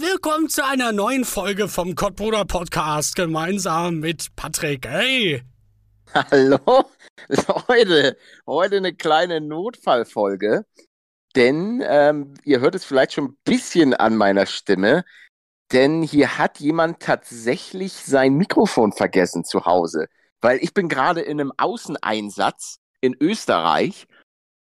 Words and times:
Willkommen 0.00 0.48
zu 0.48 0.64
einer 0.64 0.92
neuen 0.92 1.24
Folge 1.24 1.68
vom 1.68 1.94
Kottbruder 1.94 2.44
Podcast 2.44 3.16
gemeinsam 3.16 4.00
mit 4.00 4.28
Patrick. 4.36 4.86
Hey! 4.86 5.42
Hallo, 6.14 6.58
Leute, 7.68 8.16
heute 8.46 8.76
eine 8.76 8.94
kleine 8.94 9.40
Notfallfolge, 9.40 10.64
denn 11.36 11.82
ähm, 11.86 12.34
ihr 12.44 12.60
hört 12.60 12.74
es 12.74 12.84
vielleicht 12.84 13.14
schon 13.14 13.24
ein 13.26 13.38
bisschen 13.44 13.94
an 13.94 14.16
meiner 14.16 14.46
Stimme, 14.46 15.04
denn 15.72 16.02
hier 16.02 16.38
hat 16.38 16.60
jemand 16.60 17.00
tatsächlich 17.00 17.92
sein 17.92 18.34
Mikrofon 18.34 18.92
vergessen 18.92 19.44
zu 19.44 19.64
Hause, 19.64 20.08
weil 20.40 20.58
ich 20.62 20.74
bin 20.74 20.88
gerade 20.88 21.22
in 21.22 21.40
einem 21.40 21.52
Außeneinsatz 21.56 22.78
in 23.00 23.16
Österreich 23.20 24.06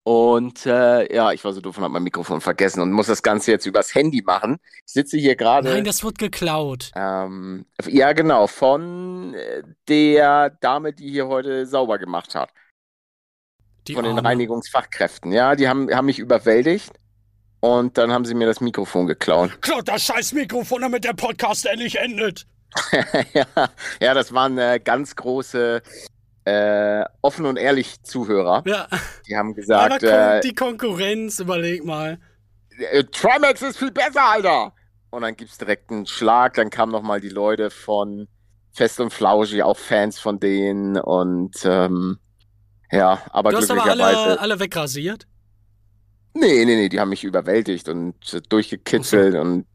und 0.08 0.66
äh, 0.66 1.14
ja, 1.14 1.34
ich 1.34 1.44
war 1.44 1.52
so 1.52 1.60
doof 1.60 1.78
und 1.78 1.84
habe 1.84 1.92
mein 1.92 2.04
Mikrofon 2.04 2.40
vergessen 2.40 2.80
und 2.80 2.94
muss 2.94 3.08
das 3.08 3.22
Ganze 3.22 3.52
jetzt 3.52 3.66
übers 3.66 3.94
Handy 3.94 4.22
machen. 4.22 4.56
Ich 4.86 4.94
sitze 4.94 5.18
hier 5.18 5.36
gerade. 5.36 5.68
Nein, 5.68 5.84
das 5.84 6.02
wird 6.02 6.18
geklaut. 6.18 6.92
Ähm, 6.96 7.66
ja, 7.86 8.14
genau, 8.14 8.48
von 8.48 9.34
äh, 9.34 9.64
der 9.90 10.52
Dame, 10.62 10.94
die 10.94 11.10
hier 11.10 11.28
heute 11.28 11.66
sauber 11.66 11.98
gemacht 11.98 12.36
hat. 12.36 12.52
Die 13.86 13.96
von 13.96 14.06
den 14.06 14.16
Arme. 14.16 14.30
Reinigungsfachkräften. 14.30 15.34
Ja, 15.34 15.58
die 15.58 15.68
haben, 15.68 15.94
haben 15.94 16.06
mich 16.06 16.20
überwältigt 16.20 16.94
und 17.60 17.98
dann 17.98 18.14
haben 18.14 18.24
sie 18.24 18.34
mir 18.34 18.48
das 18.48 18.62
Mikrofon 18.62 19.08
geklaut. 19.08 19.62
Klaut 19.62 19.90
das 19.90 20.04
scheiß 20.04 20.32
Mikrofon, 20.32 20.84
damit 20.84 21.04
der 21.04 21.16
Podcast 21.16 21.66
endlich 21.66 22.00
endet. 22.00 22.48
ja, 23.34 23.46
ja, 24.00 24.14
das 24.14 24.32
waren 24.32 24.58
äh, 24.58 24.80
ganz 24.82 25.18
große, 25.18 25.82
äh, 26.48 27.06
offen 27.22 27.46
und 27.46 27.58
ehrlich 27.58 28.02
Zuhörer. 28.04 28.64
Ja, 28.66 28.88
Die 29.28 29.36
haben 29.36 29.50
aber 29.50 29.56
gesagt, 29.56 30.00
guck, 30.02 30.10
äh, 30.10 30.40
die 30.42 30.54
Konkurrenz, 30.56 31.40
überleg 31.40 31.84
mal. 31.86 32.20
äh, 32.92 33.04
Trimax 33.04 33.62
ist 33.62 33.78
viel 33.78 33.92
besser, 33.92 34.24
Alter. 34.24 34.74
Und 35.10 35.22
dann 35.22 35.36
gibt's 35.36 35.58
direkt 35.58 35.92
einen 35.92 36.06
Schlag. 36.06 36.54
Dann 36.56 36.70
kamen 36.70 36.92
nochmal 36.92 37.20
die 37.22 37.30
Leute 37.30 37.70
von 37.70 38.28
Fest 38.72 39.00
und 39.00 39.12
Flauschig, 39.12 39.64
auch 39.64 39.78
Fans 39.78 40.20
von 40.20 40.40
denen. 40.40 40.98
Und 40.98 41.58
ähm, 41.66 42.20
ja, 42.92 43.22
aber 43.32 43.52
Du 43.52 43.58
hast 43.58 43.72
aber 43.72 43.82
glücklicherweise. 43.84 44.18
alle, 44.18 44.40
alle 44.40 44.60
wegrasiert. 44.60 45.28
Nee, 46.34 46.66
nee, 46.66 46.76
nee, 46.76 46.90
die 46.90 47.00
haben 47.00 47.10
mich 47.10 47.24
überwältigt 47.24 47.90
und 47.90 48.34
äh, 48.34 48.42
durchgekitzelt 48.48 49.36
und 49.36 49.66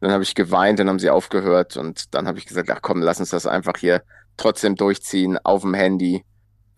dann 0.00 0.12
habe 0.12 0.22
ich 0.22 0.36
geweint, 0.36 0.78
dann 0.78 0.88
haben 0.88 1.00
sie 1.00 1.10
aufgehört 1.10 1.76
und 1.76 2.14
dann 2.14 2.28
habe 2.28 2.38
ich 2.38 2.46
gesagt, 2.46 2.70
ach 2.70 2.78
komm, 2.82 3.02
lass 3.02 3.18
uns 3.18 3.30
das 3.30 3.46
einfach 3.46 3.76
hier 3.78 4.02
trotzdem 4.38 4.74
durchziehen 4.76 5.38
auf 5.44 5.62
dem 5.62 5.74
Handy, 5.74 6.24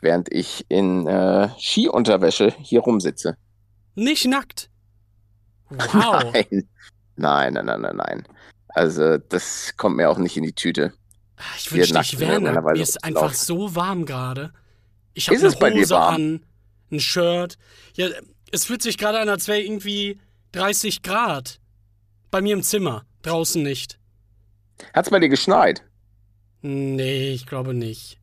während 0.01 0.33
ich 0.33 0.67
in 0.69 1.07
äh, 1.07 1.49
Skiunterwäsche 1.59 2.53
hier 2.59 2.81
rumsitze. 2.81 3.37
Nicht 3.95 4.27
nackt. 4.27 4.69
Wow. 5.71 6.25
Nein. 6.33 6.69
Nein, 7.15 7.53
nein, 7.53 7.67
nein, 7.67 7.81
nein, 7.81 7.97
nein. 7.97 8.29
Also 8.69 9.19
das 9.19 9.75
kommt 9.77 9.97
mir 9.97 10.11
auch 10.11 10.19
nicht 10.19 10.37
in 10.37 10.43
die 10.43 10.53
Tüte. 10.53 10.93
Ich 11.57 11.69
Hier 11.69 11.79
wünschte, 11.79 12.01
ich 12.01 12.19
wäre 12.19 12.41
nackt. 12.41 12.65
Mir 12.65 12.83
ist 12.83 13.05
einfach 13.05 13.35
so 13.35 13.75
warm 13.77 14.05
gerade. 14.05 14.53
Ich 15.15 15.29
habe 15.29 15.39
eine 15.39 15.81
Hose 15.81 15.95
warm? 15.95 16.15
an, 16.15 16.47
ein 16.91 17.01
Shirt. 17.01 17.57
Ja, 17.95 18.09
es 18.51 18.65
fühlt 18.65 18.83
sich 18.83 18.99
gerade 18.99 19.21
an, 19.21 19.29
als 19.29 19.49
wäre 19.49 19.61
irgendwie 19.61 20.21
30 20.53 21.03
Grad. 21.03 21.61
Bei 22.31 22.41
mir 22.41 22.55
im 22.55 22.63
Zimmer, 22.63 23.05
draußen 23.23 23.63
nicht. 23.63 23.99
Hat's 24.95 25.11
bei 25.11 25.19
dir 25.19 25.29
geschneit? 25.29 25.85
Nee, 26.63 27.31
ich 27.31 27.47
glaube 27.47 27.75
nicht. 27.75 28.19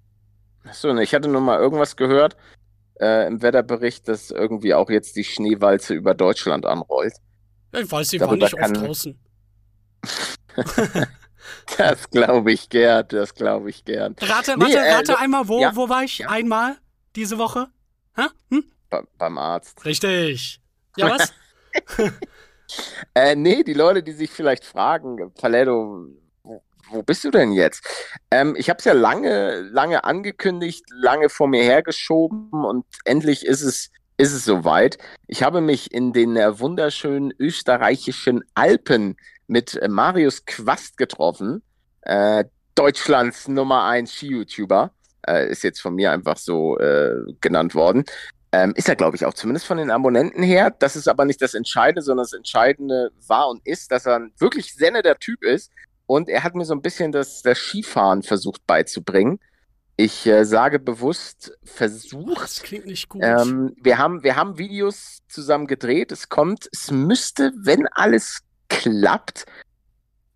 Achso, 0.64 0.94
ne, 0.94 1.04
ich 1.04 1.14
hatte 1.14 1.28
nur 1.28 1.42
mal 1.42 1.60
irgendwas 1.60 1.96
gehört 1.96 2.36
äh, 3.00 3.28
im 3.28 3.42
Wetterbericht, 3.42 4.08
dass 4.08 4.32
irgendwie 4.32 4.74
auch 4.74 4.90
jetzt 4.90 5.16
die 5.16 5.24
Schneewalze 5.24 5.94
über 5.94 6.14
Deutschland 6.14 6.66
anrollt. 6.66 7.14
Ich 7.74 7.92
weiß, 7.92 8.10
sie 8.10 8.20
war 8.20 8.34
nicht 8.36 8.44
oft 8.54 8.58
kann- 8.58 8.74
draußen. 8.74 9.20
Das 11.78 12.10
glaube 12.10 12.52
ich 12.52 12.70
gern, 12.70 13.06
das 13.08 13.34
glaube 13.34 13.70
ich 13.70 13.86
gern. 13.86 14.16
Rate, 14.20 14.58
Nee, 14.58 14.66
warte, 14.66 14.78
äh, 14.78 14.94
rate 14.94 15.20
einmal, 15.20 15.48
wo, 15.48 15.62
ja, 15.62 15.76
wo 15.76 15.88
war 15.88 16.04
ich 16.04 16.20
ja. 16.20 16.30
einmal 16.30 16.78
diese 17.16 17.38
Woche? 17.38 17.68
Hm? 18.50 18.64
Be 18.90 19.08
beim 19.18 19.38
Arzt. 19.38 19.86
Richtig. 19.86 20.62
Ja, 20.98 21.18
was? 21.18 21.34
Äh, 23.14 23.36
nee, 23.38 23.64
die 23.64 23.74
Leute, 23.74 24.04
die 24.04 24.12
sich 24.12 24.30
vielleicht 24.30 24.66
fragen, 24.66 25.32
Paletto, 25.36 26.08
wo, 26.90 27.04
bist 27.04 27.24
du 27.24 27.32
denn 27.32 27.52
jetzt? 27.52 27.86
Ähm, 28.32 28.56
ich 28.58 28.70
habe 28.70 28.80
es 28.80 28.86
ja 28.86 28.94
lange, 28.94 29.62
lange 29.62 30.04
angekündigt, 30.04 30.86
lange 30.90 31.30
vor 31.30 31.48
mir 31.48 31.64
hergeschoben 31.64 32.50
und 32.52 32.86
endlich 33.06 33.46
ist 33.46 33.62
es, 33.62 33.92
ist 34.18 34.34
es 34.34 34.46
soweit. 34.46 34.98
Ich 35.28 35.44
habe 35.44 35.62
mich 35.62 35.94
in 35.94 36.14
den 36.14 36.36
äh, 36.36 36.60
wunderschönen 36.60 37.34
österreichischen 37.40 38.44
Alpen 38.56 39.18
mit 39.48 39.76
äh, 39.76 39.88
Marius 39.88 40.46
Quast 40.46 40.98
getroffen, 40.98 41.62
äh, 42.02 42.46
Deutschlands 42.76 43.48
Nummer 43.48 43.86
1 43.86 44.14
Ski-YouTuber. 44.14 44.92
Äh, 45.28 45.50
ist 45.50 45.64
jetzt 45.64 45.82
von 45.82 45.96
mir 45.96 46.12
einfach 46.12 46.38
so 46.38 46.78
äh, 46.80 47.16
genannt 47.42 47.76
worden. 47.76 48.06
Ähm, 48.54 48.74
ist 48.76 48.88
er, 48.88 48.96
glaube 48.96 49.18
ich, 49.18 49.26
auch 49.26 49.34
zumindest 49.34 49.66
von 49.66 49.78
den 49.78 49.92
Abonnenten 49.92 50.42
her. 50.42 50.72
Das 50.72 50.96
ist 50.96 51.10
aber 51.10 51.26
nicht 51.26 51.42
das 51.42 51.54
Entscheidende, 51.54 52.02
sondern 52.02 52.24
das 52.24 52.34
Entscheidende 52.34 53.12
war 53.28 53.50
und 53.50 53.66
ist, 53.68 53.92
dass 53.92 54.06
er 54.06 54.16
ein 54.16 54.32
wirklich 54.40 54.74
sehr 54.74 54.92
netter 54.92 55.18
Typ 55.20 55.44
ist. 55.44 55.72
Und 56.08 56.30
er 56.30 56.44
hat 56.44 56.56
mir 56.56 56.66
so 56.66 56.74
ein 56.74 56.82
bisschen 56.82 57.12
das, 57.12 57.42
das 57.44 57.60
Skifahren 57.60 58.24
versucht 58.24 58.66
beizubringen. 58.66 59.40
Ich 59.98 60.26
äh, 60.26 60.46
sage 60.46 60.80
bewusst 60.80 61.58
versucht. 61.64 62.42
Das 62.42 62.62
klingt 62.64 62.86
nicht 62.86 63.10
gut. 63.10 63.22
Ähm, 63.24 63.76
wir, 63.82 63.98
haben, 63.98 64.24
wir 64.24 64.36
haben 64.36 64.58
Videos 64.58 65.20
zusammen 65.28 65.68
gedreht. 65.68 66.12
Es 66.12 66.30
kommt, 66.30 66.70
es 66.72 66.92
müsste, 66.92 67.52
wenn 67.58 67.88
alles 67.88 68.40
klappt, 68.70 69.46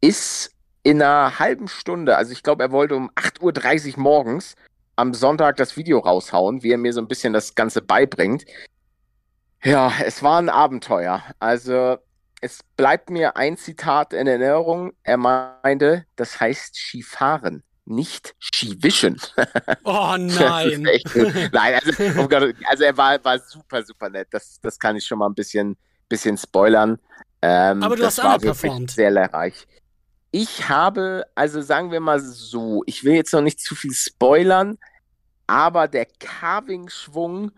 ist 0.01 0.51
in 0.83 1.01
einer 1.01 1.39
halben 1.39 1.67
Stunde, 1.67 2.17
also 2.17 2.31
ich 2.31 2.43
glaube, 2.43 2.63
er 2.63 2.71
wollte 2.71 2.95
um 2.95 3.11
8.30 3.11 3.93
Uhr 3.93 3.99
morgens 3.99 4.55
am 4.95 5.13
Sonntag 5.13 5.57
das 5.57 5.77
Video 5.77 5.99
raushauen, 5.99 6.63
wie 6.63 6.71
er 6.71 6.77
mir 6.77 6.93
so 6.93 7.01
ein 7.01 7.07
bisschen 7.07 7.33
das 7.33 7.55
Ganze 7.55 7.81
beibringt. 7.81 8.45
Ja, 9.63 9.93
es 10.03 10.23
war 10.23 10.39
ein 10.39 10.49
Abenteuer. 10.49 11.23
Also 11.39 11.97
es 12.41 12.59
bleibt 12.75 13.09
mir 13.09 13.38
ein 13.38 13.56
Zitat 13.56 14.13
in 14.13 14.28
Erinnerung. 14.28 14.94
Er 15.03 15.18
meinte, 15.18 16.06
das 16.16 16.40
heißt 16.40 16.75
Skifahren, 16.75 17.63
nicht 17.85 18.35
Skiwischen. 18.40 19.22
oh 19.84 20.16
nein. 20.18 20.85
echt. 20.88 21.16
Nein, 21.53 21.79
also, 21.84 22.19
oh 22.19 22.28
Gott, 22.28 22.56
also 22.66 22.84
er 22.84 22.97
war, 22.97 23.24
war 23.24 23.40
super, 23.40 23.84
super 23.84 24.09
nett. 24.09 24.28
Das, 24.31 24.59
das 24.62 24.79
kann 24.79 24.96
ich 24.96 25.06
schon 25.06 25.19
mal 25.19 25.28
ein 25.28 25.35
bisschen, 25.35 25.78
bisschen 26.09 26.38
spoilern. 26.38 27.00
Ähm, 27.41 27.84
Aber 27.84 27.96
du 27.96 28.06
hast 28.06 28.19
underperformed. 28.19 28.79
wirklich 28.79 28.96
sehr 28.96 29.12
lehrreich. 29.12 29.68
Ich 30.31 30.69
habe, 30.69 31.25
also 31.35 31.62
sagen 31.62 31.91
wir 31.91 32.00
mal 32.00 32.19
so, 32.19 32.84
ich 32.85 33.03
will 33.03 33.13
jetzt 33.13 33.34
noch 33.34 33.41
nicht 33.41 33.59
zu 33.59 33.75
viel 33.75 33.94
spoilern, 33.94 34.78
aber 35.46 35.88
der 35.88 36.06
Carving-Schwung, 36.06 37.52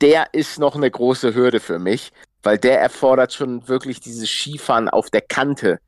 der 0.00 0.32
ist 0.32 0.58
noch 0.58 0.74
eine 0.74 0.90
große 0.90 1.34
Hürde 1.34 1.60
für 1.60 1.78
mich, 1.78 2.12
weil 2.46 2.58
der 2.58 2.80
erfordert 2.80 3.32
schon 3.32 3.68
wirklich 3.68 4.00
dieses 4.00 4.30
Skifahren 4.30 4.88
auf 4.88 5.10
der 5.10 5.22
Kante 5.22 5.80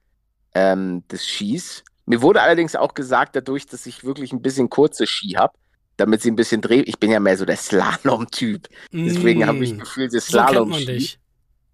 ähm, 0.54 1.06
des 1.08 1.24
Skis. 1.24 1.84
Mir 2.06 2.22
wurde 2.22 2.42
allerdings 2.42 2.74
auch 2.76 2.94
gesagt, 2.94 3.36
dadurch, 3.36 3.66
dass 3.66 3.86
ich 3.86 4.04
wirklich 4.04 4.32
ein 4.32 4.42
bisschen 4.42 4.68
kurze 4.70 5.06
Ski 5.06 5.34
habe, 5.38 5.54
damit 5.96 6.22
sie 6.22 6.30
ein 6.32 6.36
bisschen 6.36 6.60
drehen. 6.60 6.84
Ich 6.86 6.98
bin 6.98 7.12
ja 7.12 7.20
mehr 7.20 7.36
so 7.36 7.44
der 7.44 7.56
Slalom-Typ. 7.56 8.68
Deswegen 9.04 9.46
habe 9.46 9.64
ich 9.64 9.76
Mm, 9.76 9.78
gefühlt 9.78 10.12
das 10.14 10.26
so 10.26 10.32
Slalom-Ski. 10.32 11.16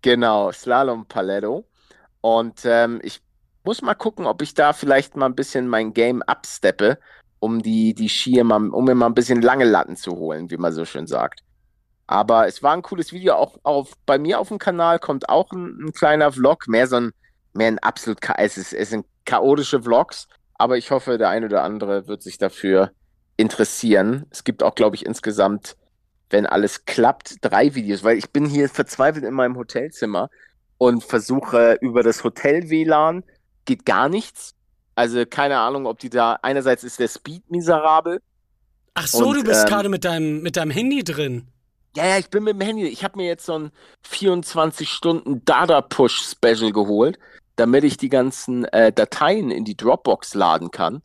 Genau, 0.02 0.52
Slalom 0.52 1.06
Paletto. 1.06 1.66
Und 2.20 2.62
ähm, 2.66 3.00
ich 3.02 3.22
muss 3.64 3.82
mal 3.82 3.94
gucken, 3.94 4.26
ob 4.26 4.42
ich 4.42 4.54
da 4.54 4.74
vielleicht 4.74 5.16
mal 5.16 5.26
ein 5.26 5.36
bisschen 5.36 5.68
mein 5.68 5.94
Game 5.94 6.22
upsteppe, 6.26 6.98
um 7.38 7.62
die, 7.62 7.94
die 7.94 8.10
Skier 8.10 8.44
mal, 8.44 8.68
um 8.68 8.84
mir 8.84 8.94
mal 8.94 9.06
ein 9.06 9.14
bisschen 9.14 9.42
lange 9.42 9.64
Latten 9.64 9.96
zu 9.96 10.12
holen, 10.16 10.50
wie 10.50 10.58
man 10.58 10.72
so 10.74 10.84
schön 10.84 11.06
sagt. 11.06 11.43
Aber 12.06 12.46
es 12.46 12.62
war 12.62 12.74
ein 12.74 12.82
cooles 12.82 13.12
Video. 13.12 13.34
Auch 13.34 13.56
auf, 13.62 13.94
bei 14.06 14.18
mir 14.18 14.38
auf 14.40 14.48
dem 14.48 14.58
Kanal 14.58 14.98
kommt 14.98 15.28
auch 15.28 15.52
ein, 15.52 15.86
ein 15.86 15.92
kleiner 15.92 16.32
Vlog, 16.32 16.68
mehr 16.68 16.86
so 16.86 16.96
ein, 16.96 17.12
mehr 17.52 17.68
ein 17.68 17.78
absolut, 17.78 18.18
es, 18.36 18.58
ist, 18.58 18.72
es 18.72 18.90
sind 18.90 19.06
chaotische 19.24 19.82
Vlogs, 19.82 20.28
aber 20.54 20.76
ich 20.76 20.90
hoffe, 20.90 21.18
der 21.18 21.30
eine 21.30 21.46
oder 21.46 21.62
andere 21.62 22.06
wird 22.06 22.22
sich 22.22 22.38
dafür 22.38 22.90
interessieren. 23.36 24.26
Es 24.30 24.44
gibt 24.44 24.62
auch, 24.62 24.74
glaube 24.74 24.96
ich, 24.96 25.06
insgesamt, 25.06 25.76
wenn 26.30 26.46
alles 26.46 26.84
klappt, 26.84 27.36
drei 27.40 27.74
Videos, 27.74 28.04
weil 28.04 28.18
ich 28.18 28.30
bin 28.30 28.46
hier 28.46 28.68
verzweifelt 28.68 29.24
in 29.24 29.34
meinem 29.34 29.56
Hotelzimmer 29.56 30.28
und 30.78 31.02
versuche 31.02 31.78
über 31.80 32.02
das 32.02 32.22
Hotel 32.24 32.68
WLAN, 32.68 33.24
geht 33.64 33.86
gar 33.86 34.08
nichts. 34.08 34.54
Also 34.94 35.24
keine 35.26 35.58
Ahnung, 35.58 35.86
ob 35.86 35.98
die 35.98 36.10
da, 36.10 36.38
einerseits 36.42 36.84
ist 36.84 37.00
der 37.00 37.08
Speed 37.08 37.50
miserabel. 37.50 38.20
Ach 38.94 39.06
so, 39.06 39.28
Und, 39.28 39.38
du 39.38 39.44
bist 39.44 39.62
ähm, 39.62 39.68
gerade 39.68 39.88
mit 39.88 40.04
deinem, 40.04 40.42
mit 40.42 40.56
deinem 40.56 40.70
Handy 40.70 41.02
drin. 41.02 41.48
Ja, 41.96 42.06
ja, 42.06 42.18
ich 42.18 42.28
bin 42.28 42.42
mit 42.42 42.54
dem 42.54 42.60
Handy. 42.60 42.86
Ich 42.88 43.04
habe 43.04 43.16
mir 43.16 43.26
jetzt 43.26 43.46
so 43.46 43.56
ein 43.56 43.70
24 44.02 44.90
Stunden 44.90 45.44
Data 45.44 45.80
Push 45.80 46.22
Special 46.22 46.72
geholt, 46.72 47.18
damit 47.54 47.84
ich 47.84 47.96
die 47.96 48.08
ganzen 48.08 48.64
äh, 48.66 48.92
Dateien 48.92 49.52
in 49.52 49.64
die 49.64 49.76
Dropbox 49.76 50.34
laden 50.34 50.72
kann. 50.72 51.02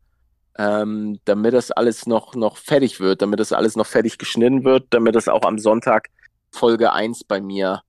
Ähm, 0.57 1.19
damit 1.25 1.53
das 1.53 1.71
alles 1.71 2.07
noch, 2.07 2.33
noch 2.33 2.57
fertig 2.57 2.99
wird, 2.99 3.21
damit 3.21 3.39
das 3.39 3.53
alles 3.53 3.75
noch 3.75 3.85
fertig 3.85 4.17
geschnitten 4.17 4.65
wird, 4.65 4.87
damit 4.89 5.15
das 5.15 5.27
auch 5.27 5.43
am 5.43 5.59
Sonntag 5.59 6.09
Folge 6.51 6.91
1 6.91 7.23
bei 7.25 7.39
mir 7.39 7.83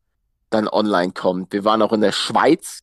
dann 0.50 0.68
online 0.68 1.12
kommt. 1.12 1.52
Wir 1.52 1.64
waren 1.64 1.82
auch 1.82 1.92
in 1.92 2.02
der 2.02 2.12
Schweiz. 2.12 2.80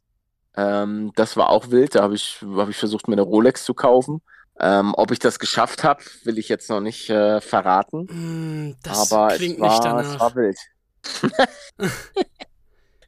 Ähm, 0.56 1.12
das 1.16 1.38
war 1.38 1.50
auch 1.50 1.69
wild. 1.69 1.96
Da 1.96 2.02
habe 2.02 2.16
ich, 2.16 2.44
hab 2.56 2.69
ich 2.69 2.78
versucht, 2.78 3.08
mir 3.08 3.14
eine 3.14 3.22
Rolex 3.22 3.64
zu 3.64 3.75
kaufen. 3.75 4.22
Ähm, 4.59 4.94
ob 4.95 5.12
ich 5.12 5.19
das 5.19 5.38
geschafft 5.39 5.83
habe, 5.83 6.04
will 6.24 6.38
ich 6.39 6.50
jetzt 6.50 6.69
noch 6.69 6.81
nicht 6.81 7.09
äh, 7.09 7.42
verraten. 7.42 8.07
Hm, 8.09 8.75
das 8.83 9.12
aber 9.12 9.36
klingt 9.36 9.56
es 9.57 9.62
war, 9.62 9.69
nicht 9.69 9.77
es 9.77 9.83
danach. 10.12 10.19
war 10.19 10.36
wild. 10.36 10.57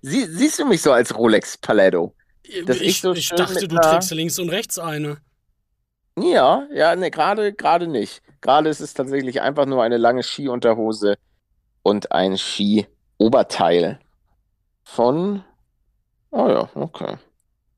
Sie, 0.02 0.26
siehst 0.26 0.60
du 0.60 0.66
mich 0.66 0.82
so 0.82 0.92
als 0.92 1.16
Rolex 1.18 1.58
Paletto? 1.58 2.14
ich 2.44 2.68
ich 2.82 3.02
so 3.02 3.14
ich 3.14 3.30
dachte, 3.30 3.68
du 3.68 3.76
einer- 3.78 3.82
trägst 3.92 4.12
links 4.12 4.40
und 4.40 4.50
rechts 4.50 4.80
eine. 4.80 5.18
Ja, 6.18 6.68
ja, 6.74 6.96
ne, 6.96 7.12
gerade 7.12 7.54
gerade 7.54 7.88
nicht. 7.88 8.22
Gerade 8.42 8.70
ist 8.70 8.80
es 8.80 8.94
tatsächlich 8.94 9.42
einfach 9.42 9.66
nur 9.66 9.84
eine 9.84 9.98
lange 9.98 10.24
Skiunterhose 10.24 11.18
und 11.84 12.12
ein 12.12 12.38
Ski-Oberteil 12.38 14.00
von, 14.84 15.44
oh 16.32 16.48
ja, 16.48 16.70
okay, 16.76 17.18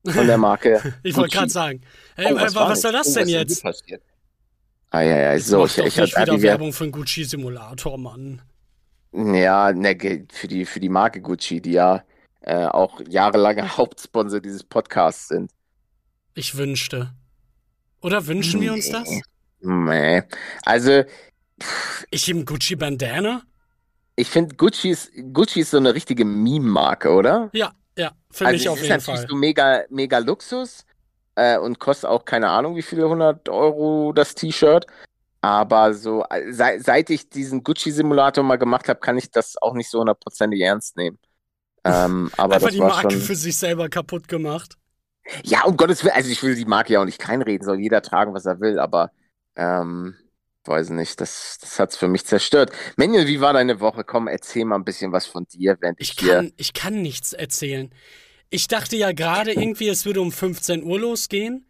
von 0.06 0.26
der 0.26 0.38
Marke. 0.38 0.94
Ich 1.02 1.16
wollte 1.16 1.36
Gucci. 1.36 1.36
gerade 1.38 1.50
sagen. 1.50 1.80
Oh, 2.26 2.30
Hey, 2.30 2.34
was, 2.34 2.54
war 2.54 2.68
was 2.68 2.80
soll 2.82 2.92
das 2.92 3.08
oh, 3.08 3.14
denn 3.14 3.28
jetzt? 3.28 3.62
passiert? 3.62 4.02
Ah, 4.90 5.00
ja, 5.02 5.16
ja, 5.16 5.32
Jetzt 5.34 5.46
so, 5.48 5.64
ich, 5.64 5.78
ich 5.78 5.98
hatte 5.98 6.40
wieder 6.40 6.42
Werbung 6.42 6.72
für 6.72 6.84
einen 6.84 6.92
Gucci-Simulator, 6.92 7.98
Mann. 7.98 8.42
Ja, 9.12 9.72
ne, 9.72 10.26
für 10.30 10.48
die, 10.48 10.64
für 10.66 10.80
die 10.80 10.88
Marke 10.88 11.20
Gucci, 11.20 11.60
die 11.60 11.72
ja 11.72 12.04
äh, 12.40 12.66
auch 12.66 13.00
jahrelange 13.08 13.68
Hauptsponsor 13.76 14.40
dieses 14.40 14.64
Podcasts 14.64 15.28
sind. 15.28 15.50
Ich 16.34 16.56
wünschte. 16.56 17.12
Oder 18.00 18.26
wünschen 18.26 18.60
wir 18.60 18.72
uns 18.72 18.88
das? 18.90 19.08
Nee. 19.60 20.22
Also, 20.64 21.04
Ich 22.10 22.28
im 22.28 22.44
Gucci-Bandana? 22.44 23.42
ich 24.16 24.28
finde, 24.28 24.56
Gucci 24.56 24.90
ist, 24.90 25.10
Gucci 25.32 25.60
ist 25.60 25.70
so 25.70 25.78
eine 25.78 25.94
richtige 25.94 26.24
Meme-Marke, 26.24 27.10
oder? 27.12 27.50
Ja, 27.52 27.72
ja, 27.96 28.12
für 28.30 28.46
also, 28.46 28.56
mich 28.56 28.68
auf 28.68 28.76
ist 28.76 28.82
jeden 28.82 28.96
natürlich 28.96 29.20
Fall. 29.20 29.28
so 29.28 29.36
mega, 29.36 29.84
mega 29.90 30.18
Luxus 30.18 30.84
äh, 31.34 31.58
und 31.58 31.78
kostet 31.78 32.08
auch 32.10 32.24
keine 32.24 32.48
Ahnung, 32.48 32.76
wie 32.76 32.82
viele 32.82 33.08
hundert 33.08 33.48
Euro 33.48 34.12
das 34.12 34.34
T-Shirt. 34.34 34.86
Aber 35.40 35.92
so, 35.92 36.24
äh, 36.30 36.52
sei, 36.52 36.78
seit 36.78 37.10
ich 37.10 37.28
diesen 37.28 37.64
Gucci-Simulator 37.64 38.44
mal 38.44 38.58
gemacht 38.58 38.88
habe, 38.88 39.00
kann 39.00 39.18
ich 39.18 39.30
das 39.30 39.60
auch 39.60 39.74
nicht 39.74 39.90
so 39.90 40.00
hundertprozentig 40.00 40.60
ernst 40.60 40.96
nehmen. 40.96 41.18
Ähm, 41.84 42.30
aber 42.36 42.54
Einfach 42.54 42.68
das 42.68 42.74
die 42.76 42.80
Marke 42.80 43.10
schon. 43.10 43.20
für 43.22 43.34
sich 43.34 43.58
selber 43.58 43.88
kaputt 43.88 44.28
gemacht. 44.28 44.76
Ja, 45.42 45.64
um 45.64 45.76
Gottes 45.76 46.04
Willen, 46.04 46.14
also 46.14 46.30
ich 46.30 46.40
will 46.44 46.54
die 46.54 46.64
Marke 46.64 46.92
ja 46.92 47.00
auch 47.00 47.04
nicht 47.04 47.18
kleinreden, 47.18 47.64
soll 47.66 47.80
jeder 47.80 48.02
tragen, 48.02 48.34
was 48.34 48.46
er 48.46 48.60
will, 48.60 48.78
aber 48.78 49.10
ähm, 49.56 50.14
weiß 50.64 50.90
nicht, 50.90 51.20
das, 51.20 51.58
das 51.60 51.78
hat's 51.78 51.96
für 51.96 52.08
mich 52.08 52.24
zerstört. 52.24 52.72
Manuel, 52.96 53.26
wie 53.26 53.40
war 53.40 53.52
deine 53.52 53.80
Woche? 53.80 54.04
Komm, 54.04 54.28
erzähl 54.28 54.64
mal 54.64 54.76
ein 54.76 54.84
bisschen 54.84 55.12
was 55.12 55.26
von 55.26 55.44
dir, 55.46 55.76
während 55.80 56.00
ich, 56.00 56.10
Ich 56.10 56.16
kann, 56.16 56.52
ich 56.56 56.72
kann 56.72 57.02
nichts 57.02 57.32
erzählen. 57.32 57.92
Ich 58.50 58.68
dachte 58.68 58.96
ja 58.96 59.12
gerade 59.12 59.52
irgendwie, 59.60 59.88
es 59.88 60.04
würde 60.06 60.20
um 60.20 60.30
15 60.32 60.84
Uhr 60.84 61.00
losgehen. 61.00 61.66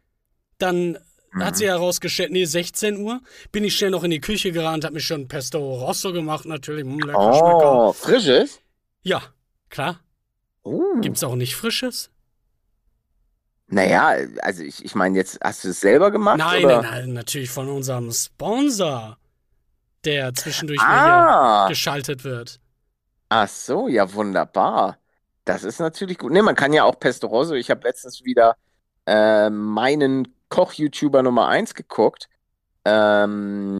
Dann 0.58 0.98
hat 1.34 1.54
Mhm. 1.54 1.58
sie 1.58 1.66
herausgestellt, 1.66 2.30
nee, 2.30 2.44
16 2.44 2.98
Uhr. 2.98 3.22
Bin 3.52 3.64
ich 3.64 3.74
schnell 3.76 3.90
noch 3.90 4.04
in 4.04 4.10
die 4.10 4.20
Küche 4.20 4.52
gerannt, 4.52 4.84
hab 4.84 4.92
mir 4.92 5.00
schon 5.00 5.28
Pesto 5.28 5.58
Rosso 5.82 6.12
gemacht, 6.12 6.44
natürlich. 6.44 6.84
Hm, 6.84 6.98
lecker 7.00 7.32
Schmecker. 7.32 7.88
Oh, 7.88 7.92
frisches? 7.94 8.60
Ja, 9.02 9.22
klar. 9.70 10.00
Oh. 10.62 11.00
Gibt's 11.00 11.24
auch 11.24 11.34
nicht 11.34 11.56
Frisches? 11.56 12.10
Naja, 13.72 14.14
also 14.42 14.62
ich, 14.62 14.84
ich 14.84 14.94
meine, 14.94 15.16
jetzt 15.16 15.38
hast 15.42 15.64
du 15.64 15.70
es 15.70 15.80
selber 15.80 16.10
gemacht? 16.10 16.36
Nein, 16.38 16.64
oder? 16.64 16.82
nein, 16.82 16.90
nein, 17.06 17.12
natürlich 17.14 17.50
von 17.50 17.68
unserem 17.70 18.12
Sponsor, 18.12 19.16
der 20.04 20.34
zwischendurch 20.34 20.86
mal 20.86 20.88
Ah, 20.88 21.60
hier 21.66 21.70
geschaltet 21.70 22.22
wird. 22.22 22.60
ach 23.30 23.48
so, 23.48 23.88
ja, 23.88 24.12
wunderbar. 24.12 24.98
Das 25.46 25.64
ist 25.64 25.80
natürlich 25.80 26.18
gut. 26.18 26.32
Ne, 26.32 26.42
man 26.42 26.54
kann 26.54 26.72
ja 26.74 26.84
auch 26.84 27.00
Pesto 27.00 27.26
Rosso. 27.28 27.54
Ich 27.54 27.70
habe 27.70 27.82
letztens 27.88 28.22
wieder 28.24 28.56
äh, 29.06 29.48
meinen 29.50 30.28
Koch-YouTuber 30.50 31.22
Nummer 31.22 31.48
1 31.48 31.74
geguckt. 31.74 32.28
Ähm, 32.84 33.78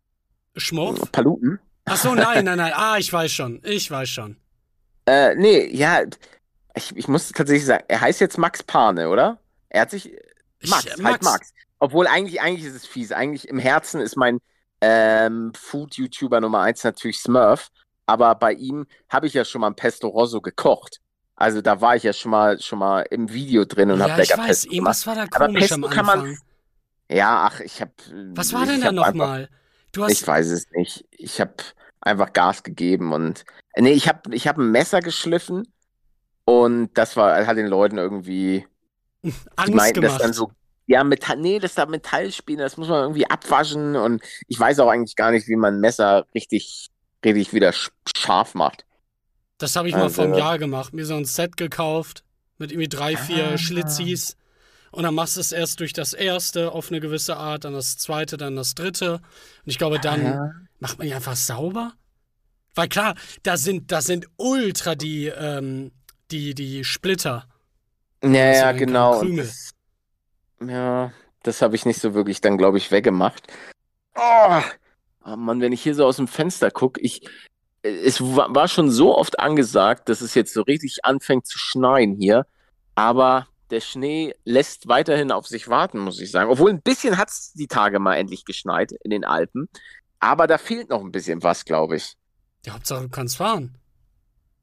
Schmorf? 0.57 1.13
Paluten. 1.13 1.61
Ach 1.85 1.97
so, 1.97 2.15
nein, 2.15 2.45
nein, 2.47 2.57
nein. 2.59 2.73
Ah, 2.77 2.97
ich 2.99 3.13
weiß 3.13 3.31
schon. 3.31 3.61
Ich 3.65 3.91
weiß 3.91 4.09
schon. 4.09 4.37
Äh, 5.07 5.35
nee, 5.35 5.67
ja, 5.67 6.03
ich, 6.75 6.97
ich 6.97 7.09
muss 7.09 7.31
tatsächlich 7.31 7.67
sagen, 7.67 7.85
er 7.89 8.01
heißt 8.01 8.21
jetzt 8.21 8.39
Max 8.39 8.63
Pane, 8.63 9.09
oder? 9.11 9.39
Er 9.73 9.83
hat 9.83 9.91
sich. 9.91 10.13
Ich- 10.61 10.71
Max, 10.71 10.85
äh, 10.87 11.03
halt 11.03 11.23
Max. 11.23 11.53
Obwohl 11.79 12.07
eigentlich, 12.07 12.41
eigentlich 12.41 12.65
ist 12.67 12.75
es 12.77 12.87
fies. 12.87 13.11
Eigentlich 13.11 13.49
im 13.49 13.59
Herzen 13.59 14.01
ist 14.01 14.17
mein 14.17 14.39
ähm, 14.81 15.53
Food-YouTuber 15.55 16.41
Nummer 16.41 16.61
1 16.61 16.85
natürlich 16.85 17.19
Smurf. 17.19 17.69
Aber 18.07 18.35
bei 18.35 18.53
ihm 18.53 18.87
habe 19.09 19.27
ich 19.27 19.35
ja 19.35 19.45
schon 19.45 19.61
mal 19.61 19.69
ein 19.69 19.75
Pesto 19.77 20.09
Rosso 20.09 20.41
gekocht. 20.41 20.99
Also 21.37 21.63
da 21.63 21.81
war 21.81 21.97
ich 21.97 22.03
ja 22.03 22.13
schon 22.13 22.31
mal 22.31 22.61
schon 22.61 22.79
mal 22.79 23.07
im 23.11 23.33
Video 23.33 23.65
drin 23.65 23.91
und 23.91 23.99
ja, 24.01 24.11
habe 24.11 24.23
ich 24.23 24.29
lecker 24.29 24.41
weiß, 24.43 24.47
Pesto 24.49 24.69
gemacht. 24.71 24.75
irgendwas 24.75 25.07
war 25.07 25.15
da 25.15 25.23
Aber 25.23 25.47
komisch 25.47 25.61
Pesto 25.61 25.75
am 25.75 25.91
kann 25.91 26.07
man-. 26.07 26.39
Ja, 27.11 27.49
ach, 27.51 27.61
ich 27.61 27.81
habe. 27.81 27.93
Was 28.35 28.53
war 28.53 28.67
denn 28.67 28.81
da 28.81 28.93
nochmal? 28.93 29.49
Du 29.93 30.05
Ich 30.07 30.21
hast. 30.21 30.27
weiß 30.29 30.47
es 30.49 30.71
nicht. 30.73 31.05
Ich 31.11 31.41
habe 31.41 31.55
einfach 32.01 32.33
Gas 32.33 32.63
gegeben 32.63 33.13
und 33.13 33.45
nee, 33.77 33.93
ich 33.93 34.09
habe 34.09 34.35
ich 34.35 34.47
hab 34.49 34.59
ein 34.59 34.71
Messer 34.71 35.01
geschliffen 35.01 35.73
und 36.45 36.91
das 36.95 37.17
war 37.17 37.47
hat 37.47 37.57
den 37.57 37.67
Leuten 37.67 37.99
irgendwie 37.99 38.67
Angst 39.57 39.75
meinten 39.75 40.01
das 40.03 40.11
gemacht. 40.13 40.21
dann 40.23 40.33
so 40.33 40.51
ja 40.87 41.05
Metall 41.05 41.37
nee, 41.39 41.59
das 41.59 41.75
da 41.75 41.87
Metallspäne, 41.87 42.63
das 42.63 42.77
muss 42.77 42.89
man 42.89 43.03
irgendwie 43.03 43.29
abwaschen 43.29 43.97
und 43.97 44.23
ich 44.49 44.59
weiß 44.59 44.79
auch 44.81 44.89
eigentlich 44.89 45.17
gar 45.17 45.31
nicht, 45.31 45.47
wie 45.49 45.57
man 45.57 45.75
ein 45.75 45.81
Messer 45.81 46.27
richtig 46.35 46.89
richtig 47.25 47.53
wieder 47.55 47.73
sch 47.73 47.91
scharf 48.17 48.55
macht. 48.55 48.85
Das 49.59 49.77
habe 49.77 49.89
ich 49.89 49.95
mal 49.95 50.03
Also- 50.05 50.17
vor 50.17 50.25
einem 50.25 50.35
Jahr 50.35 50.59
gemacht. 50.59 50.93
Mir 50.93 51.07
so 51.07 51.15
ein 51.15 51.25
Set 51.25 51.57
gekauft 51.57 52.25
mit 52.59 52.73
irgendwie 52.73 52.89
drei, 52.89 53.17
vier 53.17 53.53
Ah. 53.53 53.59
Schlitzis. 53.59 54.37
Und 54.91 55.05
dann 55.05 55.15
machst 55.15 55.37
du 55.37 55.41
es 55.41 55.53
erst 55.53 55.79
durch 55.81 55.93
das 55.93 56.13
erste 56.13 56.73
auf 56.73 56.91
eine 56.91 57.01
gewisse 57.01 57.37
Art, 57.37 57.65
dann 57.65 57.73
das 57.73 57.97
zweite, 57.97 58.37
dann 58.37 58.57
das 58.57 58.75
dritte. 58.75 59.15
Und 59.15 59.23
ich 59.71 59.79
glaube, 59.79 60.01
dann 60.01 60.23
Ja. 60.25 60.51
macht 60.81 60.99
man 60.99 61.07
die 61.07 61.15
einfach 61.15 61.37
sauber. 61.37 61.93
Weil 62.75 62.89
klar, 62.89 63.15
da 63.45 63.57
sind, 63.57 63.93
da 63.93 64.03
sind 64.03 64.27
ultra 64.37 64.95
die, 64.97 65.27
ähm, 65.29 65.93
die, 66.33 66.55
die 66.55 66.83
Splitter. 66.85 67.47
Ja, 68.23 68.53
ja, 68.53 68.69
ein 68.69 68.77
genau. 68.79 69.25
Das, 69.25 69.71
ja, 70.65 71.13
das 71.43 71.63
habe 71.63 71.75
ich 71.77 71.85
nicht 71.87 72.01
so 72.01 72.15
wirklich 72.15 72.41
dann, 72.41 72.59
glaube 72.59 72.79
ich, 72.79 72.91
weggemacht. 72.91 73.53
Oh, 74.15 74.61
oh 75.25 75.37
Mann, 75.37 75.61
wenn 75.61 75.73
ich 75.73 75.83
hier 75.83 75.95
so 75.95 76.07
aus 76.07 76.17
dem 76.17 76.29
Fenster 76.29 76.71
gucke, 76.71 77.01
ich, 77.01 77.29
es 77.83 78.21
wa- 78.21 78.49
war 78.51 78.69
schon 78.69 78.91
so 78.91 79.17
oft 79.17 79.41
angesagt, 79.41 80.09
dass 80.09 80.21
es 80.21 80.35
jetzt 80.35 80.53
so 80.55 80.63
richtig 80.63 81.05
anfängt 81.05 81.47
zu 81.47 81.59
schneien 81.59 82.15
hier. 82.15 82.47
Aber 82.95 83.49
der 83.71 83.81
Schnee 83.81 84.35
lässt 84.45 84.87
weiterhin 84.87 85.33
auf 85.33 85.47
sich 85.47 85.69
warten, 85.69 85.99
muss 85.99 86.21
ich 86.21 86.31
sagen. 86.31 86.51
Obwohl 86.51 86.71
ein 86.71 86.83
bisschen 86.83 87.17
hat 87.17 87.31
es 87.31 87.53
die 87.55 87.67
Tage 87.67 87.99
mal 87.99 88.17
endlich 88.17 88.45
geschneit 88.45 88.93
in 89.03 89.11
den 89.11 89.25
Alpen. 89.25 89.69
Aber 90.21 90.47
da 90.47 90.59
fehlt 90.59 90.91
noch 90.91 91.01
ein 91.01 91.11
bisschen 91.11 91.43
was, 91.43 91.65
glaube 91.65 91.97
ich. 91.97 92.15
Die 92.67 92.71
Hauptsache, 92.71 93.03
du 93.03 93.09
kannst 93.09 93.39
fahren. 93.39 93.75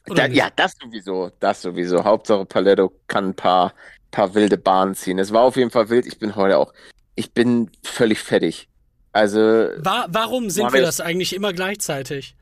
Da, 0.05 0.25
ja, 0.27 0.49
das 0.55 0.73
sowieso, 0.81 1.31
das 1.39 1.61
sowieso. 1.61 2.03
Hauptsache 2.03 2.45
Paletto 2.45 2.91
kann 3.07 3.29
ein 3.29 3.35
paar, 3.35 3.73
paar 4.11 4.33
wilde 4.33 4.57
Bahnen 4.57 4.95
ziehen. 4.95 5.19
Es 5.19 5.31
war 5.31 5.43
auf 5.43 5.55
jeden 5.55 5.69
Fall 5.71 5.89
wild. 5.89 6.05
Ich 6.07 6.17
bin 6.17 6.35
heute 6.35 6.57
auch, 6.57 6.73
ich 7.15 7.31
bin 7.33 7.69
völlig 7.83 8.19
fertig. 8.19 8.67
Also, 9.11 9.39
Wa 9.39 10.07
warum 10.09 10.49
sind 10.49 10.71
wir 10.73 10.81
das 10.81 10.99
eigentlich 11.01 11.33
immer 11.35 11.53
gleichzeitig? 11.53 12.35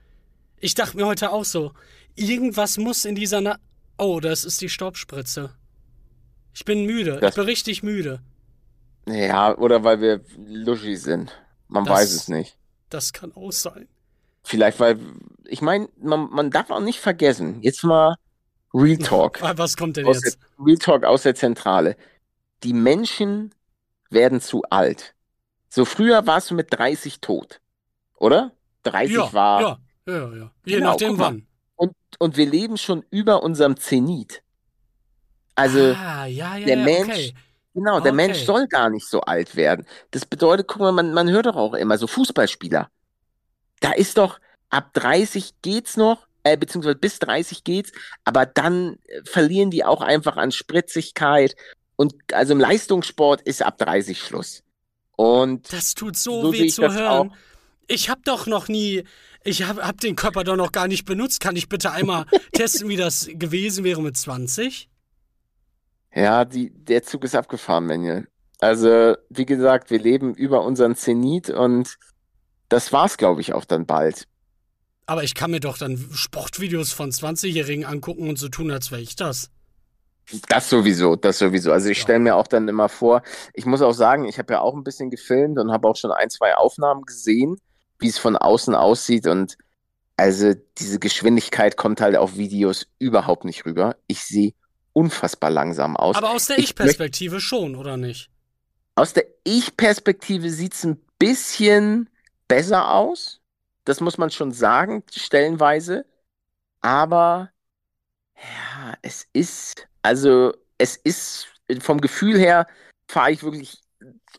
Ich 0.60 0.76
dachte 0.76 0.96
mir 0.98 1.06
heute 1.06 1.32
auch 1.32 1.46
so, 1.46 1.74
irgendwas 2.16 2.78
muss 2.78 3.06
in 3.06 3.16
dieser 3.16 3.42
Na 3.42 3.58
Oh, 3.98 4.20
das 4.20 4.46
ist 4.46 4.62
die 4.62 4.70
Staubspritze. 4.70 5.50
Ich 6.54 6.64
bin 6.66 6.86
müde. 6.86 7.18
Das- 7.20 7.32
ich 7.32 7.36
bin 7.36 7.46
richtig 7.46 7.84
müde. 7.84 8.22
ja, 9.08 9.58
oder 9.58 9.84
weil 9.84 10.02
wir 10.02 10.22
Luschi 10.38 10.96
sind. 10.96 11.32
Man 11.68 11.84
Das- 11.86 11.94
weiß 11.98 12.12
es 12.14 12.28
nicht. 12.28 12.56
Das 12.90 13.12
kann 13.14 13.34
auch 13.34 13.52
sein. 13.52 13.88
Vielleicht, 14.48 14.80
weil, 14.80 15.00
ich 15.46 15.62
meine, 15.62 15.90
man, 15.98 16.30
man 16.32 16.52
darf 16.52 16.70
auch 16.72 16.80
nicht 16.80 17.00
vergessen, 17.00 17.62
jetzt 17.62 17.84
mal 17.84 18.16
Real 18.74 19.00
Talk. 19.00 19.42
Was 19.58 19.76
kommt 19.78 19.98
denn 19.98 20.06
aus 20.06 20.24
jetzt? 20.24 20.40
der, 20.60 20.66
Real 20.66 20.78
Talk 20.78 21.06
aus 21.06 21.24
der 21.24 21.36
Zentrale. 21.36 21.98
Die 22.64 22.74
Menschen 22.74 23.54
werden 24.10 24.42
zu 24.42 24.64
alt. 24.70 25.16
So 25.70 25.86
früher 25.86 26.28
warst 26.28 26.52
du 26.52 26.56
mit 26.56 26.68
30 26.74 27.22
tot, 27.22 27.62
oder? 28.18 28.54
30 28.84 29.16
Ja, 29.16 29.34
war. 29.34 29.62
ja, 29.62 29.80
ja, 30.08 30.36
ja. 30.36 30.52
Je 30.66 30.76
Genau, 30.78 30.92
nachdem 30.92 31.20
wann. 31.20 31.48
Und, 31.76 31.94
und 32.20 32.38
wir 32.38 32.48
leben 32.48 32.78
schon 32.78 33.06
über 33.12 33.44
unserem 33.44 33.78
Zenit. 33.78 34.44
Also 35.56 35.80
ah, 35.80 36.26
ja, 36.26 36.56
ja, 36.58 36.66
der 36.68 36.78
Mensch, 36.78 37.10
okay. 37.10 37.34
genau, 37.74 38.00
der 38.00 38.14
Mensch 38.14 38.38
Okay. 38.38 38.46
soll 38.46 38.68
gar 38.68 38.90
nicht 38.90 39.08
so 39.08 39.22
alt 39.22 39.56
werden. 39.56 39.86
Das 40.12 40.26
bedeutet, 40.26 40.68
guck 40.68 40.82
mal, 40.82 40.92
man, 40.92 41.14
man 41.14 41.30
hört 41.30 41.46
doch 41.48 41.56
auch 41.56 41.74
immer 41.74 41.98
so 41.98 42.08
Fußballspieler. 42.08 42.90
Da 43.80 43.92
ist 43.92 44.18
doch 44.18 44.40
ab 44.70 44.94
30 44.94 45.62
geht's 45.62 45.98
noch, 45.98 46.28
äh, 46.44 46.58
beziehungsweise 46.58 46.96
bis 46.96 47.20
30 47.20 47.64
geht's, 47.64 47.92
aber 48.24 48.46
dann 48.46 48.98
äh, 49.08 49.22
verlieren 49.26 49.72
die 49.72 49.84
auch 49.86 50.02
einfach 50.02 50.38
an 50.38 50.52
Spritzigkeit. 50.52 51.56
Und 51.96 52.14
also 52.34 52.54
im 52.54 52.60
Leistungssport 52.60 53.42
ist 53.42 53.62
ab 53.64 53.78
30 53.78 54.22
Schluss. 54.22 54.64
Und 55.16 55.72
Das 55.74 55.94
tut 55.96 56.16
so, 56.16 56.44
So 56.44 56.54
weh 56.54 56.68
zu 56.68 56.84
hören. 56.84 57.30
auch. 57.32 57.36
Ich 57.88 58.10
hab 58.10 58.24
doch 58.24 58.46
noch 58.48 58.68
nie, 58.68 59.04
ich 59.44 59.64
hab, 59.64 59.78
hab 59.82 60.00
den 60.02 60.16
Körper 60.16 60.44
doch 60.44 60.56
noch 60.58 60.72
gar 60.72 60.88
nicht 60.88 61.06
benutzt. 61.06 61.40
Kann 61.40 61.56
ich 61.56 61.70
bitte 61.70 61.92
einmal 61.92 62.26
testen, 62.54 62.90
wie 62.90 62.98
das 62.98 63.28
gewesen 63.34 63.84
wäre 63.84 64.02
mit 64.02 64.18
20? 64.18 64.90
ja, 66.14 66.46
die, 66.46 66.72
der 66.72 67.04
Zug 67.04 67.24
ist 67.24 67.36
abgefahren, 67.36 67.86
Manuel. 67.86 68.28
Also, 68.60 69.16
wie 69.30 69.46
gesagt, 69.46 69.92
wir 69.92 70.00
leben 70.00 70.34
über 70.34 70.64
unseren 70.64 70.96
Zenit 70.96 71.50
und 71.52 71.96
das 72.70 72.92
war's, 72.94 73.18
glaube 73.18 73.42
ich, 73.42 73.54
auch 73.54 73.66
dann 73.66 73.86
bald. 73.86 74.28
Aber 75.06 75.24
ich 75.24 75.36
kann 75.36 75.52
mir 75.52 75.60
doch 75.60 75.78
dann 75.78 76.10
Sportvideos 76.14 76.92
von 76.92 77.12
20-Jährigen 77.12 77.86
angucken 77.86 78.30
und 78.30 78.38
so 78.38 78.50
tun, 78.50 78.72
als 78.72 78.92
wäre 78.92 79.02
ich 79.02 79.16
das. 79.16 79.50
Das 80.50 80.70
sowieso, 80.70 81.16
das 81.16 81.40
sowieso. 81.40 81.72
Also 81.72 81.90
ich 81.90 82.00
Ja. 82.00 82.04
stelle 82.04 82.20
mir 82.20 82.36
auch 82.36 82.48
dann 82.48 82.68
immer 82.68 82.90
vor, 82.90 83.22
ich 83.54 83.66
muss 83.66 83.82
auch 83.82 83.94
sagen, 83.94 84.26
ich 84.26 84.38
habe 84.40 84.54
ja 84.54 84.60
auch 84.62 84.76
ein 84.76 84.84
bisschen 84.84 85.10
gefilmt 85.10 85.58
und 85.58 85.72
habe 85.72 85.88
auch 85.88 85.96
schon 85.96 86.12
ein, 86.12 86.30
zwei 86.30 86.56
Aufnahmen 86.56 87.04
gesehen, 87.04 87.56
wie 88.00 88.10
es 88.10 88.18
von 88.18 88.36
außen 88.36 88.76
aussieht 88.76 89.26
und 89.28 89.56
also 90.18 90.54
diese 90.80 91.00
Geschwindigkeit 91.00 91.78
kommt 91.78 92.02
halt 92.02 92.18
auf 92.18 92.38
Videos 92.38 92.88
überhaupt 93.00 93.46
nicht 93.46 93.66
rüber. 93.66 93.96
Ich 94.08 94.24
sehe 94.24 94.54
unfassbar 94.94 95.52
langsam 95.52 95.96
aus. 95.96 96.18
Aber 96.18 96.32
aus 96.32 96.48
der 96.48 96.58
Ich 96.58 96.66
Ich-Perspektive 96.66 97.40
schon, 97.40 97.76
oder 97.76 97.98
nicht? 97.98 98.30
Aus 98.96 99.14
der 99.14 99.26
Ich-Perspektive 99.44 100.50
sieht 100.50 100.74
es 100.74 100.84
ein 100.84 101.00
bisschen 101.20 102.10
besser 102.48 102.94
aus. 102.94 103.42
Das 103.86 104.02
muss 104.02 104.18
man 104.18 104.32
schon 104.32 104.52
sagen, 104.52 105.04
stellenweise. 105.12 106.06
Aber 106.82 107.52
ja, 108.36 108.94
es 109.02 109.28
ist, 109.34 109.88
also 110.02 110.54
es 110.78 110.96
ist 110.98 111.48
vom 111.80 112.02
Gefühl 112.02 112.38
her, 112.38 112.68
fahre 113.08 113.32
ich 113.32 113.44
wirklich 113.44 113.82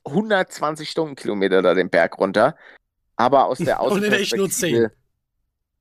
120 0.04 0.88
Stundenkilometer 0.88 1.62
da 1.62 1.74
den 1.74 1.90
Berg 1.90 2.18
runter. 2.18 2.56
Aber 3.16 3.46
aus 3.46 3.58
der 3.58 3.80
Und 3.82 4.04
in 4.04 4.10
nur 4.10 4.18
Außenperspektive. 4.18 4.92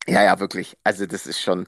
Ja, 0.08 0.24
ja, 0.24 0.40
wirklich. 0.40 0.78
Also 0.84 1.06
das 1.06 1.28
ist 1.28 1.42
schon, 1.42 1.68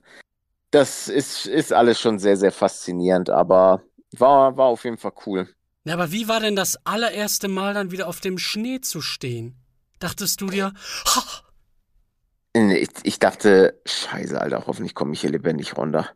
das 0.72 1.10
ist, 1.10 1.46
ist 1.46 1.74
alles 1.74 2.00
schon 2.00 2.20
sehr, 2.20 2.38
sehr 2.38 2.52
faszinierend. 2.52 3.30
Aber 3.30 3.84
war, 4.12 4.56
war 4.58 4.68
auf 4.68 4.86
jeden 4.86 4.98
Fall 4.98 5.14
cool. 5.26 5.48
Na, 5.84 5.94
aber 5.94 6.12
wie 6.12 6.28
war 6.28 6.40
denn 6.40 6.56
das 6.56 6.86
allererste 6.86 7.48
Mal 7.48 7.74
dann 7.74 7.92
wieder 7.92 8.08
auf 8.08 8.22
dem 8.22 8.38
Schnee 8.38 8.82
zu 8.82 9.02
stehen? 9.02 9.59
Dachtest 10.00 10.42
du 10.42 10.48
dir, 10.48 10.74
Ich, 12.54 12.90
ich 13.04 13.20
dachte, 13.20 13.80
scheiße, 13.86 14.40
Alter, 14.40 14.64
hoffentlich 14.66 14.96
komme 14.96 15.14
ich 15.14 15.22
hier 15.22 15.30
lebendig 15.30 15.78
runter. 15.78 16.10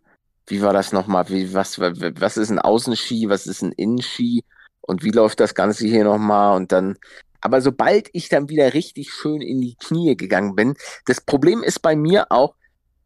Wie 0.48 0.62
war 0.62 0.74
das 0.74 0.92
nochmal? 0.92 1.30
Wie, 1.30 1.54
was, 1.54 1.80
was 1.80 2.38
ist 2.38 2.50
ein 2.50 2.60
Außenski? 2.60 3.30
Was 3.30 3.46
ist 3.48 3.62
ein 3.62 3.72
Innenski? 3.72 4.44
Und 4.82 5.04
wie 5.04 5.12
läuft 5.12 5.40
das 5.40 5.56
Ganze 5.56 5.88
hier 5.88 6.04
nochmal? 6.04 6.56
Und 6.56 6.72
dann, 6.72 6.98
aber 7.40 7.62
sobald 7.62 8.10
ich 8.14 8.30
dann 8.30 8.50
wieder 8.50 8.74
richtig 8.74 9.12
schön 9.14 9.42
in 9.42 9.62
die 9.62 9.76
Knie 9.76 10.16
gegangen 10.18 10.56
bin, 10.56 10.76
das 11.06 11.22
Problem 11.22 11.64
ist 11.64 11.82
bei 11.82 11.96
mir 11.96 12.32
auch, 12.32 12.56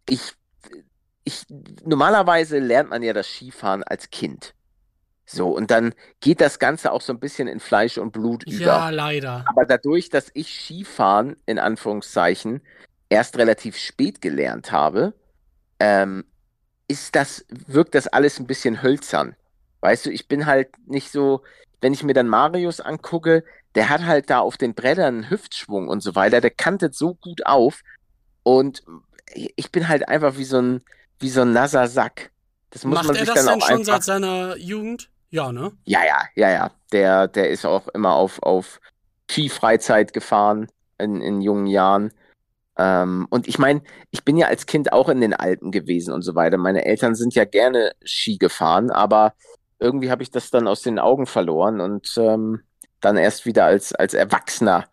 ich, 0.09 0.33
ich, 1.23 1.43
normalerweise 1.83 2.59
lernt 2.59 2.89
man 2.89 3.03
ja 3.03 3.13
das 3.13 3.27
Skifahren 3.27 3.83
als 3.83 4.09
Kind. 4.09 4.53
So, 5.29 5.49
und 5.49 5.71
dann 5.71 5.93
geht 6.21 6.39
das 6.39 6.57
Ganze 6.57 6.93
auch 6.93 7.01
so 7.01 7.11
ein 7.11 7.19
bisschen 7.19 7.49
in 7.49 7.59
Fleisch 7.59 7.97
und 7.97 8.13
Blut 8.13 8.43
über. 8.45 8.63
ja, 8.63 8.89
leider. 8.89 9.43
Aber 9.47 9.65
dadurch, 9.65 10.09
dass 10.09 10.31
ich 10.33 10.47
Skifahren 10.47 11.35
in 11.45 11.59
Anführungszeichen 11.59 12.61
erst 13.09 13.37
relativ 13.37 13.77
spät 13.77 14.21
gelernt 14.21 14.71
habe, 14.71 15.13
ähm, 15.81 16.23
ist 16.87 17.13
das, 17.15 17.45
wirkt 17.49 17.93
das 17.93 18.07
alles 18.07 18.39
ein 18.39 18.47
bisschen 18.47 18.81
hölzern. 18.81 19.35
Weißt 19.81 20.05
du, 20.05 20.11
ich 20.11 20.29
bin 20.29 20.45
halt 20.45 20.69
nicht 20.87 21.11
so, 21.11 21.43
wenn 21.81 21.93
ich 21.93 22.03
mir 22.03 22.13
dann 22.13 22.29
Marius 22.29 22.79
angucke, 22.79 23.43
der 23.75 23.89
hat 23.89 24.05
halt 24.05 24.29
da 24.29 24.39
auf 24.39 24.55
den 24.55 24.75
Brettern 24.75 25.15
einen 25.15 25.29
Hüftschwung 25.29 25.89
und 25.89 26.01
so 26.01 26.15
weiter, 26.15 26.39
der 26.39 26.51
kantet 26.51 26.95
so 26.95 27.15
gut 27.15 27.45
auf 27.45 27.81
und 28.43 28.81
ich 29.35 29.73
bin 29.73 29.89
halt 29.89 30.07
einfach 30.07 30.37
wie 30.37 30.45
so 30.45 30.61
ein, 30.61 30.83
wie 31.19 31.29
so 31.29 31.41
ein 31.41 31.51
nasser 31.51 31.87
Sack. 31.87 32.31
Das 32.69 32.85
muss 32.85 32.95
Macht 32.95 33.07
man 33.07 33.15
er 33.17 33.25
sich 33.25 33.33
das 33.33 33.43
dann 33.43 33.59
denn 33.59 33.61
auch 33.61 33.67
schon 33.67 33.83
seit 33.83 34.03
seiner 34.03 34.55
Jugend? 34.55 35.09
Ja, 35.29 35.51
ne? 35.51 35.71
ja, 35.85 36.05
ja, 36.05 36.21
ja, 36.35 36.49
ja. 36.49 36.71
Der, 36.91 37.27
der 37.27 37.49
ist 37.49 37.65
auch 37.65 37.87
immer 37.89 38.13
auf, 38.13 38.41
auf 38.41 38.79
Skifreizeit 39.29 40.13
gefahren 40.13 40.67
in, 40.97 41.21
in 41.21 41.41
jungen 41.41 41.67
Jahren. 41.67 42.11
Ähm, 42.77 43.27
und 43.29 43.47
ich 43.47 43.59
meine, 43.59 43.81
ich 44.11 44.23
bin 44.23 44.37
ja 44.37 44.47
als 44.47 44.65
Kind 44.65 44.93
auch 44.93 45.09
in 45.09 45.19
den 45.19 45.33
Alpen 45.33 45.71
gewesen 45.71 46.13
und 46.13 46.21
so 46.21 46.35
weiter. 46.35 46.57
Meine 46.57 46.85
Eltern 46.85 47.15
sind 47.15 47.35
ja 47.35 47.45
gerne 47.45 47.91
Ski 48.05 48.37
gefahren, 48.37 48.89
aber 48.89 49.33
irgendwie 49.79 50.11
habe 50.11 50.23
ich 50.23 50.31
das 50.31 50.49
dann 50.49 50.67
aus 50.67 50.81
den 50.81 50.99
Augen 50.99 51.25
verloren 51.25 51.81
und 51.81 52.13
ähm, 52.17 52.61
dann 53.01 53.17
erst 53.17 53.45
wieder 53.45 53.65
als, 53.65 53.93
als 53.93 54.13
Erwachsener 54.13 54.85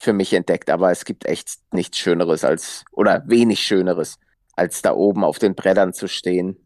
für 0.00 0.12
mich 0.12 0.32
entdeckt. 0.32 0.68
Aber 0.70 0.90
es 0.90 1.04
gibt 1.04 1.26
echt 1.26 1.60
nichts 1.72 1.98
Schöneres 1.98 2.44
als, 2.44 2.84
oder 2.90 3.22
wenig 3.26 3.60
Schöneres, 3.60 4.18
als 4.56 4.82
da 4.82 4.92
oben 4.94 5.24
auf 5.24 5.38
den 5.38 5.54
Brettern 5.54 5.92
zu 5.92 6.08
stehen 6.08 6.65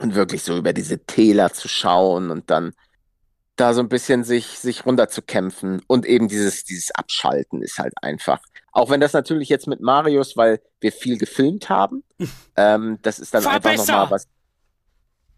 und 0.00 0.14
wirklich 0.14 0.42
so 0.42 0.56
über 0.56 0.72
diese 0.72 1.04
Täler 1.04 1.52
zu 1.52 1.68
schauen 1.68 2.30
und 2.30 2.50
dann 2.50 2.72
da 3.56 3.74
so 3.74 3.80
ein 3.80 3.88
bisschen 3.88 4.24
sich, 4.24 4.58
sich 4.58 4.86
runterzukämpfen 4.86 5.82
und 5.86 6.06
eben 6.06 6.28
dieses, 6.28 6.64
dieses 6.64 6.90
Abschalten 6.92 7.62
ist 7.62 7.78
halt 7.78 7.92
einfach. 8.00 8.40
Auch 8.72 8.88
wenn 8.88 9.00
das 9.00 9.12
natürlich 9.12 9.50
jetzt 9.50 9.66
mit 9.66 9.80
Marius, 9.80 10.36
weil 10.36 10.60
wir 10.80 10.92
viel 10.92 11.18
gefilmt 11.18 11.68
haben, 11.68 12.02
ähm, 12.56 12.98
das 13.02 13.18
ist 13.18 13.34
dann 13.34 13.42
Fahr 13.42 13.54
einfach 13.54 13.76
nochmal 13.76 14.10
was. 14.10 14.26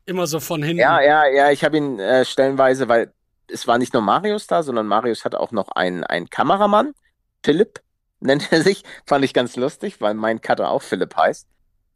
Immer 0.06 0.26
so 0.26 0.38
von 0.38 0.62
hinten. 0.62 0.80
Ja, 0.80 1.00
ja, 1.00 1.26
ja, 1.26 1.50
ich 1.50 1.64
habe 1.64 1.76
ihn 1.76 1.98
äh, 1.98 2.24
stellenweise, 2.24 2.88
weil 2.88 3.12
es 3.48 3.66
war 3.66 3.78
nicht 3.78 3.92
nur 3.92 4.02
Marius 4.02 4.46
da, 4.46 4.62
sondern 4.62 4.86
Marius 4.86 5.24
hat 5.24 5.34
auch 5.34 5.50
noch 5.50 5.68
einen, 5.70 6.04
einen 6.04 6.30
Kameramann, 6.30 6.92
Philipp 7.42 7.80
nennt 8.20 8.52
er 8.52 8.62
sich, 8.62 8.84
fand 9.06 9.24
ich 9.24 9.34
ganz 9.34 9.56
lustig, 9.56 10.00
weil 10.00 10.14
mein 10.14 10.40
Cutter 10.40 10.70
auch 10.70 10.82
Philipp 10.82 11.16
heißt. 11.16 11.48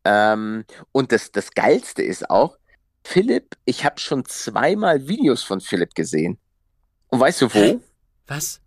Ähm, 0.08 0.64
und 0.92 1.10
das, 1.10 1.32
das 1.32 1.50
Geilste 1.50 2.02
ist 2.02 2.30
auch, 2.30 2.58
Philipp, 3.02 3.56
ich 3.64 3.84
habe 3.84 3.98
schon 3.98 4.24
zweimal 4.24 5.08
Videos 5.08 5.42
von 5.42 5.60
Philipp 5.60 5.96
gesehen. 5.96 6.38
Und 7.08 7.18
weißt 7.18 7.42
du 7.42 7.46
wo? 7.46 7.58
Hä? 7.58 7.80
Was? 8.28 8.60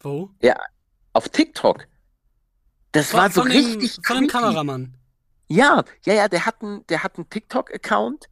Wo? 0.00 0.30
Auf 1.12 1.28
TikTok. 1.28 1.86
Das 2.92 3.10
Von, 3.10 3.20
war 3.20 3.30
so 3.30 3.42
von 3.42 3.50
dem, 3.50 3.64
richtig 3.64 3.98
von 4.02 4.16
dem. 4.16 4.26
Kameramann. 4.26 4.94
Ja, 5.48 5.84
ja, 6.06 6.14
ja, 6.14 6.28
der 6.28 6.46
hat 6.46 6.62
einen, 6.62 6.86
der 6.86 7.02
hat 7.02 7.16
einen 7.16 7.28
TikTok-Account. 7.28 8.30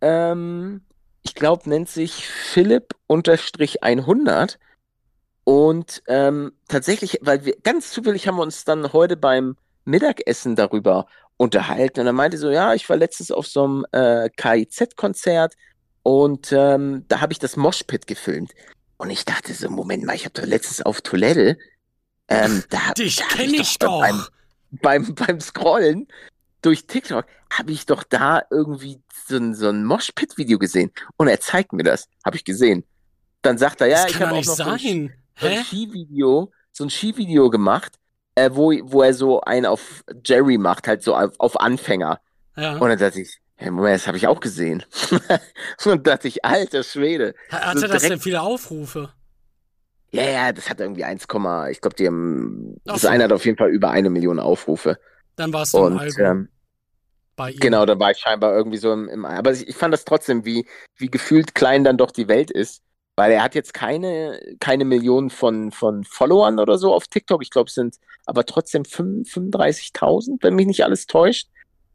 Ähm, 0.00 0.82
ich 1.22 1.34
glaube, 1.34 1.68
nennt 1.68 1.88
sich 1.88 2.28
Philipp-100. 2.28 4.58
Und 5.44 6.02
ähm, 6.06 6.52
tatsächlich, 6.68 7.18
weil 7.22 7.44
wir 7.44 7.56
ganz 7.62 7.90
zufällig 7.90 8.28
haben 8.28 8.36
wir 8.36 8.42
uns 8.42 8.64
dann 8.64 8.92
heute 8.92 9.16
beim 9.16 9.56
Mittagessen 9.84 10.54
darüber 10.54 11.06
unterhalten. 11.38 12.00
Und 12.00 12.06
er 12.06 12.12
meinte 12.12 12.36
so, 12.36 12.50
ja, 12.50 12.74
ich 12.74 12.86
war 12.90 12.96
letztens 12.98 13.30
auf 13.30 13.46
so 13.46 13.64
einem 13.64 13.86
äh, 13.92 14.28
KIZ-Konzert 14.36 15.54
und 16.02 16.52
ähm, 16.52 17.04
da 17.08 17.22
habe 17.22 17.32
ich 17.32 17.38
das 17.38 17.56
Moshpit 17.56 18.06
gefilmt. 18.06 18.52
Und 18.98 19.10
ich 19.10 19.24
dachte 19.24 19.54
so, 19.54 19.70
Moment 19.70 20.04
mal, 20.04 20.16
ich 20.16 20.24
habe 20.24 20.34
doch 20.34 20.44
letztens 20.44 20.82
auf 20.82 21.00
Toilette, 21.00 21.56
ähm, 22.28 22.62
da, 22.68 22.92
Dich 22.92 23.16
da 23.16 23.24
hab 23.24 23.30
kenn 23.30 23.54
ich 23.54 23.78
doch. 23.78 24.00
Beim, 24.00 24.24
beim, 24.70 25.14
beim 25.14 25.40
Scrollen 25.40 26.08
durch 26.60 26.86
TikTok 26.86 27.24
habe 27.50 27.72
ich 27.72 27.86
doch 27.86 28.02
da 28.02 28.42
irgendwie 28.50 29.00
so 29.26 29.36
ein, 29.36 29.54
so 29.54 29.68
ein 29.68 29.84
Moshpit-Video 29.84 30.58
gesehen. 30.58 30.90
Und 31.16 31.28
er 31.28 31.40
zeigt 31.40 31.72
mir 31.72 31.84
das. 31.84 32.08
Habe 32.24 32.36
ich 32.36 32.44
gesehen. 32.44 32.84
Dann 33.42 33.56
sagt 33.56 33.80
er, 33.80 33.86
ja, 33.86 34.06
ich 34.06 34.14
kann 34.14 34.28
habe 34.28 34.40
auch 34.40 34.44
noch 34.44 34.56
so 34.56 34.62
ein, 34.64 34.78
sein. 34.78 35.14
so 35.40 35.46
ein? 35.46 35.64
Skivideo, 35.64 36.52
so 36.72 36.84
ein 36.84 36.90
Skivideo 36.90 37.48
gemacht, 37.48 37.94
äh, 38.38 38.54
wo, 38.54 38.72
wo 38.82 39.02
er 39.02 39.14
so 39.14 39.40
einen 39.40 39.66
auf 39.66 40.04
Jerry 40.24 40.58
macht, 40.58 40.88
halt 40.88 41.02
so 41.02 41.14
auf, 41.14 41.32
auf 41.38 41.60
Anfänger. 41.60 42.20
Ja. 42.56 42.76
Und 42.78 42.88
dann 42.88 42.98
dachte 42.98 43.20
ich, 43.20 43.38
hey, 43.56 43.70
Moment, 43.70 43.96
das 43.96 44.06
habe 44.06 44.16
ich 44.16 44.26
auch 44.26 44.40
gesehen. 44.40 44.84
Und 45.84 46.06
dachte 46.06 46.28
ich, 46.28 46.44
alter 46.44 46.82
Schwede. 46.82 47.34
Hatte 47.50 47.80
so 47.80 47.86
das 47.86 48.02
denn 48.02 48.20
viele 48.20 48.40
Aufrufe? 48.40 49.12
Ja, 50.10 50.22
ja, 50.22 50.52
das 50.52 50.70
hat 50.70 50.80
irgendwie 50.80 51.04
1, 51.04 51.24
ich 51.24 51.80
glaube, 51.80 51.96
die 51.98 52.06
haben, 52.06 52.76
Ach 52.86 52.94
das 52.94 53.02
so. 53.02 53.08
eine 53.08 53.24
hat 53.24 53.32
auf 53.32 53.44
jeden 53.44 53.58
Fall 53.58 53.68
über 53.68 53.90
eine 53.90 54.08
Million 54.08 54.40
Aufrufe. 54.40 54.98
Dann 55.36 55.52
warst 55.52 55.74
du 55.74 55.78
im 55.78 55.84
Und 55.84 55.98
Album 55.98 56.24
ähm, 56.24 56.48
bei 57.36 57.50
ihm. 57.50 57.60
Genau, 57.60 57.84
da 57.84 57.98
war 57.98 58.10
ich 58.10 58.18
scheinbar 58.18 58.54
irgendwie 58.54 58.78
so 58.78 58.92
im, 58.92 59.08
im 59.08 59.24
aber 59.26 59.52
ich, 59.52 59.68
ich 59.68 59.76
fand 59.76 59.92
das 59.92 60.04
trotzdem, 60.04 60.44
wie, 60.46 60.66
wie 60.96 61.10
gefühlt 61.10 61.54
klein 61.54 61.84
dann 61.84 61.98
doch 61.98 62.10
die 62.10 62.28
Welt 62.28 62.50
ist, 62.50 62.82
weil 63.18 63.32
er 63.32 63.42
hat 63.42 63.56
jetzt 63.56 63.74
keine, 63.74 64.40
keine 64.60 64.84
Millionen 64.84 65.28
von, 65.28 65.72
von 65.72 66.04
Followern 66.04 66.60
oder 66.60 66.78
so 66.78 66.94
auf 66.94 67.08
TikTok. 67.08 67.42
Ich 67.42 67.50
glaube, 67.50 67.66
es 67.66 67.74
sind 67.74 67.96
aber 68.26 68.46
trotzdem 68.46 68.84
5 68.84 69.28
35.000, 69.28 70.38
wenn 70.40 70.54
mich 70.54 70.68
nicht 70.68 70.84
alles 70.84 71.08
täuscht. 71.08 71.48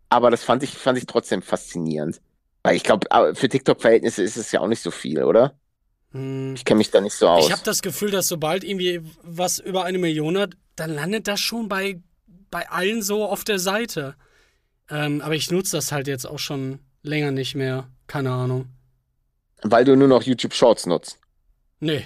Aber 0.09 0.29
das 0.29 0.43
fand 0.43 0.63
ich, 0.63 0.71
fand 0.71 0.97
ich 0.97 1.05
trotzdem 1.05 1.41
faszinierend. 1.41 2.19
Weil 2.61 2.75
ich 2.75 2.83
glaube, 2.83 3.07
für 3.35 3.47
TikTok-Verhältnisse 3.47 4.21
ist 4.21 4.35
es 4.35 4.51
ja 4.51 4.59
auch 4.59 4.67
nicht 4.67 4.81
so 4.81 4.91
viel, 4.91 5.23
oder? 5.23 5.53
Hm. 6.11 6.55
Ich 6.55 6.65
kenne 6.65 6.79
mich 6.79 6.91
da 6.91 6.99
nicht 6.99 7.15
so 7.15 7.29
aus. 7.29 7.45
Ich 7.45 7.53
habe 7.53 7.63
das 7.63 7.81
Gefühl, 7.81 8.11
dass 8.11 8.27
sobald 8.27 8.65
irgendwie 8.65 9.01
was 9.23 9.59
über 9.59 9.85
eine 9.85 9.99
Million 9.99 10.37
hat, 10.37 10.57
dann 10.75 10.93
landet 10.93 11.29
das 11.29 11.39
schon 11.39 11.69
bei, 11.69 12.01
bei 12.51 12.69
allen 12.69 13.01
so 13.01 13.23
auf 13.23 13.45
der 13.45 13.59
Seite. 13.59 14.15
Ähm, 14.89 15.21
aber 15.21 15.35
ich 15.35 15.49
nutze 15.49 15.77
das 15.77 15.93
halt 15.93 16.07
jetzt 16.07 16.25
auch 16.25 16.39
schon 16.39 16.79
länger 17.01 17.31
nicht 17.31 17.55
mehr. 17.55 17.87
Keine 18.07 18.31
Ahnung. 18.31 18.67
Weil 19.63 19.85
du 19.85 19.95
nur 19.95 20.07
noch 20.07 20.23
YouTube 20.23 20.53
Shorts 20.53 20.85
nutzt. 20.85 21.19
Nee. 21.79 22.05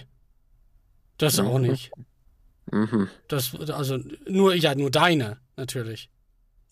Das 1.18 1.40
Mhm. 1.42 1.48
auch 1.48 1.60
nicht. 1.60 1.92
Mhm. 2.72 3.10
Das, 3.28 3.56
also 3.72 3.98
nur, 4.28 4.54
ja, 4.56 4.76
nur 4.76 4.92
deine, 4.92 5.38
natürlich. 5.56 6.10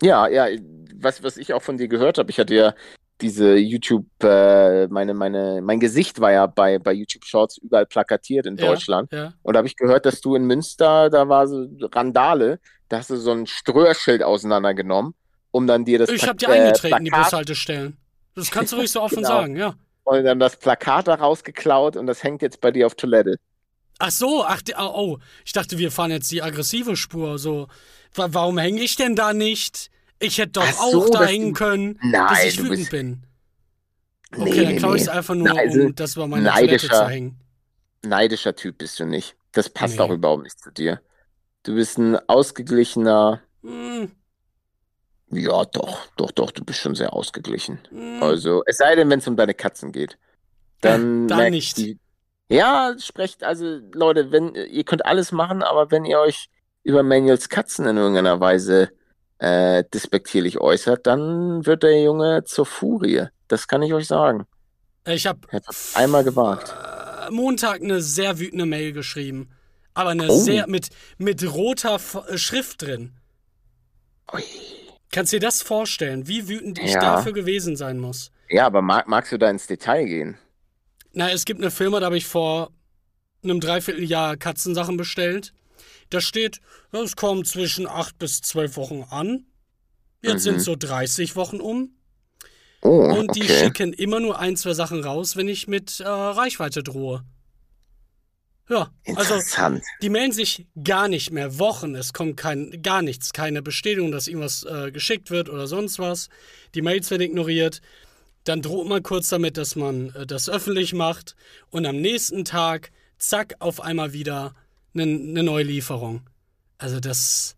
Ja, 0.01 0.27
ja, 0.27 0.47
was, 0.95 1.23
was 1.23 1.37
ich 1.37 1.53
auch 1.53 1.61
von 1.61 1.77
dir 1.77 1.87
gehört 1.87 2.17
habe, 2.17 2.29
ich 2.29 2.37
hatte 2.39 2.53
ja 2.53 2.73
diese 3.21 3.55
YouTube, 3.55 4.05
äh, 4.21 4.87
meine, 4.87 5.13
meine, 5.13 5.61
mein 5.61 5.79
Gesicht 5.79 6.19
war 6.19 6.31
ja 6.33 6.47
bei, 6.47 6.79
bei 6.79 6.91
YouTube 6.91 7.23
Shorts 7.23 7.57
überall 7.57 7.85
plakatiert 7.85 8.45
in 8.45 8.57
Ja, 8.57 8.65
Deutschland. 8.67 9.11
Ja. 9.13 9.33
Und 9.41 9.53
da 9.53 9.59
habe 9.59 9.67
ich 9.67 9.77
gehört, 9.77 10.05
dass 10.05 10.19
du 10.19 10.35
in 10.35 10.43
Münster, 10.45 11.09
da 11.09 11.29
war 11.29 11.47
so 11.47 11.65
Randale, 11.93 12.59
da 12.89 12.97
hast 12.97 13.09
du 13.09 13.15
so 13.15 13.31
ein 13.31 13.47
Ströhrschild 13.47 14.21
auseinandergenommen, 14.21 15.13
um 15.51 15.65
dann 15.65 15.85
dir 15.85 15.97
das 15.99 16.09
Ich 16.09 16.27
habe 16.27 16.35
dir 16.35 16.49
äh, 16.49 16.59
eingetreten, 16.59 17.05
die 17.05 17.09
Plakat 17.09 17.31
Bushaltestellen. 17.31 17.97
Das 18.35 18.51
kannst 18.51 18.73
du 18.73 18.77
ruhig 18.77 18.91
so 18.91 19.01
offen 19.01 19.15
Genau. 19.17 19.27
sagen, 19.29 19.55
ja. 19.55 19.75
Und 20.05 20.23
dann 20.23 20.39
das 20.39 20.55
Plakat 20.57 21.07
da 21.07 21.15
rausgeklaut 21.15 21.97
und 21.97 22.07
das 22.07 22.23
hängt 22.23 22.41
jetzt 22.41 22.61
bei 22.61 22.71
dir 22.71 22.87
auf 22.87 22.95
Toilette. 22.95 23.35
Ach 23.99 24.11
so, 24.11 24.43
ach, 24.45 24.61
oh, 24.77 24.91
oh, 24.93 25.17
ich 25.45 25.51
dachte, 25.53 25.77
wir 25.77 25.91
fahren 25.91 26.11
jetzt 26.11 26.31
die 26.31 26.41
aggressive 26.41 26.95
Spur. 26.95 27.37
So, 27.39 27.67
Wa- 28.13 28.27
warum 28.31 28.57
hänge 28.57 28.81
ich 28.81 28.95
denn 28.95 29.15
da 29.15 29.33
nicht? 29.33 29.89
Ich 30.19 30.37
hätte 30.37 30.53
doch 30.53 30.71
so, 30.91 31.03
auch 31.05 31.09
da 31.09 31.19
dass 31.19 31.29
hängen 31.29 31.53
du- 31.53 31.57
können, 31.59 31.99
Nein, 32.01 32.27
bis 32.29 32.43
ich 32.53 32.59
wütend 32.59 32.77
bist- 32.77 32.91
bin. 32.91 33.23
Nee, 34.37 34.41
Okay, 34.51 34.63
dann 34.63 34.73
nee, 34.73 34.79
klaue 34.79 34.95
ich 34.97 35.01
es 35.03 35.07
einfach 35.09 35.35
nur, 35.35 35.47
Na, 35.47 35.55
also, 35.59 35.81
um 35.81 35.95
das 35.95 36.15
bei 36.15 36.27
meiner 36.27 36.51
Toilette 36.53 36.87
neidischer- 36.87 37.03
zu 37.05 37.09
hängen. 37.09 37.39
Neidischer 38.03 38.55
Typ 38.55 38.77
bist 38.77 38.99
du 38.99 39.05
nicht. 39.05 39.35
Das 39.53 39.69
passt 39.69 39.95
Nee. 39.95 40.01
auch 40.01 40.09
überhaupt 40.11 40.43
nicht 40.43 40.59
zu 40.59 40.71
dir. 40.71 41.01
Du 41.63 41.75
bist 41.75 41.97
ein 41.97 42.17
ausgeglichener, 42.27 43.41
Hm, 43.63 44.11
ja, 45.31 45.65
doch, 45.65 46.07
doch, 46.17 46.31
doch, 46.31 46.51
du 46.51 46.63
bist 46.63 46.79
schon 46.79 46.95
sehr 46.95 47.13
ausgeglichen. 47.13 47.79
hm. 47.89 48.21
Also, 48.23 48.63
es 48.65 48.77
sei 48.77 48.95
denn, 48.95 49.09
wenn 49.09 49.19
es 49.19 49.27
um 49.27 49.35
deine 49.35 49.53
Katzen 49.53 49.91
geht. 49.91 50.17
Dann, 50.81 51.27
Dann 51.27 51.51
nicht. 51.51 51.77
Die, 51.77 51.97
ja, 52.49 52.95
sprecht, 52.99 53.43
also, 53.43 53.79
Leute, 53.93 54.31
wenn, 54.31 54.53
ihr 54.55 54.83
könnt 54.83 55.05
alles 55.05 55.31
machen, 55.31 55.63
aber 55.63 55.91
wenn 55.91 56.05
ihr 56.05 56.19
euch 56.19 56.47
über 56.83 57.01
Manuels 57.03 57.49
Katzen 57.49 57.87
in 57.87 57.97
irgendeiner 57.97 58.39
Weise 58.39 58.91
äh, 59.39 59.83
despektierlich 59.93 60.59
äußert, 60.59 61.07
dann 61.07 61.65
wird 61.65 61.83
der 61.83 62.01
Junge 62.03 62.43
zur 62.45 62.65
Furie. 62.67 63.23
Das 63.47 63.67
kann 63.67 63.81
ich 63.81 63.93
euch 63.93 64.07
sagen. 64.07 64.45
Ich 65.07 65.25
habe 65.27 65.39
einmal 65.95 66.23
gewagt. 66.23 66.73
Montag 67.31 67.81
eine 67.81 68.01
sehr 68.01 68.37
wütende 68.39 68.65
Mail 68.65 68.91
geschrieben. 68.93 69.49
Aber 69.95 70.11
eine 70.11 70.27
Oh. 70.29 70.37
sehr 70.37 70.67
mit, 70.67 70.89
mit 71.17 71.43
roter 71.53 71.99
äh, 72.27 72.37
Schrift 72.37 72.81
drin. 72.83 73.13
Ui. 74.33 74.43
Kannst 75.15 75.31
dir 75.31 75.39
das 75.39 75.61
vorstellen, 75.61 76.27
wie 76.27 76.49
wütend 76.49 76.77
ich 76.77 76.91
Ja. 76.91 76.99
dafür 76.99 77.31
gewesen 77.31 77.77
sein 77.77 77.99
muss? 77.99 78.31
Ja, 78.49 78.65
aber 78.65 78.81
mag, 78.81 79.07
magst 79.07 79.31
du 79.31 79.37
da 79.37 79.49
ins 79.49 79.65
Detail 79.65 80.03
gehen? 80.03 80.37
Na, 81.13 81.31
es 81.31 81.45
gibt 81.45 81.61
eine 81.61 81.71
Firma, 81.71 82.01
da 82.01 82.07
habe 82.07 82.17
ich 82.17 82.25
vor 82.25 82.73
einem 83.41 83.61
Dreivierteljahr 83.61 84.35
Katzensachen 84.35 84.97
bestellt. 84.97 85.53
Da 86.09 86.19
steht, 86.19 86.59
es 86.91 87.15
kommt 87.15 87.47
zwischen 87.47 87.87
acht 87.87 88.17
bis 88.19 88.41
zwölf 88.41 88.75
Wochen 88.75 89.03
an. 89.09 89.45
Jetzt 90.21 90.41
Mhm. 90.41 90.49
sind 90.49 90.59
so 90.59 90.75
30 90.75 91.37
Wochen 91.37 91.61
um. 91.61 91.91
Oh, 92.81 93.05
Und 93.17 93.35
die 93.37 93.43
okay. 93.43 93.57
schicken 93.57 93.93
immer 93.93 94.19
nur 94.19 94.37
ein, 94.37 94.57
zwei 94.57 94.73
Sachen 94.73 95.01
raus, 95.01 95.37
wenn 95.37 95.47
ich 95.47 95.69
mit 95.69 96.01
äh, 96.01 96.07
Reichweite 96.09 96.83
drohe. 96.83 97.23
Ja, 98.67 98.91
also 99.15 99.35
die 100.01 100.09
melden 100.09 100.31
sich 100.31 100.65
gar 100.83 101.07
nicht 101.07 101.29
mehr. 101.31 101.59
Wochen, 101.59 101.93
es 101.93 102.13
kommt 102.13 102.35
kein, 102.37 102.81
gar 102.81 103.03
nichts. 103.03 103.31
Keine 103.31 103.61
Bestätigung, 103.61 104.11
dass 104.11 104.27
irgendwas 104.27 104.63
äh, 104.63 104.91
geschickt 104.91 105.29
wird 105.29 105.49
oder 105.49 105.67
sonst 105.67 105.99
was. 105.99 106.29
Die 106.73 106.81
Mails 106.81 107.11
werden 107.11 107.21
ignoriert. 107.21 107.81
Dann 108.43 108.61
droht 108.63 108.87
man 108.87 109.03
kurz 109.03 109.27
damit, 109.29 109.57
dass 109.57 109.75
man 109.75 110.09
äh, 110.15 110.25
das 110.25 110.49
öffentlich 110.49 110.93
macht. 110.93 111.35
Und 111.69 111.85
am 111.85 111.97
nächsten 111.97 112.43
Tag, 112.43 112.91
zack, 113.19 113.55
auf 113.59 113.81
einmal 113.81 114.13
wieder 114.13 114.55
eine 114.95 115.05
ne 115.05 115.43
neue 115.43 115.63
Lieferung. 115.63 116.27
Also 116.79 116.99
das. 116.99 117.55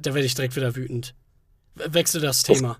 Da 0.00 0.14
werde 0.14 0.26
ich 0.26 0.34
direkt 0.34 0.56
wieder 0.56 0.76
wütend. 0.76 1.14
We- 1.74 1.94
Wechsel 1.94 2.20
das 2.20 2.42
Thema. 2.42 2.78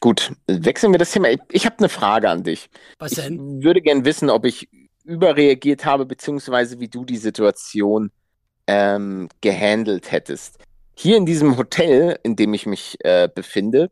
Gut, 0.00 0.32
wechseln 0.46 0.92
wir 0.92 0.98
das 0.98 1.10
Thema. 1.12 1.30
Ich, 1.30 1.40
ich 1.50 1.66
habe 1.66 1.78
eine 1.78 1.88
Frage 1.88 2.30
an 2.30 2.42
dich. 2.44 2.70
Was 2.98 3.12
Ich 3.12 3.18
denn? 3.18 3.62
würde 3.62 3.82
gern 3.82 4.04
wissen, 4.04 4.30
ob 4.30 4.44
ich 4.44 4.68
überreagiert 5.04 5.84
habe, 5.84 6.06
beziehungsweise 6.06 6.80
wie 6.80 6.88
du 6.88 7.04
die 7.04 7.16
Situation 7.18 8.10
ähm, 8.66 9.28
gehandelt 9.40 10.10
hättest. 10.10 10.58
Hier 10.94 11.16
in 11.16 11.26
diesem 11.26 11.56
Hotel, 11.56 12.18
in 12.22 12.36
dem 12.36 12.54
ich 12.54 12.66
mich 12.66 12.96
äh, 13.04 13.28
befinde, 13.32 13.90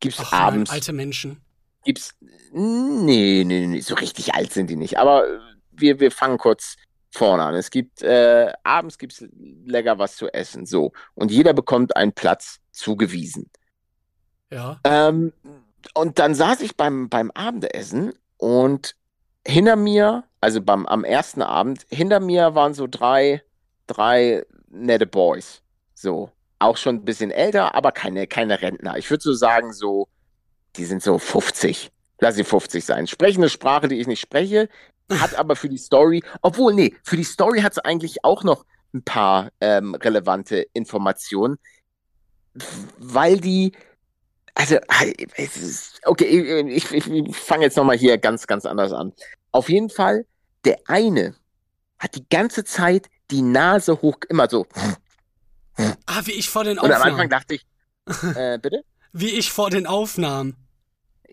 gibt 0.00 0.14
es 0.14 0.20
Ach, 0.26 0.32
nein, 0.32 0.40
abends, 0.42 0.70
alte 0.70 0.92
Menschen. 0.92 1.40
gibt's, 1.84 2.14
nee, 2.52 3.42
nee, 3.44 3.66
nee, 3.66 3.80
so 3.80 3.94
richtig 3.96 4.34
alt 4.34 4.52
sind 4.52 4.70
die 4.70 4.76
nicht, 4.76 4.98
aber 4.98 5.24
wir, 5.72 6.00
wir 6.00 6.10
fangen 6.10 6.38
kurz 6.38 6.76
vorne 7.10 7.42
an. 7.42 7.54
Es 7.54 7.70
gibt, 7.70 8.02
äh, 8.02 8.52
abends 8.62 8.98
gibt's 8.98 9.24
lecker 9.64 9.98
was 9.98 10.16
zu 10.16 10.28
essen, 10.32 10.66
so. 10.66 10.92
Und 11.14 11.30
jeder 11.30 11.52
bekommt 11.52 11.96
einen 11.96 12.12
Platz 12.12 12.60
zugewiesen. 12.72 13.50
Ja. 14.50 14.80
Ähm, 14.84 15.32
und 15.94 16.18
dann 16.18 16.34
saß 16.34 16.60
ich 16.60 16.76
beim, 16.76 17.08
beim 17.08 17.30
Abendessen 17.32 18.12
und 18.36 18.96
hinter 19.46 19.76
mir, 19.76 20.24
also 20.40 20.60
beim, 20.60 20.86
am 20.86 21.04
ersten 21.04 21.42
Abend, 21.42 21.86
hinter 21.88 22.20
mir 22.20 22.54
waren 22.54 22.74
so 22.74 22.86
drei, 22.86 23.42
drei 23.86 24.44
nette 24.68 25.06
Boys. 25.06 25.62
So. 25.94 26.30
Auch 26.58 26.76
schon 26.76 26.96
ein 26.96 27.04
bisschen 27.04 27.30
älter, 27.30 27.74
aber 27.74 27.92
keine, 27.92 28.26
keine 28.26 28.62
Rentner. 28.62 28.96
Ich 28.96 29.10
würde 29.10 29.22
so 29.22 29.34
sagen, 29.34 29.72
so, 29.72 30.08
die 30.76 30.84
sind 30.84 31.02
so 31.02 31.18
50. 31.18 31.90
Lass 32.20 32.36
sie 32.36 32.44
50 32.44 32.84
sein. 32.84 33.06
Sprechen 33.06 33.40
eine 33.40 33.50
Sprache, 33.50 33.88
die 33.88 34.00
ich 34.00 34.06
nicht 34.06 34.20
spreche, 34.20 34.68
hat 35.12 35.34
aber 35.34 35.54
für 35.54 35.68
die 35.68 35.78
Story, 35.78 36.22
obwohl, 36.42 36.74
nee, 36.74 36.94
für 37.02 37.16
die 37.16 37.24
Story 37.24 37.60
hat 37.60 37.72
es 37.72 37.78
eigentlich 37.78 38.24
auch 38.24 38.42
noch 38.42 38.64
ein 38.94 39.02
paar 39.02 39.50
ähm, 39.60 39.94
relevante 39.94 40.66
Informationen, 40.72 41.58
weil 42.98 43.38
die, 43.38 43.72
also, 44.58 44.78
okay, 46.06 46.64
ich, 46.70 46.90
ich, 46.90 47.10
ich 47.10 47.36
fange 47.36 47.64
jetzt 47.64 47.76
nochmal 47.76 47.98
hier 47.98 48.16
ganz, 48.16 48.46
ganz 48.46 48.64
anders 48.64 48.90
an. 48.90 49.12
Auf 49.52 49.68
jeden 49.68 49.90
Fall, 49.90 50.24
der 50.64 50.78
eine 50.86 51.34
hat 51.98 52.14
die 52.14 52.26
ganze 52.26 52.64
Zeit 52.64 53.08
die 53.30 53.42
Nase 53.42 54.00
hoch, 54.00 54.16
immer 54.30 54.48
so. 54.48 54.66
Ah, 56.06 56.22
wie 56.24 56.32
ich 56.32 56.48
vor 56.48 56.64
den 56.64 56.78
Und 56.78 56.86
am 56.86 57.02
Anfang 57.02 57.12
Aufnahmen. 57.12 57.30
dachte 57.30 57.54
ich, 57.56 57.66
äh, 58.34 58.58
bitte? 58.58 58.82
Wie 59.12 59.30
ich 59.30 59.52
vor 59.52 59.68
den 59.68 59.86
Aufnahmen. 59.86 60.56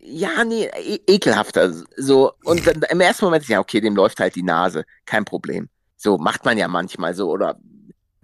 Ja, 0.01 0.43
nee, 0.43 0.65
e 0.65 0.99
ekelhafter. 1.07 1.73
So. 1.95 2.33
Und 2.43 2.67
dann 2.67 2.81
im 2.81 2.99
ersten 2.99 3.23
Moment, 3.23 3.47
ja, 3.47 3.61
okay, 3.61 3.79
dem 3.79 3.95
läuft 3.95 4.19
halt 4.19 4.35
die 4.35 4.43
Nase. 4.43 4.83
Kein 5.05 5.23
Problem. 5.23 5.69
So, 5.95 6.17
macht 6.17 6.43
man 6.43 6.57
ja 6.57 6.67
manchmal 6.67 7.13
so, 7.13 7.29
oder. 7.29 7.57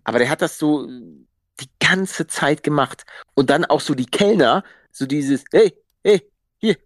Aber 0.04 0.20
der 0.20 0.30
hat 0.30 0.42
das 0.42 0.58
so 0.58 0.86
die 0.88 1.70
ganze 1.80 2.28
Zeit 2.28 2.64
gemacht. 2.64 3.06
Und 3.34 3.50
dann 3.50 3.64
auch 3.64 3.80
so 3.80 3.96
die 3.96 4.06
Kellner, 4.06 4.66
so 4.92 5.06
dieses, 5.06 5.44
hey, 5.52 5.74
hey, 6.04 6.32
hier, 6.58 6.78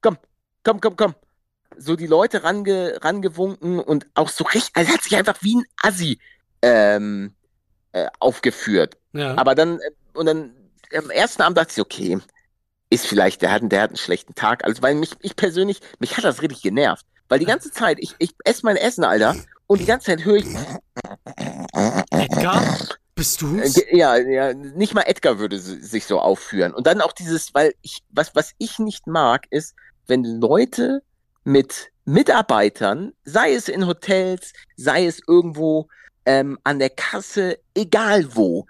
komm, 0.00 0.18
komm, 0.62 0.80
komm, 0.80 0.96
komm. 0.96 1.14
So 1.76 1.96
die 1.96 2.06
Leute 2.06 2.42
range, 2.42 2.98
rangewunken 3.02 3.80
und 3.80 4.06
auch 4.14 4.28
so 4.28 4.44
richtig, 4.44 4.70
also 4.74 4.90
er 4.90 4.94
hat 4.94 5.02
sich 5.02 5.16
einfach 5.16 5.42
wie 5.42 5.56
ein 5.56 5.64
Assi 5.82 6.18
ähm, 6.62 7.34
äh, 7.92 8.08
aufgeführt. 8.18 8.96
Ja. 9.12 9.36
Aber 9.36 9.54
dann, 9.54 9.78
äh, 9.78 9.90
und 10.14 10.26
dann 10.26 10.54
am 10.94 11.10
ersten 11.10 11.42
Abend 11.42 11.58
dachte 11.58 11.72
ich, 11.72 11.80
okay, 11.80 12.18
ist 12.90 13.06
vielleicht, 13.06 13.42
der 13.42 13.52
hat, 13.52 13.62
der 13.64 13.82
hat 13.82 13.90
einen 13.90 13.96
schlechten 13.96 14.34
Tag. 14.34 14.64
Also, 14.64 14.82
weil 14.82 14.94
mich, 14.94 15.12
ich 15.20 15.36
persönlich, 15.36 15.80
mich 15.98 16.16
hat 16.16 16.24
das 16.24 16.42
richtig 16.42 16.62
genervt. 16.62 17.04
Weil 17.28 17.40
die 17.40 17.44
ganze 17.44 17.72
Zeit, 17.72 17.98
ich, 18.00 18.14
ich 18.18 18.34
esse 18.44 18.64
mein 18.64 18.76
Essen, 18.76 19.02
Alter, 19.02 19.34
und 19.66 19.80
die 19.80 19.84
ganze 19.84 20.06
Zeit 20.06 20.24
höre 20.24 20.36
ich, 20.36 20.46
Edgar, 22.10 22.78
bist 23.16 23.42
äh, 23.42 23.46
du's? 23.46 23.74
ge- 23.74 23.96
ja, 23.96 24.16
ja, 24.16 24.54
nicht 24.54 24.94
mal 24.94 25.02
Edgar 25.02 25.40
würde 25.40 25.58
si- 25.58 25.82
sich 25.82 26.06
so 26.06 26.20
aufführen. 26.20 26.72
Und 26.72 26.86
dann 26.86 27.00
auch 27.00 27.12
dieses, 27.12 27.52
weil 27.54 27.74
ich, 27.82 27.98
was, 28.10 28.34
was 28.36 28.52
ich 28.58 28.78
nicht 28.78 29.08
mag, 29.08 29.46
ist, 29.50 29.74
wenn 30.06 30.22
Leute 30.24 31.02
mit 31.42 31.90
Mitarbeitern, 32.04 33.12
sei 33.24 33.52
es 33.54 33.68
in 33.68 33.86
Hotels, 33.86 34.52
sei 34.76 35.06
es 35.06 35.20
irgendwo 35.26 35.88
ähm, 36.24 36.58
an 36.62 36.78
der 36.78 36.90
Kasse, 36.90 37.58
egal 37.74 38.36
wo, 38.36 38.66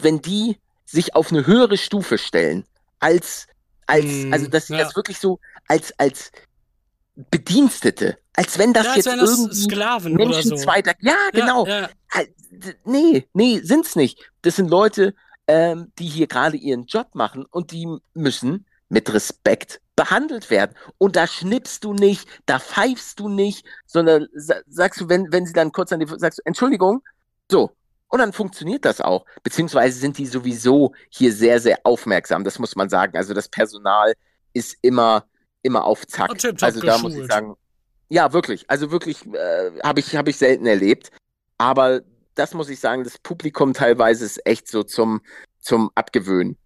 wenn 0.00 0.20
die 0.20 0.58
sich 0.86 1.14
auf 1.14 1.30
eine 1.30 1.46
höhere 1.46 1.76
Stufe 1.76 2.18
stellen, 2.18 2.64
als, 2.98 3.46
als, 3.86 4.06
also 4.32 4.48
dass 4.48 4.66
sie 4.66 4.74
ja. 4.74 4.82
das 4.82 4.96
wirklich 4.96 5.20
so 5.20 5.38
als, 5.68 5.96
als 5.98 6.32
Bedienstete, 7.30 8.18
als 8.34 8.58
wenn 8.58 8.72
das 8.72 8.84
ja, 8.84 8.90
als 8.90 8.96
jetzt 8.96 9.06
wären 9.06 9.20
das 9.20 9.38
irgendwie 9.38 9.54
Sklaven 9.56 10.14
oder 10.14 10.24
Menschen 10.26 10.50
so. 10.50 10.56
zweiter, 10.56 10.94
ja, 11.00 11.16
genau, 11.32 11.66
Ja. 11.66 11.88
Halt, 12.10 12.30
Nee, 12.84 13.28
nee, 13.32 13.60
sind's 13.62 13.96
nicht. 13.96 14.18
Das 14.42 14.56
sind 14.56 14.70
Leute, 14.70 15.14
ähm, 15.46 15.92
die 15.98 16.06
hier 16.06 16.26
gerade 16.26 16.56
ihren 16.56 16.86
Job 16.86 17.14
machen 17.14 17.46
und 17.46 17.70
die 17.72 17.88
müssen 18.14 18.66
mit 18.88 19.12
Respekt 19.12 19.80
behandelt 19.94 20.50
werden. 20.50 20.76
Und 20.98 21.16
da 21.16 21.26
schnippst 21.26 21.84
du 21.84 21.92
nicht, 21.92 22.28
da 22.46 22.58
pfeifst 22.58 23.20
du 23.20 23.28
nicht, 23.28 23.64
sondern 23.86 24.26
sagst 24.34 25.00
du, 25.00 25.08
wenn, 25.08 25.32
wenn 25.32 25.46
sie 25.46 25.52
dann 25.52 25.72
kurz 25.72 25.92
an 25.92 26.00
die, 26.00 26.06
sagst 26.08 26.38
du, 26.38 26.42
Entschuldigung, 26.44 27.02
so. 27.50 27.70
Und 28.08 28.18
dann 28.18 28.32
funktioniert 28.32 28.84
das 28.84 29.00
auch. 29.00 29.24
Beziehungsweise 29.44 29.98
sind 30.00 30.18
die 30.18 30.26
sowieso 30.26 30.94
hier 31.10 31.32
sehr, 31.32 31.60
sehr 31.60 31.78
aufmerksam. 31.84 32.42
Das 32.42 32.58
muss 32.58 32.74
man 32.74 32.88
sagen. 32.88 33.16
Also 33.16 33.34
das 33.34 33.48
Personal 33.48 34.14
ist 34.52 34.76
immer, 34.82 35.24
immer 35.62 35.84
auf 35.84 36.06
Zack. 36.06 36.30
Also 36.60 36.80
da 36.80 36.98
muss 36.98 37.14
ich 37.14 37.26
sagen, 37.26 37.56
ja, 38.08 38.32
wirklich. 38.32 38.64
Also 38.68 38.90
wirklich 38.90 39.24
äh, 39.26 39.70
habe 39.82 40.00
ich, 40.00 40.16
hab 40.16 40.28
ich 40.28 40.36
selten 40.36 40.66
erlebt. 40.66 41.10
Aber 41.58 42.00
das 42.34 42.54
muss 42.54 42.68
ich 42.68 42.80
sagen, 42.80 43.04
das 43.04 43.18
Publikum 43.18 43.72
teilweise 43.72 44.24
ist 44.24 44.44
echt 44.46 44.68
so 44.68 44.82
zum, 44.82 45.20
zum 45.60 45.90
Abgewöhnen. 45.94 46.56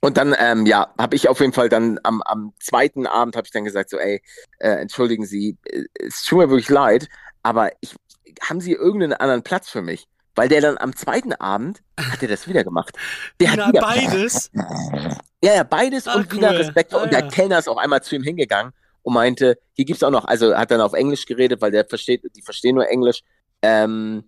Und 0.00 0.16
dann, 0.16 0.34
ähm, 0.38 0.66
ja, 0.66 0.92
habe 0.98 1.14
ich 1.14 1.28
auf 1.28 1.40
jeden 1.40 1.52
Fall 1.52 1.68
dann 1.68 1.98
am, 2.02 2.22
am 2.22 2.52
zweiten 2.58 3.06
Abend 3.06 3.36
habe 3.36 3.46
ich 3.46 3.52
dann 3.52 3.64
gesagt, 3.64 3.90
so, 3.90 3.98
ey, 3.98 4.20
äh, 4.58 4.68
entschuldigen 4.68 5.24
Sie, 5.24 5.56
äh, 5.64 5.84
es 5.94 6.24
tut 6.24 6.38
mir 6.38 6.50
wirklich 6.50 6.68
leid, 6.68 7.08
aber 7.42 7.70
ich, 7.80 7.94
haben 8.42 8.60
Sie 8.60 8.72
irgendeinen 8.72 9.12
anderen 9.12 9.42
Platz 9.42 9.68
für 9.70 9.82
mich? 9.82 10.08
Weil 10.34 10.48
der 10.48 10.60
dann 10.60 10.78
am 10.78 10.96
zweiten 10.96 11.34
Abend 11.34 11.82
hat 11.98 12.22
er 12.22 12.28
das 12.28 12.48
wieder 12.48 12.64
gemacht. 12.64 12.96
Der 13.38 13.54
Na, 13.54 13.66
hat 13.66 13.72
wieder, 13.74 13.80
beides? 13.80 14.50
Ja, 15.44 15.54
ja, 15.56 15.62
beides 15.64 16.06
Ach, 16.06 16.16
und 16.16 16.26
cool. 16.32 16.38
wieder 16.38 16.58
Respekt. 16.58 16.94
Ah, 16.94 17.02
und 17.02 17.12
der 17.12 17.20
ja. 17.20 17.28
Kellner 17.28 17.58
ist 17.58 17.68
auch 17.68 17.76
einmal 17.78 18.02
zu 18.02 18.14
ihm 18.14 18.22
hingegangen 18.22 18.72
und 19.02 19.14
meinte, 19.14 19.58
hier 19.72 19.84
gibt's 19.84 20.02
auch 20.02 20.10
noch, 20.10 20.24
also 20.24 20.56
hat 20.56 20.70
dann 20.70 20.80
auf 20.80 20.92
Englisch 20.92 21.26
geredet, 21.26 21.60
weil 21.60 21.72
der 21.72 21.84
versteht, 21.84 22.22
die 22.36 22.42
verstehen 22.42 22.76
nur 22.76 22.88
Englisch. 22.88 23.22
Ähm, 23.62 24.24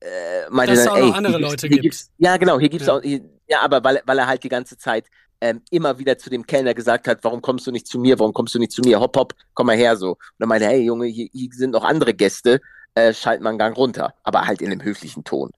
äh, 0.00 0.48
meinte 0.50 0.74
Dass 0.74 0.84
dann, 0.84 0.86
es 0.86 0.92
auch 0.92 0.96
ey, 1.04 1.08
noch 1.10 1.16
andere 1.16 1.36
hier 1.38 1.46
Leute 1.46 1.66
hier 1.68 1.78
gibt. 1.80 1.96
ja, 2.18 2.36
genau, 2.36 2.58
hier 2.58 2.68
gibt's 2.68 2.86
Ja. 2.86 2.94
auch, 2.96 3.02
hier, 3.02 3.20
ja, 3.48 3.60
aber 3.60 3.82
weil, 3.82 4.02
weil 4.06 4.18
er 4.18 4.26
halt 4.26 4.42
die 4.44 4.48
ganze 4.48 4.76
Zeit 4.76 5.06
ähm, 5.40 5.62
immer 5.70 5.98
wieder 5.98 6.16
zu 6.18 6.30
dem 6.30 6.46
Kellner 6.46 6.74
gesagt 6.74 7.08
hat, 7.08 7.18
warum 7.22 7.42
kommst 7.42 7.66
du 7.66 7.72
nicht 7.72 7.88
zu 7.88 7.98
mir, 7.98 8.18
warum 8.20 8.32
kommst 8.32 8.54
du 8.54 8.60
nicht 8.60 8.70
zu 8.72 8.82
mir, 8.82 9.00
hopp, 9.00 9.16
hopp, 9.16 9.34
komm 9.54 9.66
mal 9.66 9.76
her 9.76 9.96
so. 9.96 10.10
Und 10.12 10.18
dann 10.38 10.48
meinte, 10.48 10.66
hey 10.66 10.82
Junge, 10.82 11.06
hier, 11.06 11.28
hier 11.32 11.48
sind 11.52 11.72
noch 11.72 11.82
andere 11.84 12.14
Gäste, 12.14 12.60
äh, 12.94 13.12
schalt 13.12 13.40
mal 13.40 13.50
einen 13.50 13.58
Gang 13.58 13.76
runter. 13.76 14.14
Aber 14.22 14.46
halt 14.46 14.62
in 14.62 14.70
einem 14.70 14.82
höflichen 14.82 15.24
Ton. 15.24 15.50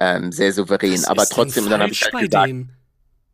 Ähm, 0.00 0.32
sehr 0.32 0.52
souverän, 0.52 0.92
Was 0.94 1.04
aber 1.06 1.24
trotzdem, 1.26 1.64
und 1.64 1.70
dann 1.70 1.82
habe 1.82 1.92
ich 1.92 2.02
halt 2.02 2.14
gesagt, 2.18 2.48
dem? 2.48 2.70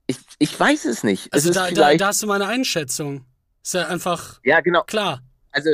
Ich, 0.07 0.19
ich 0.39 0.59
weiß 0.59 0.85
es 0.85 1.03
nicht. 1.05 1.33
Also 1.33 1.51
es 1.51 1.57
da, 1.57 1.71
da, 1.71 1.95
da 1.95 2.07
hast 2.09 2.23
du 2.23 2.27
meine 2.27 2.47
Einschätzung. 2.47 3.25
Ist 3.63 3.75
ja 3.75 3.87
einfach 3.87 4.41
ja 4.45 4.61
genau, 4.61 4.83
klar. 4.83 5.21
also 5.51 5.71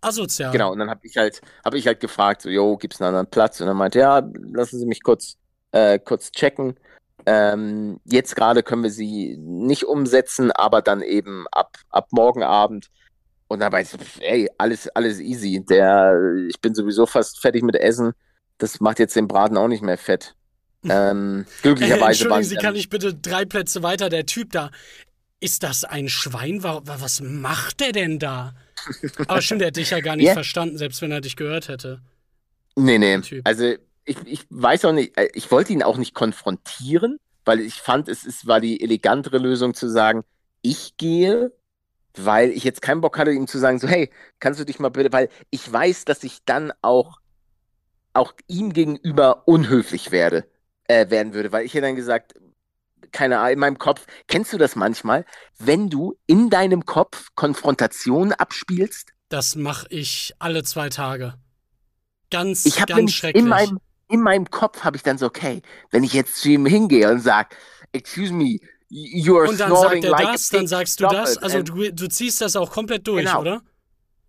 Asozial. 0.00 0.52
Genau, 0.52 0.72
und 0.72 0.78
dann 0.78 0.88
habe 0.88 1.06
ich 1.06 1.16
halt, 1.16 1.40
habe 1.64 1.76
ich 1.76 1.86
halt 1.86 2.00
gefragt, 2.00 2.42
so, 2.42 2.48
yo, 2.48 2.76
gibt's 2.76 3.00
einen 3.00 3.08
anderen 3.08 3.26
Platz? 3.26 3.60
Und 3.60 3.66
dann 3.66 3.76
meinte, 3.76 3.98
ja, 3.98 4.22
lassen 4.52 4.78
Sie 4.78 4.86
mich 4.86 5.02
kurz, 5.02 5.36
äh, 5.72 5.98
kurz 5.98 6.30
checken. 6.32 6.78
Ähm, 7.26 8.00
jetzt 8.04 8.34
gerade 8.34 8.62
können 8.62 8.82
wir 8.82 8.90
sie 8.90 9.36
nicht 9.38 9.84
umsetzen, 9.84 10.52
aber 10.52 10.80
dann 10.80 11.02
eben 11.02 11.46
ab, 11.52 11.76
ab 11.90 12.08
morgen 12.12 12.42
Abend. 12.42 12.90
Und 13.46 13.60
dann 13.60 13.72
weiß 13.72 13.94
ich, 13.94 14.22
ey, 14.22 14.48
alles, 14.56 14.88
alles 14.88 15.20
easy. 15.20 15.62
Der, 15.68 16.18
ich 16.48 16.60
bin 16.60 16.74
sowieso 16.74 17.04
fast 17.04 17.40
fertig 17.40 17.62
mit 17.62 17.76
Essen. 17.76 18.12
Das 18.58 18.80
macht 18.80 19.00
jetzt 19.00 19.16
den 19.16 19.28
Braten 19.28 19.58
auch 19.58 19.68
nicht 19.68 19.82
mehr 19.82 19.98
fett. 19.98 20.34
Ähm, 20.88 21.46
Äh, 21.62 21.62
glücklicherweise 21.62 22.06
Entschuldigen 22.06 22.30
waren 22.30 22.44
Sie, 22.44 22.56
kann 22.56 22.76
ich 22.76 22.88
bitte 22.88 23.14
drei 23.14 23.44
Plätze 23.44 23.82
weiter, 23.82 24.08
der 24.08 24.26
Typ 24.26 24.52
da. 24.52 24.70
Ist 25.40 25.62
das 25.62 25.84
ein 25.84 26.08
Schwein? 26.08 26.62
Wa- 26.62 26.82
wa- 26.84 26.96
Was 27.00 27.20
macht 27.20 27.80
der 27.80 27.92
denn 27.92 28.18
da? 28.18 28.54
Aber 29.26 29.42
stimmt, 29.42 29.60
der 29.62 29.68
hat 29.68 29.76
dich 29.76 29.90
ja 29.90 30.00
gar 30.00 30.16
nicht 30.16 30.26
Ja. 30.26 30.34
verstanden, 30.34 30.78
selbst 30.78 31.02
wenn 31.02 31.12
er 31.12 31.20
dich 31.20 31.36
gehört 31.36 31.68
hätte. 31.68 32.02
Nee, 32.76 32.98
nee. 32.98 33.20
Also 33.44 33.74
ich, 34.04 34.16
ich 34.26 34.46
weiß 34.50 34.84
auch 34.86 34.92
nicht, 34.92 35.16
äh, 35.18 35.28
ich 35.34 35.50
wollte 35.50 35.72
ihn 35.72 35.82
auch 35.82 35.98
nicht 35.98 36.14
konfrontieren, 36.14 37.18
weil 37.44 37.60
ich 37.60 37.74
fand, 37.74 38.08
es 38.08 38.24
ist, 38.24 38.46
war 38.46 38.60
die 38.60 38.80
elegantere 38.82 39.38
Lösung 39.38 39.74
zu 39.74 39.88
sagen, 39.88 40.22
ich 40.62 40.96
gehe, 40.96 41.52
weil 42.16 42.50
ich 42.52 42.64
jetzt 42.64 42.82
keinen 42.82 43.00
Bock 43.02 43.18
hatte, 43.18 43.32
ihm 43.32 43.48
zu 43.48 43.58
sagen, 43.58 43.78
so, 43.80 43.88
hey, 43.88 44.10
kannst 44.40 44.60
du 44.60 44.64
dich 44.64 44.80
mal 44.80 44.90
bitte, 44.90 45.12
weil 45.12 45.30
ich 45.50 45.70
weiß, 45.72 46.04
dass 46.06 46.24
ich 46.24 46.44
dann 46.44 46.72
auch, 46.82 47.20
auch 48.14 48.34
ihm 48.48 48.72
gegenüber 48.72 49.48
unhöflich 49.48 50.10
werde, 50.12 50.46
äh, 50.90 51.10
werden 51.10 51.34
würde, 51.34 51.52
weil 51.52 51.64
ich 51.64 51.74
hätte 51.74 51.86
dann 51.86 51.96
gesagt, 51.96 52.34
keine 53.12 53.38
Ahnung, 53.38 53.52
in 53.54 53.58
meinem 53.58 53.78
Kopf, 53.78 54.06
kennst 54.28 54.52
du 54.52 54.58
das 54.58 54.76
manchmal, 54.76 55.24
wenn 55.58 55.88
du 55.90 56.16
in 56.26 56.50
deinem 56.50 56.84
Kopf 56.84 57.28
Konfrontationen 57.34 58.32
abspielst? 58.32 59.10
Das 59.28 59.54
mache 59.56 59.86
ich 59.90 60.34
alle 60.38 60.62
zwei 60.64 60.88
Tage. 60.88 61.34
Ganz, 62.30 62.64
Ich 62.66 62.76
ganz 62.76 62.90
nämlich 62.94 63.16
schrecklich. 63.16 63.42
in 63.42 63.48
meinem, 63.48 63.78
in 64.08 64.20
meinem 64.20 64.50
Kopf 64.50 64.84
habe 64.84 64.96
ich 64.96 65.02
dann 65.02 65.18
so, 65.18 65.26
okay, 65.26 65.62
wenn 65.90 66.04
ich 66.04 66.12
jetzt 66.12 66.36
zu 66.36 66.48
ihm 66.50 66.66
hingehe 66.66 67.10
und 67.10 67.20
sage, 67.20 67.48
excuse 67.92 68.32
me, 68.32 68.58
you 68.88 69.36
are 69.38 69.48
Und 69.48 69.58
dann 69.60 69.74
sagt 69.74 70.04
er 70.04 70.10
like 70.10 70.32
das, 70.32 70.48
dann 70.48 70.66
sagst 70.66 71.00
du 71.00 71.06
das. 71.08 71.38
Also 71.38 71.62
du, 71.62 71.92
du 71.92 72.08
ziehst 72.08 72.40
das 72.40 72.56
auch 72.56 72.70
komplett 72.70 73.06
durch, 73.06 73.24
Genau. 73.26 73.40
oder? 73.40 73.62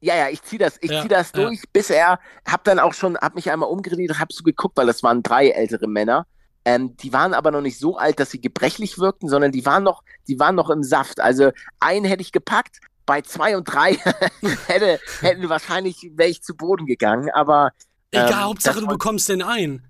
ja, 0.03 0.15
ja, 0.15 0.29
ich 0.29 0.41
zieh 0.43 0.57
das, 0.57 0.77
ich 0.81 0.89
Ja, 0.91 1.01
zieh 1.03 1.07
das 1.07 1.31
ja. 1.35 1.43
durch, 1.43 1.61
bis 1.73 1.89
er, 1.91 2.19
hab 2.47 2.63
dann 2.63 2.79
auch 2.79 2.93
schon, 2.93 3.17
hab 3.17 3.35
mich 3.35 3.51
einmal 3.51 3.69
umgedreht, 3.69 4.17
hab 4.19 4.31
so 4.33 4.43
geguckt, 4.43 4.77
weil 4.77 4.87
das 4.87 5.03
waren 5.03 5.21
drei 5.21 5.49
ältere 5.49 5.87
Männer. 5.87 6.25
Ähm, 6.63 6.95
die 6.97 7.11
waren 7.11 7.33
aber 7.33 7.51
noch 7.51 7.61
nicht 7.61 7.79
so 7.79 7.97
alt, 7.97 8.19
dass 8.19 8.31
sie 8.31 8.41
gebrechlich 8.41 8.99
wirkten, 8.99 9.27
sondern 9.27 9.51
die 9.51 9.65
waren 9.65 9.83
noch, 9.83 10.03
die 10.27 10.39
waren 10.39 10.55
noch 10.55 10.69
im 10.69 10.83
Saft. 10.83 11.19
Also 11.19 11.51
einen 11.79 12.05
hätte 12.05 12.21
ich 12.21 12.31
gepackt, 12.31 12.79
bei 13.05 13.21
zwei 13.21 13.57
und 13.57 13.65
drei 13.65 13.95
hätte, 14.67 14.99
hätten 15.21 15.49
wahrscheinlich 15.49 16.11
wäre 16.13 16.29
ich 16.29 16.43
zu 16.43 16.55
Boden 16.55 16.85
gegangen, 16.85 17.29
aber 17.33 17.71
Egal, 18.11 18.31
ähm, 18.31 18.39
Hauptsache 18.41 18.75
das 18.75 18.83
du 18.83 18.87
bekommst 18.87 19.29
den 19.29 19.41
ein. 19.41 19.87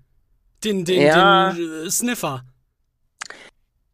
Den, 0.64 0.84
den, 0.84 1.02
Ja. 1.02 1.52
den 1.52 1.86
äh, 1.86 1.90
Sniffer. 1.90 2.44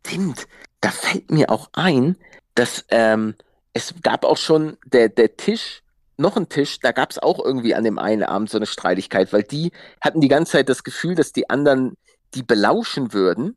Stimmt, 0.07 0.47
da 0.81 0.91
fällt 0.91 1.31
mir 1.31 1.51
auch 1.51 1.69
ein, 1.73 2.17
dass 2.55 2.85
ähm, 2.89 3.35
es 3.75 3.95
gab 4.03 4.25
auch 4.25 4.39
schon 4.39 4.79
der, 4.87 5.09
der 5.09 5.37
Tisch, 5.37 5.83
noch 6.17 6.37
ein 6.37 6.49
Tisch, 6.49 6.81
da 6.81 6.93
gab 6.93 7.11
es 7.11 7.19
auch 7.19 7.45
irgendwie 7.45 7.75
an 7.75 7.85
dem 7.85 7.99
einen 7.99 8.23
Abend 8.23 8.51
so 8.51 8.57
eine 8.59 8.67
Streitigkeit, 8.67 9.33
weil 9.33 9.43
die 9.43 9.71
hatten 10.01 10.21
die 10.21 10.29
ganze 10.29 10.53
Zeit 10.53 10.69
das 10.69 10.83
Gefühl, 10.83 11.15
dass 11.15 11.33
die 11.33 11.49
anderen 11.51 11.97
die 12.35 12.43
belauschen 12.43 13.13
würden. 13.13 13.57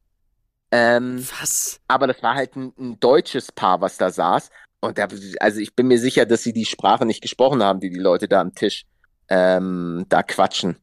Ähm, 0.71 1.25
Was? 1.39 1.79
aber 1.87 2.07
das 2.07 2.23
war 2.23 2.35
halt 2.35 2.55
ein, 2.55 2.73
ein 2.79 2.99
deutsches 2.99 3.51
Paar, 3.51 3.81
was 3.81 3.97
da 3.97 4.09
saß. 4.09 4.49
Und 4.79 4.97
da, 4.97 5.07
also 5.39 5.59
ich 5.59 5.75
bin 5.75 5.87
mir 5.87 5.99
sicher, 5.99 6.25
dass 6.25 6.43
sie 6.43 6.53
die 6.53 6.65
Sprache 6.65 7.05
nicht 7.05 7.21
gesprochen 7.21 7.61
haben, 7.61 7.79
die 7.79 7.89
die 7.89 7.99
Leute 7.99 8.27
da 8.27 8.41
am 8.41 8.55
Tisch 8.55 8.85
ähm, 9.29 10.05
da 10.09 10.23
quatschen. 10.23 10.77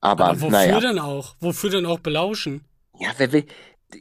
Aber, 0.00 0.26
Aber 0.26 0.40
wofür 0.40 0.50
naja. 0.50 0.80
denn 0.80 0.98
auch? 0.98 1.36
Wofür 1.40 1.70
denn 1.70 1.86
auch 1.86 2.00
belauschen? 2.00 2.64
Ja, 2.98 3.10
wer 3.18 3.32
will. 3.32 3.46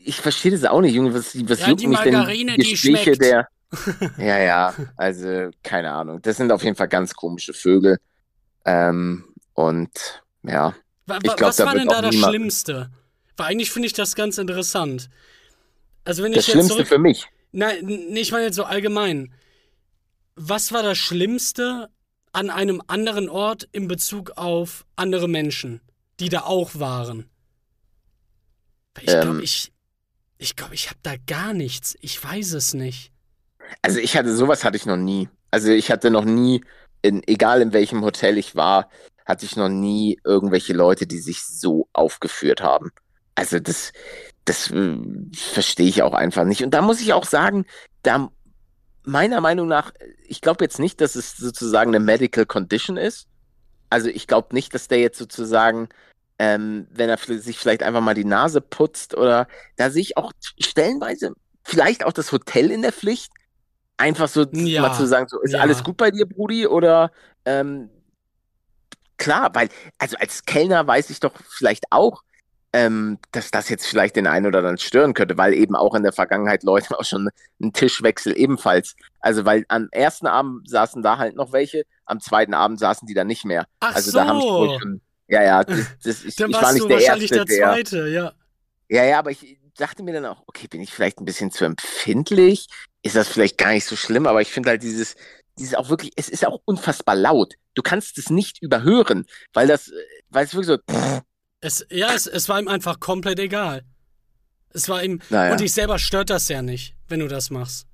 Ich 0.03 0.19
verstehe 0.21 0.51
das 0.51 0.65
auch 0.65 0.81
nicht, 0.81 0.93
Junge. 0.93 1.13
Was, 1.13 1.35
was 1.47 1.59
Ja, 1.61 1.69
juckt 1.69 1.81
die 1.81 1.87
mich 1.87 1.99
denn 1.99 2.13
Margarine, 2.13 2.55
die 2.57 2.71
Gespräche 2.71 3.15
schmeckt. 3.15 3.21
der. 3.21 3.47
Ja, 4.17 4.39
ja, 4.39 4.73
also 4.97 5.51
keine 5.63 5.91
Ahnung. 5.91 6.21
Das 6.23 6.37
sind 6.37 6.51
auf 6.51 6.63
jeden 6.63 6.75
Fall 6.75 6.87
ganz 6.87 7.13
komische 7.13 7.53
Vögel. 7.53 7.99
Ähm, 8.65 9.25
und 9.53 10.23
ja, 10.43 10.73
Wa 11.05 11.17
Ich 11.17 11.35
glaub, 11.35 11.41
was 11.41 11.59
war 11.59 11.75
denn 11.75 11.87
da 11.87 12.01
das 12.01 12.15
Schlimmste? 12.15 12.89
Weil 13.39 13.47
eigentlich 13.47 13.71
finde 13.71 13.87
ich 13.87 13.93
das 13.93 14.15
ganz 14.15 14.37
interessant. 14.37 15.09
Also 16.03 16.23
wenn 16.23 16.33
das 16.33 16.41
ich 16.41 16.47
jetzt 16.47 16.53
Schlimmste 16.55 16.75
zurück... 16.75 16.87
für 16.87 16.97
mich. 16.97 17.25
Nein, 17.51 17.85
nee, 17.85 18.19
ich 18.19 18.31
meine 18.31 18.45
jetzt 18.45 18.55
so 18.55 18.65
allgemein. 18.65 19.33
Was 20.35 20.71
war 20.73 20.83
das 20.83 20.97
Schlimmste 20.97 21.89
an 22.33 22.49
einem 22.49 22.81
anderen 22.87 23.29
Ort 23.29 23.67
in 23.71 23.87
Bezug 23.87 24.31
auf 24.31 24.85
andere 24.95 25.27
Menschen, 25.27 25.81
die 26.19 26.29
da 26.29 26.41
auch 26.41 26.71
waren? 26.75 27.29
Ich 28.99 29.05
glaube, 29.05 29.29
Ähm. 29.29 29.39
ich, 29.41 29.71
ich 30.37 30.55
glaube, 30.57 30.75
ich 30.75 30.89
habe 30.89 30.99
da 31.01 31.15
gar 31.25 31.53
nichts. 31.53 31.97
Ich 32.01 32.21
weiß 32.21 32.53
es 32.53 32.73
nicht. 32.73 33.11
Also 33.81 33.99
ich 33.99 34.17
hatte 34.17 34.35
sowas 34.35 34.63
hatte 34.65 34.77
ich 34.77 34.85
noch 34.85 34.97
nie. 34.97 35.29
Also 35.49 35.71
ich 35.71 35.91
hatte 35.91 36.11
noch 36.11 36.25
nie, 36.25 36.63
in, 37.01 37.25
egal 37.25 37.61
in 37.61 37.71
welchem 37.71 38.03
Hotel 38.03 38.37
ich 38.37 38.55
war, 38.55 38.89
hatte 39.25 39.45
ich 39.45 39.55
noch 39.55 39.69
nie 39.69 40.19
irgendwelche 40.25 40.73
Leute, 40.73 41.07
die 41.07 41.19
sich 41.19 41.45
so 41.45 41.87
aufgeführt 41.93 42.61
haben. 42.61 42.91
Also 43.39 43.57
das, 43.59 43.93
das 44.43 44.69
äh, 44.69 44.97
verstehe 45.33 45.87
ich 45.87 46.03
auch 46.03 46.13
einfach 46.13 46.43
nicht. 46.43 46.61
Und 46.61 46.71
da 46.71 46.81
muss 46.81 46.99
ich 46.99 47.13
auch 47.13 47.23
sagen, 47.23 47.65
da 48.03 48.29
meiner 49.03 49.39
Meinung 49.39 49.69
nach, 49.69 49.93
ich 50.27 50.41
glaube 50.41 50.65
jetzt 50.65 50.77
nicht, 50.77 50.99
dass 50.99 51.15
es 51.15 51.37
sozusagen 51.37 51.91
eine 51.91 52.03
Medical 52.03 52.45
Condition 52.45 52.97
ist. 52.97 53.27
Also 53.89 54.09
ich 54.09 54.27
glaube 54.27 54.53
nicht, 54.53 54.73
dass 54.75 54.89
der 54.89 54.99
jetzt 54.99 55.17
sozusagen, 55.17 55.87
ähm, 56.37 56.85
wenn 56.91 57.09
er 57.09 57.17
sich 57.17 57.57
vielleicht 57.57 57.81
einfach 57.81 58.01
mal 58.01 58.13
die 58.13 58.25
Nase 58.25 58.59
putzt 58.59 59.15
oder 59.15 59.47
da 59.77 59.89
sehe 59.89 60.01
ich 60.01 60.17
auch 60.17 60.33
stellenweise 60.59 61.31
vielleicht 61.63 62.03
auch 62.03 62.13
das 62.13 62.33
Hotel 62.33 62.71
in 62.71 62.81
der 62.81 62.91
Pflicht, 62.91 63.31
einfach 63.95 64.27
so 64.27 64.45
Ja, 64.51 64.81
mal 64.81 64.93
zu 64.93 65.07
sagen, 65.07 65.29
so 65.29 65.39
ist 65.41 65.53
ja. 65.53 65.61
alles 65.61 65.81
gut 65.81 65.95
bei 65.95 66.11
dir, 66.11 66.25
Brudi? 66.25 66.67
Oder 66.67 67.11
ähm, 67.45 67.89
klar, 69.17 69.49
weil, 69.53 69.69
also 69.97 70.17
als 70.17 70.43
Kellner 70.43 70.85
weiß 70.85 71.09
ich 71.09 71.21
doch 71.21 71.33
vielleicht 71.47 71.85
auch, 71.91 72.21
ähm, 72.73 73.17
dass 73.31 73.51
das 73.51 73.69
jetzt 73.69 73.87
vielleicht 73.87 74.15
den 74.15 74.27
einen 74.27 74.45
oder 74.45 74.59
anderen 74.59 74.77
stören 74.77 75.13
könnte, 75.13 75.37
weil 75.37 75.53
eben 75.53 75.75
auch 75.75 75.95
in 75.95 76.03
der 76.03 76.13
Vergangenheit 76.13 76.63
Leute 76.63 76.87
auch 76.99 77.05
schon 77.05 77.29
einen 77.61 77.73
Tischwechsel 77.73 78.37
ebenfalls. 78.37 78.95
Also 79.19 79.45
weil 79.45 79.65
am 79.69 79.87
ersten 79.91 80.27
Abend 80.27 80.69
saßen 80.69 81.01
da 81.01 81.17
halt 81.17 81.35
noch 81.35 81.51
welche, 81.51 81.83
am 82.05 82.19
zweiten 82.19 82.53
Abend 82.53 82.79
saßen 82.79 83.07
die 83.07 83.13
dann 83.13 83.27
nicht 83.27 83.45
mehr. 83.45 83.65
Ach 83.79 83.95
Also 83.95 84.11
so. 84.11 84.17
da 84.17 84.27
haben 84.27 84.41
wohl 84.41 84.79
schon, 84.79 85.01
ja, 85.27 85.43
ja, 85.43 85.63
das, 85.63 85.79
das, 86.03 86.23
ich, 86.23 86.35
Dann 86.35 86.49
ich 86.51 86.61
war 86.61 86.71
nicht 86.73 86.83
du 86.83 86.87
der 86.87 86.97
wahrscheinlich 86.97 87.31
Erste, 87.31 87.45
der 87.45 87.57
der, 87.57 87.73
Zweite, 87.73 88.07
ja. 88.07 88.33
ja, 88.89 89.03
ja, 89.03 89.19
aber 89.19 89.31
ich 89.31 89.59
dachte 89.77 90.03
mir 90.03 90.13
dann 90.13 90.25
auch, 90.25 90.43
okay, 90.47 90.67
bin 90.67 90.81
ich 90.81 90.91
vielleicht 90.91 91.19
ein 91.19 91.25
bisschen 91.25 91.51
zu 91.51 91.65
empfindlich? 91.65 92.67
ist 93.01 93.15
das 93.15 93.29
vielleicht 93.29 93.57
gar 93.57 93.71
nicht 93.71 93.85
so 93.85 93.95
schlimm, 93.95 94.27
aber 94.27 94.41
ich 94.41 94.49
finde 94.49 94.69
halt 94.69 94.83
dieses, 94.83 95.15
dieses 95.57 95.75
auch 95.75 95.89
wirklich, 95.89 96.11
es 96.15 96.29
ist 96.29 96.45
auch 96.45 96.59
unfassbar 96.65 97.15
laut. 97.15 97.55
Du 97.75 97.81
kannst 97.81 98.17
es 98.17 98.29
nicht 98.29 98.61
überhören, 98.61 99.25
weil 99.53 99.67
das, 99.67 99.91
weil 100.29 100.45
es 100.45 100.53
wirklich 100.53 100.67
so. 100.67 100.95
Es, 101.61 101.85
ja, 101.89 102.13
es, 102.13 102.25
es 102.27 102.47
war 102.49 102.59
ihm 102.59 102.67
einfach 102.67 102.99
komplett 102.99 103.39
egal. 103.39 103.83
Es 104.71 104.87
war 104.87 105.03
ihm. 105.03 105.21
Naja. 105.29 105.51
Und 105.51 105.59
dich 105.59 105.73
selber 105.73 105.99
stört 105.99 106.29
das 106.29 106.47
ja 106.47 106.61
nicht, 106.61 106.95
wenn 107.07 107.19
du 107.19 107.27
das 107.27 107.49
machst. 107.49 107.87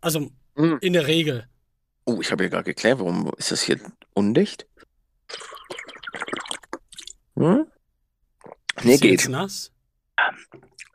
Also 0.00 0.30
Hm. 0.56 0.78
in 0.80 0.92
der 0.94 1.06
Regel. 1.06 1.48
Oh, 2.06 2.20
ich 2.22 2.30
habe 2.30 2.44
ja 2.44 2.48
gerade 2.50 2.64
geklärt, 2.64 2.98
warum 3.00 3.30
ist 3.36 3.50
das 3.50 3.60
hier 3.62 3.78
undicht? 4.14 4.66
Hm? 7.36 7.66
Nee, 8.82 8.94
Ist 8.94 9.00
geht. 9.02 9.28
nass? 9.28 9.72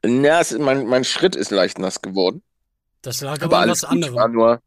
Ja, 0.04 0.40
es, 0.40 0.52
ist- 0.52 0.60
mein, 0.60 0.88
mein 0.88 1.04
Schritt 1.04 1.36
ist 1.36 1.52
leicht 1.52 1.78
nass 1.78 2.02
geworden. 2.02 2.42
Das 3.02 3.22
lag 3.22 3.34
Aber 3.36 3.46
aber 3.46 3.58
an 3.58 3.64
alles 3.70 3.84
was 3.84 3.90
gut, 3.90 4.02
war 4.14 4.24
anderem. 4.26 4.34
nur, 4.34 4.62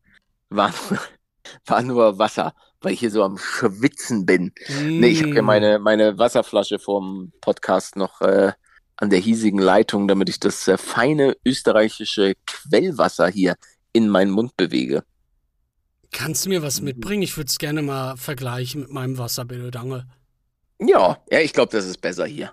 war, 0.51 0.75
war 1.66 1.83
nur 1.83 2.18
Wasser, 2.18 2.55
weil 2.85 2.92
ich 2.92 3.01
hier 3.01 3.11
so 3.11 3.23
am 3.23 3.38
Schwitzen 3.38 4.27
bin. 4.27 4.53
Nee, 4.83 5.09
ich 5.09 5.23
habe 5.23 5.33
hier 5.33 5.42
Mm. 5.42 5.47
meine, 5.47 5.79
meine 5.79 6.18
Wasserflasche 6.18 6.79
vom 6.79 7.33
Podcast 7.40 7.97
noch 7.97 8.20
äh, 8.20 8.53
an 8.97 9.11
der 9.11 9.18
hiesigen 9.18 9.59
Leitung, 9.59 10.07
damit 10.09 10.29
ich 10.29 10.38
das 10.40 10.68
äh, 10.68 10.77
feine 10.79 11.37
österreichische 11.44 12.35
Quellwasser 12.47 13.29
hier 13.29 13.57
in 13.92 14.09
meinen 14.09 14.31
Mund 14.31 14.57
bewege. 14.57 15.03
Kannst 16.12 16.44
du 16.44 16.49
mir 16.51 16.62
was 16.62 16.81
mitbringen? 16.81 17.23
Ich 17.23 17.37
würde 17.37 17.49
es 17.49 17.59
gerne 17.59 17.83
mal 17.83 18.16
vergleichen 18.16 18.83
mit 18.83 18.90
meinem 18.90 19.18
Wasser, 19.18 19.44
bitte, 19.44 19.70
danke. 19.70 20.07
Ja, 20.81 21.18
ja, 21.31 21.40
ich 21.40 21.53
glaube, 21.53 21.73
das 21.73 21.87
ist 21.87 22.01
besser 22.01 22.27
hier. 22.27 22.53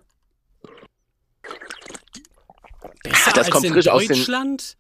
Besser 3.04 3.32
Das 3.32 3.38
als 3.46 3.50
kommt 3.52 3.66
in 3.66 3.74
frisch 3.74 3.88
aus 3.88 4.02
den- 4.08 4.18
Deutschland? 4.18 4.78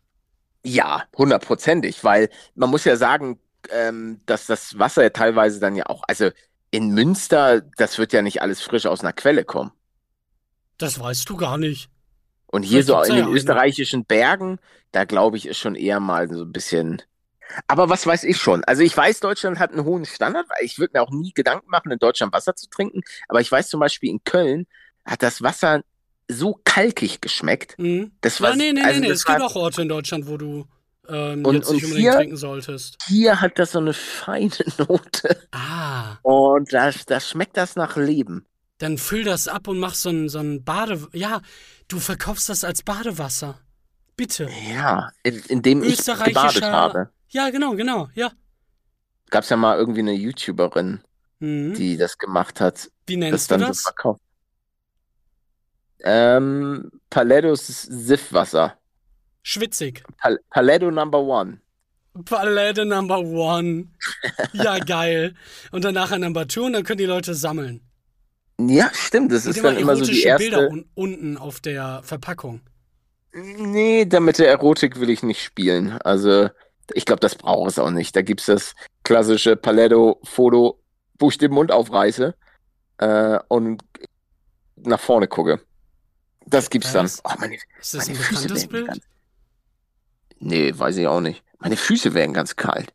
Ja, 0.63 1.03
hundertprozentig, 1.17 2.03
weil 2.03 2.29
man 2.55 2.69
muss 2.69 2.85
ja 2.85 2.95
sagen, 2.95 3.39
ähm, 3.69 4.21
dass 4.25 4.45
das 4.47 4.77
Wasser 4.79 5.03
ja 5.03 5.09
teilweise 5.09 5.59
dann 5.59 5.75
ja 5.75 5.85
auch, 5.87 6.03
also 6.07 6.29
in 6.71 6.89
Münster, 6.93 7.61
das 7.77 7.97
wird 7.97 8.13
ja 8.13 8.21
nicht 8.21 8.41
alles 8.41 8.61
frisch 8.61 8.85
aus 8.85 9.01
einer 9.01 9.13
Quelle 9.13 9.43
kommen. 9.45 9.71
Das 10.77 10.99
weißt 10.99 11.29
du 11.29 11.37
gar 11.37 11.57
nicht. 11.57 11.89
Und 12.47 12.63
hier 12.63 12.83
so 12.83 13.01
in 13.01 13.15
den 13.15 13.27
ja 13.27 13.27
österreichischen 13.27 14.05
Bergen, 14.05 14.59
da 14.91 15.05
glaube 15.05 15.37
ich, 15.37 15.45
ist 15.47 15.57
schon 15.57 15.75
eher 15.75 15.99
mal 15.99 16.29
so 16.29 16.43
ein 16.43 16.51
bisschen. 16.51 17.01
Aber 17.67 17.89
was 17.89 18.05
weiß 18.05 18.23
ich 18.25 18.37
schon? 18.37 18.63
Also 18.65 18.83
ich 18.83 18.95
weiß, 18.95 19.19
Deutschland 19.21 19.59
hat 19.59 19.71
einen 19.71 19.85
hohen 19.85 20.05
Standard, 20.05 20.49
weil 20.49 20.65
ich 20.65 20.79
würde 20.79 20.93
mir 20.95 21.03
auch 21.03 21.11
nie 21.11 21.33
Gedanken 21.33 21.69
machen, 21.69 21.91
in 21.91 21.99
Deutschland 21.99 22.33
Wasser 22.33 22.55
zu 22.55 22.69
trinken. 22.69 23.01
Aber 23.29 23.41
ich 23.41 23.51
weiß 23.51 23.69
zum 23.69 23.79
Beispiel 23.79 24.09
in 24.09 24.23
Köln 24.23 24.67
hat 25.05 25.23
das 25.23 25.41
Wasser 25.41 25.83
so 26.29 26.59
kalkig 26.65 27.21
geschmeckt. 27.21 27.77
Mhm. 27.77 28.11
Das 28.21 28.39
Ja, 28.39 28.43
war, 28.49 28.55
nee, 28.55 28.71
nee, 28.73 28.81
also 28.81 28.99
nee, 28.99 29.07
nee. 29.07 29.13
Es 29.13 29.25
gibt 29.25 29.41
auch 29.41 29.55
Orte 29.55 29.81
in 29.83 29.89
Deutschland, 29.89 30.27
wo 30.27 30.37
du 30.37 30.65
ähm, 31.11 31.45
Und- 31.45 31.55
jetzt 31.55 31.67
und 31.67 31.75
nicht 31.75 31.83
unbedingt 31.85 32.07
hier- 32.09 32.15
trinken 32.15 32.37
solltest. 32.37 32.97
hier 33.07 33.41
hat 33.41 33.59
das 33.59 33.71
so 33.73 33.79
eine 33.79 33.93
feine 33.93 34.51
Note. 34.77 35.37
Ah, 35.51 36.17
Und 36.23 36.71
da, 36.73 36.91
da 37.07 37.19
schmeckt 37.19 37.57
das 37.57 37.75
nach 37.75 37.97
Leben. 37.97 38.45
dann 38.77 38.97
füll 38.97 39.23
das 39.23 39.47
ab 39.47 39.67
und 39.67 39.77
mach 39.79 39.93
so 39.93 40.09
ein, 40.09 40.29
so 40.29 40.39
ein 40.39 40.63
Bade... 40.63 41.07
Ja, 41.13 41.41
du 41.87 41.99
verkaufst 41.99 42.49
das 42.49 42.63
als 42.63 42.81
Badewasser. 42.83 43.59
Bitte. 44.17 44.49
Ja, 44.73 45.09
in, 45.23 45.39
in 45.47 45.61
dem 45.61 45.83
ich 45.83 46.03
gebadet 46.03 46.63
habe. 46.63 47.09
Ja, 47.29 47.49
genau, 47.49 47.75
genau, 47.75 48.09
ja. 48.13 48.31
Gab 49.29 49.43
es 49.43 49.49
ja 49.49 49.55
mal 49.57 49.77
irgendwie 49.77 50.01
eine 50.01 50.13
YouTuberin, 50.13 51.01
Mhm. 51.39 51.73
die 51.75 51.97
das 51.97 52.17
gemacht 52.17 52.59
hat. 52.61 52.89
Wie 53.07 53.15
das 53.15 53.19
nennst 53.19 53.49
du 53.51 53.53
dann 53.55 53.61
so 53.61 53.67
das? 53.67 53.81
verkauft. 53.81 54.21
Ähm, 56.03 56.91
Palettos 57.09 57.67
Siffwasser. 57.67 58.75
Schwitzig. 59.43 60.03
Pal 60.17 60.39
Paletto 60.49 60.91
Number 60.91 61.19
One. 61.19 61.59
Palette 62.25 62.85
Number 62.85 63.19
One. 63.19 63.87
Ja, 64.53 64.79
geil. 64.79 65.35
Und 65.71 65.83
danach 65.85 66.11
ein 66.11 66.21
Number 66.21 66.47
Two 66.47 66.65
und 66.65 66.73
dann 66.73 66.83
können 66.83 66.97
die 66.97 67.05
Leute 67.05 67.33
sammeln. 67.35 67.81
Ja, 68.59 68.91
stimmt. 68.93 69.31
Das 69.31 69.45
Und 69.45 69.51
ist 69.55 69.63
dann 69.63 69.77
immer 69.77 69.95
so 69.95 70.05
die 70.05 70.23
erotische 70.23 70.37
Bilder 70.37 70.61
erste. 70.63 70.69
un 70.69 70.85
unten 70.93 71.37
auf 71.37 71.59
der 71.61 72.01
Verpackung. 72.03 72.61
Nee, 73.33 74.05
damit 74.05 74.39
der 74.39 74.49
Erotik 74.49 74.99
will 74.99 75.09
ich 75.09 75.23
nicht 75.23 75.41
spielen. 75.41 75.93
Also, 76.01 76.49
ich 76.93 77.05
glaube, 77.05 77.21
das 77.21 77.35
braucht 77.35 77.69
es 77.71 77.79
auch 77.79 77.89
nicht. 77.89 78.15
Da 78.15 78.21
gibt's 78.21 78.45
das 78.47 78.75
klassische 79.03 79.55
Paletto-Foto, 79.55 80.79
wo 81.17 81.29
ich 81.29 81.37
den 81.37 81.51
Mund 81.51 81.71
aufreiße 81.71 82.35
äh, 82.97 83.39
und 83.47 83.81
nach 84.75 84.99
vorne 84.99 85.27
gucke. 85.27 85.61
Das 86.45 86.69
gibt's 86.69 86.91
dann. 86.91 87.05
Was? 87.05 87.21
Oh, 87.23 87.31
meine, 87.39 87.55
Ist 87.79 87.93
das 87.93 88.07
meine 88.09 88.19
ein 88.19 88.25
bekanntes 88.27 88.67
Bild? 88.67 88.87
ganz. 88.87 88.99
Nee, 90.41 90.73
weiß 90.77 90.97
ich 90.97 91.07
auch 91.07 91.21
nicht. 91.21 91.43
Meine 91.59 91.77
Füße 91.77 92.13
werden 92.13 92.33
ganz 92.33 92.55
kalt. 92.55 92.93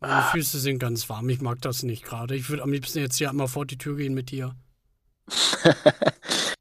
Meine 0.00 0.14
Ah. 0.14 0.30
Füße 0.30 0.58
sind 0.58 0.78
ganz 0.78 1.08
warm. 1.08 1.28
Ich 1.28 1.40
mag 1.40 1.60
das 1.60 1.82
nicht 1.82 2.04
gerade. 2.04 2.34
Ich 2.36 2.48
würde 2.48 2.62
am 2.62 2.72
liebsten 2.72 3.00
jetzt 3.00 3.16
hier 3.16 3.28
einmal 3.28 3.48
vor 3.48 3.66
die 3.66 3.76
Tür 3.78 3.96
gehen 3.96 4.14
mit 4.14 4.30
dir. 4.30 4.54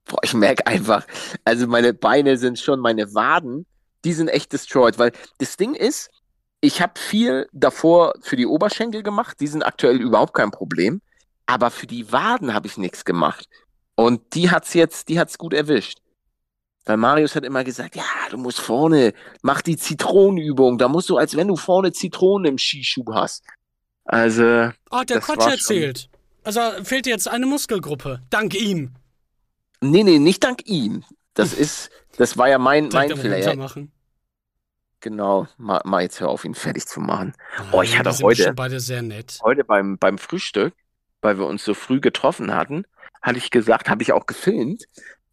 Boah, 0.06 0.19
ich 0.23 0.34
merke 0.34 0.67
einfach, 0.67 1.06
also 1.45 1.67
meine 1.67 1.93
Beine 1.93 2.38
sind 2.38 2.60
schon, 2.60 2.80
meine 2.80 3.13
Waden, 3.13 3.65
die 4.04 4.13
sind 4.13 4.28
echt 4.28 4.52
destroyed, 4.52 5.00
weil 5.00 5.12
das 5.38 5.56
Ding 5.58 5.73
ist, 5.73 6.10
ich 6.60 6.82
habe 6.82 7.00
viel 7.00 7.47
davor 7.54 8.13
für 8.21 8.36
die 8.36 8.45
Oberschenkel 8.45 9.04
gemacht, 9.04 9.38
die 9.39 9.47
sind 9.47 9.63
aktuell 9.63 10.02
überhaupt 10.02 10.34
kein 10.34 10.52
Problem, 10.52 11.02
aber 11.45 11.71
für 11.71 11.88
die 11.88 12.12
Waden 12.12 12.54
habe 12.54 12.67
ich 12.67 12.78
nichts 12.78 13.06
gemacht. 13.06 13.47
Und 13.95 14.34
die 14.36 14.52
hat's 14.52 14.73
jetzt, 14.73 15.08
die 15.10 15.19
hat's 15.19 15.38
gut 15.38 15.54
erwischt. 15.54 16.00
Weil 16.88 16.97
Marius 16.97 17.36
hat 17.36 17.43
immer 17.43 17.63
gesagt, 17.65 17.97
ja, 17.97 18.04
du 18.32 18.38
musst 18.38 18.62
vorne, 18.62 19.13
mach 19.41 19.62
die 19.62 19.76
Zitronenübung, 19.76 20.78
da 20.78 20.88
musst 20.88 21.10
du, 21.10 21.17
als 21.17 21.36
wenn 21.36 21.50
du 21.50 21.58
vorne 21.58 21.91
Zitronen 21.91 22.54
im 22.54 22.58
Skischuh 22.58 23.04
hast. 23.13 23.43
Also, 24.06 24.71
Oh, 24.89 25.04
der 25.08 25.19
Quatsch 25.19 25.45
erzählt. 25.52 26.10
Also 26.45 26.62
fehlt 26.84 27.06
dir 27.06 27.10
jetzt 27.10 27.28
eine 27.28 27.45
Muskelgruppe. 27.45 28.21
Dank 28.30 28.56
ihm. 28.56 28.95
nee, 29.82 30.04
nee, 30.04 30.17
nicht 30.17 30.43
dank 30.45 30.65
ihm. 30.65 31.04
Das 31.34 31.54
ist, 31.65 31.89
das 32.17 32.38
war 32.38 32.47
ja 32.47 32.58
mein, 32.58 32.88
mein 32.88 33.15
Fehler. 33.17 33.38
Er, 33.38 33.58
machen. 33.58 33.91
Genau, 35.02 35.45
mal, 35.58 35.82
mal 35.84 36.02
jetzt 36.04 36.21
hör 36.21 36.30
auf, 36.30 36.45
ihn 36.45 36.56
fertig 36.56 36.88
zu 36.88 37.02
machen. 37.02 37.34
Oh, 37.73 37.82
ich 37.82 38.00
hatte 38.00 38.17
heute- 38.19 38.43
schon 38.43 38.56
beide 38.56 38.80
sehr 38.80 39.02
nett. 39.02 39.39
Heute 39.43 39.65
beim, 39.65 39.97
beim 39.97 40.17
Frühstück, 40.17 40.73
weil 41.21 41.38
wir 41.38 41.47
uns 41.47 41.65
so 41.65 41.73
früh 41.73 42.00
getroffen 42.00 42.56
hatten, 42.56 42.86
hatte 43.21 43.38
ich 43.39 43.52
gesagt, 43.52 43.89
habe 43.89 44.02
ich 44.04 44.13
auch 44.13 44.26
gefilmt, 44.26 44.86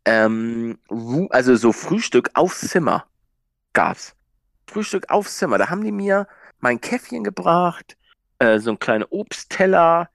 ähm, 0.05 0.79
also 1.31 1.57
so 1.57 1.73
Frühstück 1.73 2.31
aufs 2.35 2.61
Zimmer 2.69 3.07
gab's. 3.73 4.15
Frühstück 4.67 5.11
aufs 5.11 5.37
Zimmer. 5.37 5.59
Da 5.59 5.69
haben 5.71 5.85
die 5.85 5.93
mir 5.93 6.27
mein 6.61 6.81
Käffchen 6.81 7.25
gebracht, 7.25 7.97
äh, 8.39 8.59
so 8.59 8.71
ein 8.71 8.79
kleiner 8.79 9.07
Obstteller 9.11 10.09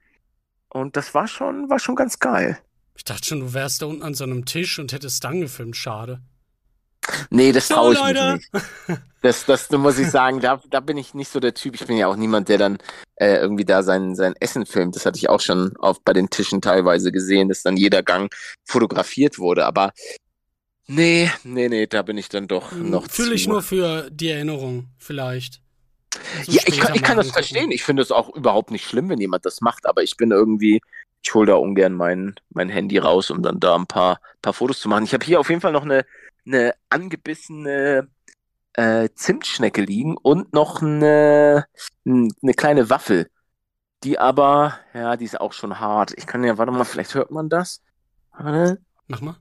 und 0.68 0.96
das 0.96 1.14
war 1.14 1.28
schon, 1.28 1.68
war 1.68 1.78
schon 1.78 1.96
ganz 1.96 2.18
geil. 2.18 2.58
Ich 2.96 3.04
dachte 3.04 3.24
schon, 3.24 3.40
du 3.40 3.54
wärst 3.54 3.82
da 3.82 3.86
unten 3.86 4.02
an 4.02 4.14
so 4.14 4.24
einem 4.24 4.44
Tisch 4.44 4.78
und 4.78 4.92
hättest 4.92 5.24
dann 5.24 5.40
gefilmt. 5.40 5.76
Schade. 5.76 6.20
Nee, 7.30 7.52
das 7.52 7.68
traue 7.68 7.94
ich 7.94 8.00
Leute. 8.00 8.34
mich 8.34 8.48
nicht. 8.52 9.00
Das, 9.22 9.44
das 9.44 9.68
da 9.68 9.76
muss 9.78 9.98
ich 9.98 10.08
sagen, 10.10 10.40
da, 10.40 10.62
da 10.70 10.80
bin 10.80 10.96
ich 10.96 11.12
nicht 11.14 11.30
so 11.30 11.40
der 11.40 11.52
Typ. 11.54 11.74
Ich 11.74 11.86
bin 11.86 11.96
ja 11.98 12.06
auch 12.08 12.16
niemand, 12.16 12.48
der 12.48 12.58
dann 12.58 12.78
äh, 13.16 13.36
irgendwie 13.36 13.66
da 13.66 13.82
sein, 13.82 14.14
sein 14.14 14.34
Essen 14.40 14.64
filmt. 14.66 14.96
Das 14.96 15.04
hatte 15.06 15.18
ich 15.18 15.28
auch 15.28 15.40
schon 15.40 15.76
auf, 15.78 16.02
bei 16.02 16.14
den 16.14 16.30
Tischen 16.30 16.62
teilweise 16.62 17.12
gesehen, 17.12 17.48
dass 17.50 17.62
dann 17.62 17.76
jeder 17.76 18.02
Gang 18.02 18.34
fotografiert 18.66 19.38
wurde. 19.38 19.66
Aber 19.66 19.92
nee, 20.86 21.30
nee, 21.44 21.68
nee, 21.68 21.86
da 21.86 22.02
bin 22.02 22.18
ich 22.18 22.28
dann 22.28 22.48
doch 22.48 22.72
noch 22.72 23.08
Fühle 23.10 23.34
Hm, 23.34 23.36
ich 23.36 23.44
zu. 23.44 23.48
nur 23.48 23.62
für 23.62 24.10
die 24.10 24.30
Erinnerung, 24.30 24.88
vielleicht. 24.98 25.60
So 26.42 26.52
ja, 26.52 26.62
ich 26.66 26.78
kann, 26.80 26.94
ich 26.94 27.02
kann 27.02 27.16
das 27.18 27.30
verstehen. 27.30 27.70
Ich 27.70 27.84
finde 27.84 28.02
es 28.02 28.10
auch 28.12 28.34
überhaupt 28.34 28.70
nicht 28.70 28.86
schlimm, 28.86 29.08
wenn 29.10 29.20
jemand 29.20 29.46
das 29.46 29.60
macht. 29.60 29.86
Aber 29.86 30.02
ich 30.02 30.16
bin 30.16 30.30
irgendwie, 30.32 30.80
ich 31.22 31.34
hole 31.34 31.46
da 31.46 31.54
ungern 31.54 31.92
mein, 31.94 32.34
mein 32.50 32.68
Handy 32.68 32.98
raus, 32.98 33.30
um 33.30 33.42
dann 33.42 33.60
da 33.60 33.76
ein 33.76 33.86
paar, 33.86 34.20
paar 34.42 34.52
Fotos 34.54 34.80
zu 34.80 34.88
machen. 34.88 35.04
Ich 35.04 35.14
habe 35.14 35.24
hier 35.24 35.38
auf 35.40 35.48
jeden 35.50 35.60
Fall 35.60 35.72
noch 35.72 35.84
eine, 35.84 36.04
eine 36.46 36.74
angebissene 36.88 38.08
äh, 38.74 39.08
Zimtschnecke 39.14 39.82
liegen 39.82 40.16
und 40.16 40.52
noch 40.52 40.82
eine, 40.82 41.66
eine 42.04 42.54
kleine 42.56 42.90
Waffel. 42.90 43.30
Die 44.04 44.18
aber, 44.18 44.78
ja, 44.94 45.16
die 45.16 45.26
ist 45.26 45.40
auch 45.40 45.52
schon 45.52 45.78
hart. 45.78 46.12
Ich 46.16 46.26
kann 46.26 46.42
ja, 46.44 46.56
warte 46.56 46.72
mal, 46.72 46.84
vielleicht 46.84 47.14
hört 47.14 47.30
man 47.30 47.48
das. 47.48 47.82
Warte. 48.32 48.80
Mach 49.08 49.20
mal. 49.20 49.36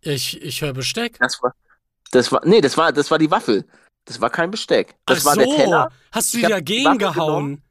Ich, 0.00 0.40
ich 0.40 0.62
höre 0.62 0.72
Besteck. 0.72 1.18
Das 1.18 1.42
war, 1.42 1.54
das 2.12 2.30
war, 2.32 2.40
nee, 2.44 2.60
das 2.60 2.76
war, 2.76 2.92
das 2.92 3.10
war 3.10 3.18
die 3.18 3.30
Waffel. 3.30 3.66
Das 4.04 4.20
war 4.20 4.30
kein 4.30 4.50
Besteck. 4.50 4.94
Das 5.06 5.20
Ach 5.22 5.24
war 5.26 5.34
so, 5.34 5.40
der 5.40 5.56
Teller. 5.56 5.92
hast 6.12 6.32
du 6.32 6.38
die 6.38 6.44
die 6.44 6.48
dagegen 6.48 6.98
gehauen? 6.98 7.62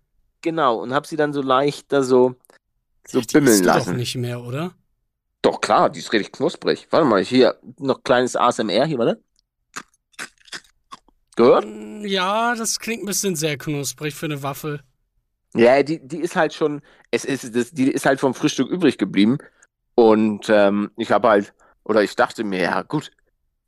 Genau. 0.41 0.79
Und 0.81 0.93
hab 0.93 1.07
sie 1.07 1.15
dann 1.15 1.33
so 1.33 1.41
leicht 1.41 1.91
da 1.93 2.03
so, 2.03 2.35
so 3.07 3.21
Die 3.21 3.27
bimmeln 3.31 3.53
isst 3.53 3.63
du 3.63 3.67
lassen. 3.69 3.91
doch 3.91 3.97
nicht 3.97 4.15
mehr, 4.15 4.41
oder? 4.41 4.75
Doch, 5.45 5.61
klar, 5.61 5.91
die 5.91 5.99
ist 5.99 6.11
richtig 6.11 6.31
knusprig. 6.31 6.87
Warte 6.89 7.05
mal, 7.05 7.23
hier 7.23 7.59
noch 7.77 8.01
kleines 8.01 8.35
ASMR 8.35 8.87
hier, 8.87 8.97
warte. 8.97 9.21
Gehört? 11.35 11.65
Mm, 11.67 12.03
Ja, 12.03 12.55
das 12.55 12.79
klingt 12.79 13.03
ein 13.03 13.05
bisschen 13.05 13.35
sehr 13.35 13.55
knusprig 13.55 14.15
für 14.15 14.25
eine 14.25 14.41
Waffel. 14.41 14.81
Ja, 15.53 15.83
die, 15.83 15.99
die 16.05 16.17
ist 16.17 16.35
halt 16.35 16.55
schon, 16.55 16.81
es 17.11 17.25
ist, 17.25 17.55
das, 17.55 17.69
die 17.69 17.91
ist 17.91 18.07
halt 18.07 18.19
vom 18.19 18.33
Frühstück 18.33 18.69
übrig 18.71 18.97
geblieben. 18.97 19.37
Und 19.93 20.49
ähm, 20.49 20.89
ich 20.97 21.11
habe 21.11 21.29
halt, 21.29 21.53
oder 21.83 22.01
ich 22.01 22.15
dachte 22.15 22.43
mir, 22.43 22.61
ja 22.61 22.81
gut, 22.81 23.11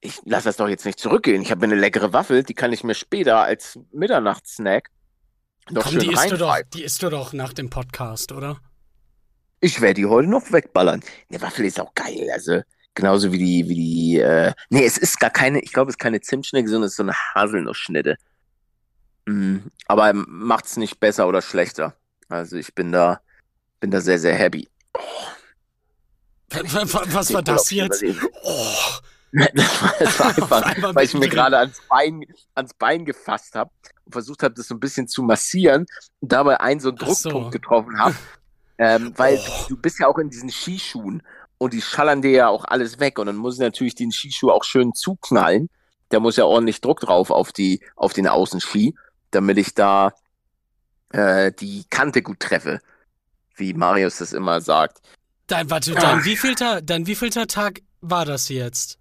ich 0.01 0.19
lasse 0.25 0.45
das 0.45 0.57
doch 0.57 0.67
jetzt 0.67 0.85
nicht 0.85 0.99
zurückgehen. 0.99 1.43
Ich 1.43 1.51
habe 1.51 1.59
mir 1.67 1.71
eine 1.73 1.79
leckere 1.79 2.11
Waffel, 2.11 2.41
die 2.41 2.55
kann 2.55 2.73
ich 2.73 2.83
mir 2.83 2.95
später 2.95 3.37
als 3.43 3.77
Mitternachtssnack 3.91 4.89
noch 5.69 5.83
Komm, 5.83 5.91
schön 5.91 6.01
die 6.01 6.11
isst, 6.11 6.31
du 6.31 6.37
doch, 6.37 6.57
die 6.73 6.83
isst 6.83 7.03
du 7.03 7.09
doch 7.09 7.33
nach 7.33 7.53
dem 7.53 7.69
Podcast, 7.69 8.31
oder? 8.31 8.57
Ich 9.59 9.81
werde 9.81 9.95
die 9.95 10.05
heute 10.05 10.29
noch 10.29 10.51
wegballern. 10.51 11.01
Eine 11.29 11.41
Waffel 11.41 11.65
ist 11.65 11.79
auch 11.79 11.93
geil, 11.95 12.29
also 12.31 12.61
genauso 12.93 13.31
wie 13.31 13.37
die, 13.37 13.69
wie 13.69 13.75
die, 13.75 14.19
äh, 14.19 14.53
nee, 14.69 14.85
es 14.85 14.97
ist 14.97 15.19
gar 15.19 15.29
keine, 15.29 15.59
ich 15.61 15.71
glaube, 15.71 15.89
es 15.89 15.93
ist 15.93 15.99
keine 15.99 16.21
Zimtschnecke, 16.21 16.67
sondern 16.67 16.87
es 16.87 16.93
ist 16.93 16.97
so 16.97 17.03
eine 17.03 17.13
Haselnussschnitte. 17.13 18.17
Mm, 19.25 19.57
aber 19.87 20.13
macht's 20.13 20.77
nicht 20.77 20.99
besser 20.99 21.27
oder 21.27 21.41
schlechter. 21.41 21.95
Also 22.29 22.57
ich 22.57 22.73
bin 22.73 22.91
da, 22.91 23.21
bin 23.79 23.91
da 23.91 24.01
sehr, 24.01 24.19
sehr 24.19 24.35
happy. 24.35 24.67
Oh. 24.93 25.01
Was, 26.49 27.33
war 27.33 27.41
das 27.41 27.69
jetzt? 27.71 28.03
Oh. 28.41 28.75
Das 29.31 29.81
war, 29.81 29.93
das 29.99 30.19
war 30.49 30.65
einfach, 30.65 30.95
weil 30.95 31.05
ich 31.05 31.13
mir 31.13 31.27
gerade 31.27 31.57
ans 31.57 31.81
Bein, 31.89 32.25
ans 32.55 32.73
Bein 32.73 33.05
gefasst 33.05 33.55
habe 33.55 33.69
und 34.05 34.11
versucht 34.11 34.43
habe, 34.43 34.55
das 34.55 34.67
so 34.67 34.75
ein 34.75 34.79
bisschen 34.79 35.07
zu 35.07 35.21
massieren 35.21 35.85
und 36.21 36.31
dabei 36.31 36.59
einen 36.59 36.79
so 36.79 36.89
einen 36.89 36.97
Druckpunkt 36.97 37.45
so. 37.45 37.49
getroffen 37.49 37.99
habe. 37.99 38.15
Ähm, 38.77 39.13
weil 39.15 39.39
oh. 39.39 39.65
du 39.69 39.77
bist 39.77 39.99
ja 39.99 40.07
auch 40.07 40.17
in 40.17 40.29
diesen 40.29 40.49
Skischuhen 40.49 41.23
und 41.57 41.73
die 41.73 41.81
schallern 41.81 42.21
dir 42.21 42.31
ja 42.31 42.47
auch 42.49 42.65
alles 42.65 42.99
weg 42.99 43.17
und 43.19 43.25
dann 43.25 43.35
muss 43.35 43.55
ich 43.55 43.61
natürlich 43.61 43.95
den 43.95 44.11
Skischuh 44.11 44.51
auch 44.51 44.63
schön 44.63 44.93
zuknallen. 44.93 45.69
Da 46.09 46.19
muss 46.19 46.37
ja 46.37 46.45
ordentlich 46.45 46.81
Druck 46.81 47.01
drauf 47.01 47.31
auf 47.31 47.51
die, 47.51 47.81
auf 47.95 48.13
den 48.13 48.27
Außenski, 48.27 48.95
damit 49.31 49.57
ich 49.57 49.73
da 49.73 50.13
äh, 51.09 51.51
die 51.51 51.85
Kante 51.89 52.21
gut 52.21 52.39
treffe, 52.39 52.79
wie 53.55 53.73
Marius 53.73 54.17
das 54.19 54.33
immer 54.33 54.61
sagt. 54.61 55.01
Dein, 55.47 55.69
warte, 55.69 55.93
dein, 55.93 56.23
wievielter, 56.25 56.81
dein 56.81 57.07
wievielter 57.07 57.47
Tag 57.47 57.81
war 58.01 58.25
das 58.25 58.49
jetzt? 58.49 58.99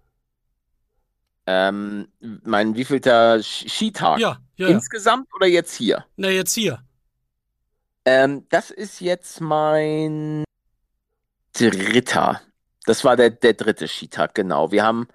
Ähm, 1.45 2.07
mein 2.19 2.75
wievielter 2.75 3.41
Skitag? 3.41 4.19
Ja, 4.19 4.39
ja. 4.55 4.67
Insgesamt 4.67 5.27
oder 5.35 5.47
jetzt 5.47 5.75
hier? 5.75 6.05
Na, 6.17 6.29
jetzt 6.29 6.53
hier. 6.53 6.83
Ähm, 8.07 8.45
das 8.47 8.71
ist 8.71 9.01
jetzt 9.01 9.41
mein 9.41 10.45
dritter. 11.51 12.39
Das 12.85 13.03
war 13.03 13.17
der, 13.17 13.31
der 13.31 13.51
dritte 13.51 13.89
Skitag, 13.89 14.33
genau. 14.33 14.71
Wir 14.71 14.85
haben, 14.85 15.09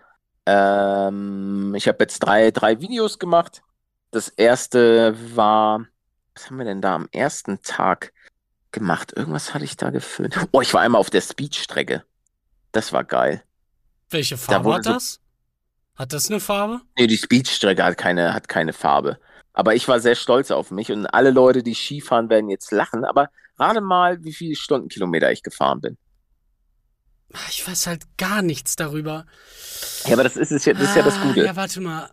ähm, 0.45 1.75
ich 1.75 1.89
habe 1.89 1.97
jetzt 2.01 2.19
drei, 2.19 2.51
drei 2.51 2.83
Videos 2.83 3.19
gemacht. 3.19 3.63
Das 4.11 4.29
erste 4.29 5.17
war, 5.35 5.87
was 6.35 6.51
haben 6.51 6.59
wir 6.59 6.67
denn 6.67 6.83
da 6.83 6.95
am 6.95 7.09
ersten 7.13 7.63
Tag 7.63 8.13
gemacht? 8.73 9.15
Irgendwas 9.17 9.55
hatte 9.55 9.65
ich 9.65 9.79
da 9.79 9.89
gefüllt. 9.89 10.37
Oh, 10.53 10.61
ich 10.61 10.75
war 10.75 10.83
einmal 10.83 11.01
auf 11.01 11.09
der 11.09 11.23
Speedstrecke. 11.23 12.05
Das 12.73 12.93
war 12.93 13.05
geil. 13.05 13.43
Welche 14.11 14.37
Farbe 14.37 14.69
da 14.69 14.75
hat 14.77 14.85
das? 14.85 15.19
Hat 15.97 16.13
das 16.13 16.29
eine 16.29 16.41
Farbe? 16.41 16.83
Nee, 16.99 17.07
die 17.07 17.17
Speedstrecke 17.17 17.85
hat 17.85 17.97
keine, 17.97 18.35
hat 18.35 18.49
keine 18.49 18.75
Farbe. 18.75 19.19
Aber 19.53 19.75
ich 19.75 19.87
war 19.89 20.01
sehr 20.01 20.15
stolz 20.15 20.51
auf 20.51 20.71
mich 20.71 20.91
und 20.91 21.07
alle 21.07 21.31
Leute, 21.31 21.63
die 21.63 21.75
Skifahren, 21.75 22.31
werden 22.31 22.49
jetzt 22.49 22.73
lachen. 22.73 23.05
Aber 23.05 23.31
rate 23.59 23.81
mal, 23.81 24.23
wie 24.25 24.33
viele 24.33 24.57
Stundenkilometer 24.57 25.31
ich 25.31 25.43
gefahren 25.43 25.81
bin. 25.81 25.99
Ah, 27.33 27.39
ich 27.51 27.67
weiß 27.67 27.87
halt 27.87 28.05
gar 28.19 28.43
nichts 28.43 28.77
darüber. 28.77 29.27
Ja, 30.05 30.15
aber 30.15 30.25
das 30.25 30.37
ist, 30.37 30.53
ist, 30.53 30.67
ja, 30.67 30.75
das, 30.75 30.91
ist 30.91 30.97
ja 30.97 31.03
das 31.03 31.15
ah, 31.15 31.25
Gute. 31.25 31.45
Ja, 31.45 31.57
warte 31.57 31.81
mal. 31.81 32.11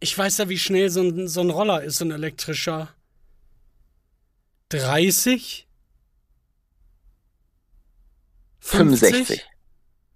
Ich 0.00 0.16
weiß 0.16 0.38
ja, 0.38 0.48
wie 0.48 0.58
schnell 0.58 0.90
so 0.90 1.02
ein, 1.02 1.28
so 1.28 1.40
ein 1.40 1.50
Roller 1.50 1.82
ist, 1.82 1.98
so 1.98 2.04
ein 2.04 2.10
elektrischer. 2.10 2.88
30? 4.70 5.68
65. 8.60 9.44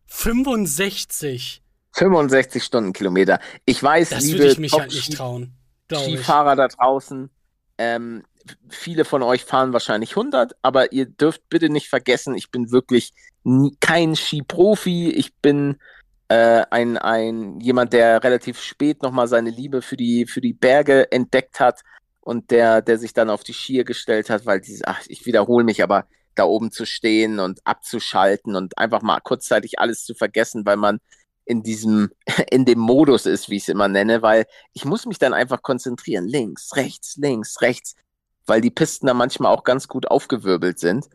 65. 0.07 1.63
65 1.93 2.63
Stundenkilometer. 2.63 3.41
Ich 3.65 3.83
weiß, 3.83 4.11
das 4.11 4.25
liebe 4.25 4.47
ich 4.47 4.59
mich 4.59 4.73
halt 4.73 4.93
nicht 4.93 5.15
trauen. 5.15 5.55
Skifahrer 5.91 6.57
da 6.57 6.69
draußen, 6.69 7.31
ähm, 7.79 8.23
viele 8.69 9.05
von 9.05 9.23
euch 9.23 9.45
fahren 9.45 9.73
wahrscheinlich 9.73 10.11
100, 10.11 10.53
aber 10.63 10.93
ihr 10.93 11.07
dürft 11.07 11.49
bitte 11.49 11.69
nicht 11.69 11.89
vergessen, 11.89 12.35
ich 12.35 12.51
bin 12.51 12.71
wirklich 12.71 13.13
nie, 13.45 13.77
kein 13.81 14.17
Skiprofi. 14.17 15.11
Ich 15.11 15.35
bin 15.37 15.79
äh, 16.29 16.65
ein, 16.71 16.99
ein 16.99 17.61
jemand, 17.61 17.93
der 17.93 18.23
relativ 18.23 18.61
spät 18.61 19.03
nochmal 19.03 19.29
seine 19.29 19.51
Liebe 19.51 19.83
für 19.83 19.97
die, 19.97 20.27
für 20.27 20.41
die 20.41 20.53
Berge 20.53 21.11
entdeckt 21.13 21.61
hat 21.61 21.83
und 22.21 22.51
der, 22.51 22.83
der 22.83 22.99
sich 22.99 23.13
dann 23.13 23.31
auf 23.31 23.43
die 23.43 23.53
Skier 23.53 23.85
gestellt 23.85 24.31
hat, 24.31 24.47
weil 24.47 24.61
diese, 24.61 24.87
ach, 24.87 25.01
ich 25.09 25.27
wiederhole 25.27 25.65
mich, 25.65 25.83
aber 25.83 26.07
da 26.35 26.45
oben 26.45 26.71
zu 26.71 26.87
stehen 26.87 27.39
und 27.39 27.61
abzuschalten 27.65 28.57
und 28.57 28.79
einfach 28.79 29.03
mal 29.03 29.21
kurzzeitig 29.21 29.79
alles 29.79 30.05
zu 30.05 30.15
vergessen, 30.15 30.65
weil 30.65 30.77
man 30.77 31.01
in 31.53 31.63
diesem, 31.63 32.11
in 32.51 32.65
dem 32.65 32.79
Modus 32.79 33.27
ist, 33.27 33.49
wie 33.49 33.57
ich 33.57 33.65
es 33.65 33.69
immer 33.69 33.89
nenne, 33.89 34.23
weil 34.23 34.47
ich 34.73 34.85
muss 34.85 35.07
mich 35.07 35.19
dann 35.19 35.35
einfach 35.35 35.63
konzentrieren. 35.63 36.27
Links, 36.27 36.75
rechts, 36.75 37.17
links, 37.17 37.61
rechts, 37.61 37.95
weil 38.47 38.61
die 38.61 38.71
Pisten 38.71 39.07
da 39.07 39.15
manchmal 39.15 39.53
auch 39.53 39.63
ganz 39.63 39.87
gut 39.87 40.11
aufgewirbelt 40.11 40.79
sind. 40.79 41.09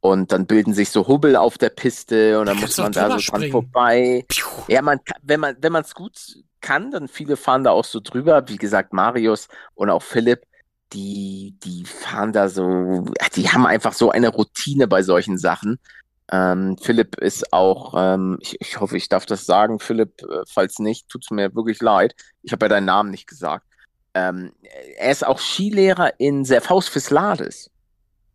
Und 0.00 0.30
dann 0.30 0.46
bilden 0.46 0.74
sich 0.74 0.90
so 0.90 1.08
Hubbel 1.08 1.34
auf 1.34 1.58
der 1.58 1.70
Piste 1.70 2.38
und 2.38 2.46
dann 2.46 2.60
muss 2.60 2.76
man 2.76 2.92
da 2.92 3.18
so 3.18 3.32
dran 3.32 3.50
vorbei. 3.50 4.24
Piu. 4.28 4.46
Ja, 4.68 4.80
man, 4.80 5.00
wenn 5.22 5.40
man, 5.40 5.56
wenn 5.60 5.72
man 5.72 5.82
es 5.82 5.92
gut 5.92 6.14
kann, 6.60 6.92
dann 6.92 7.08
viele 7.08 7.36
fahren 7.36 7.64
da 7.64 7.72
auch 7.72 7.84
so 7.84 7.98
drüber. 7.98 8.48
Wie 8.48 8.58
gesagt, 8.58 8.92
Marius 8.92 9.48
und 9.74 9.90
auch 9.90 10.02
Philipp, 10.02 10.44
die, 10.92 11.56
die 11.64 11.84
fahren 11.84 12.32
da 12.32 12.48
so, 12.48 13.06
die 13.34 13.48
haben 13.48 13.66
einfach 13.66 13.92
so 13.92 14.10
eine 14.10 14.28
Routine 14.28 14.86
bei 14.86 15.02
solchen 15.02 15.36
Sachen. 15.36 15.80
Ähm, 16.30 16.76
Philipp 16.78 17.16
ist 17.16 17.52
auch, 17.52 17.94
ähm, 17.96 18.38
ich, 18.40 18.60
ich, 18.60 18.80
hoffe, 18.80 18.96
ich 18.96 19.08
darf 19.08 19.24
das 19.24 19.46
sagen, 19.46 19.78
Philipp, 19.78 20.22
äh, 20.22 20.42
falls 20.46 20.78
nicht, 20.78 21.08
tut 21.08 21.24
es 21.24 21.30
mir 21.30 21.54
wirklich 21.54 21.80
leid. 21.80 22.14
Ich 22.42 22.52
habe 22.52 22.66
ja 22.66 22.68
deinen 22.68 22.84
Namen 22.84 23.10
nicht 23.10 23.26
gesagt. 23.26 23.66
Ähm, 24.14 24.52
er 24.98 25.10
ist 25.10 25.26
auch 25.26 25.38
Skilehrer 25.38 26.18
in 26.18 26.44
Serfaus 26.44 26.88
Fislades. 26.88 27.70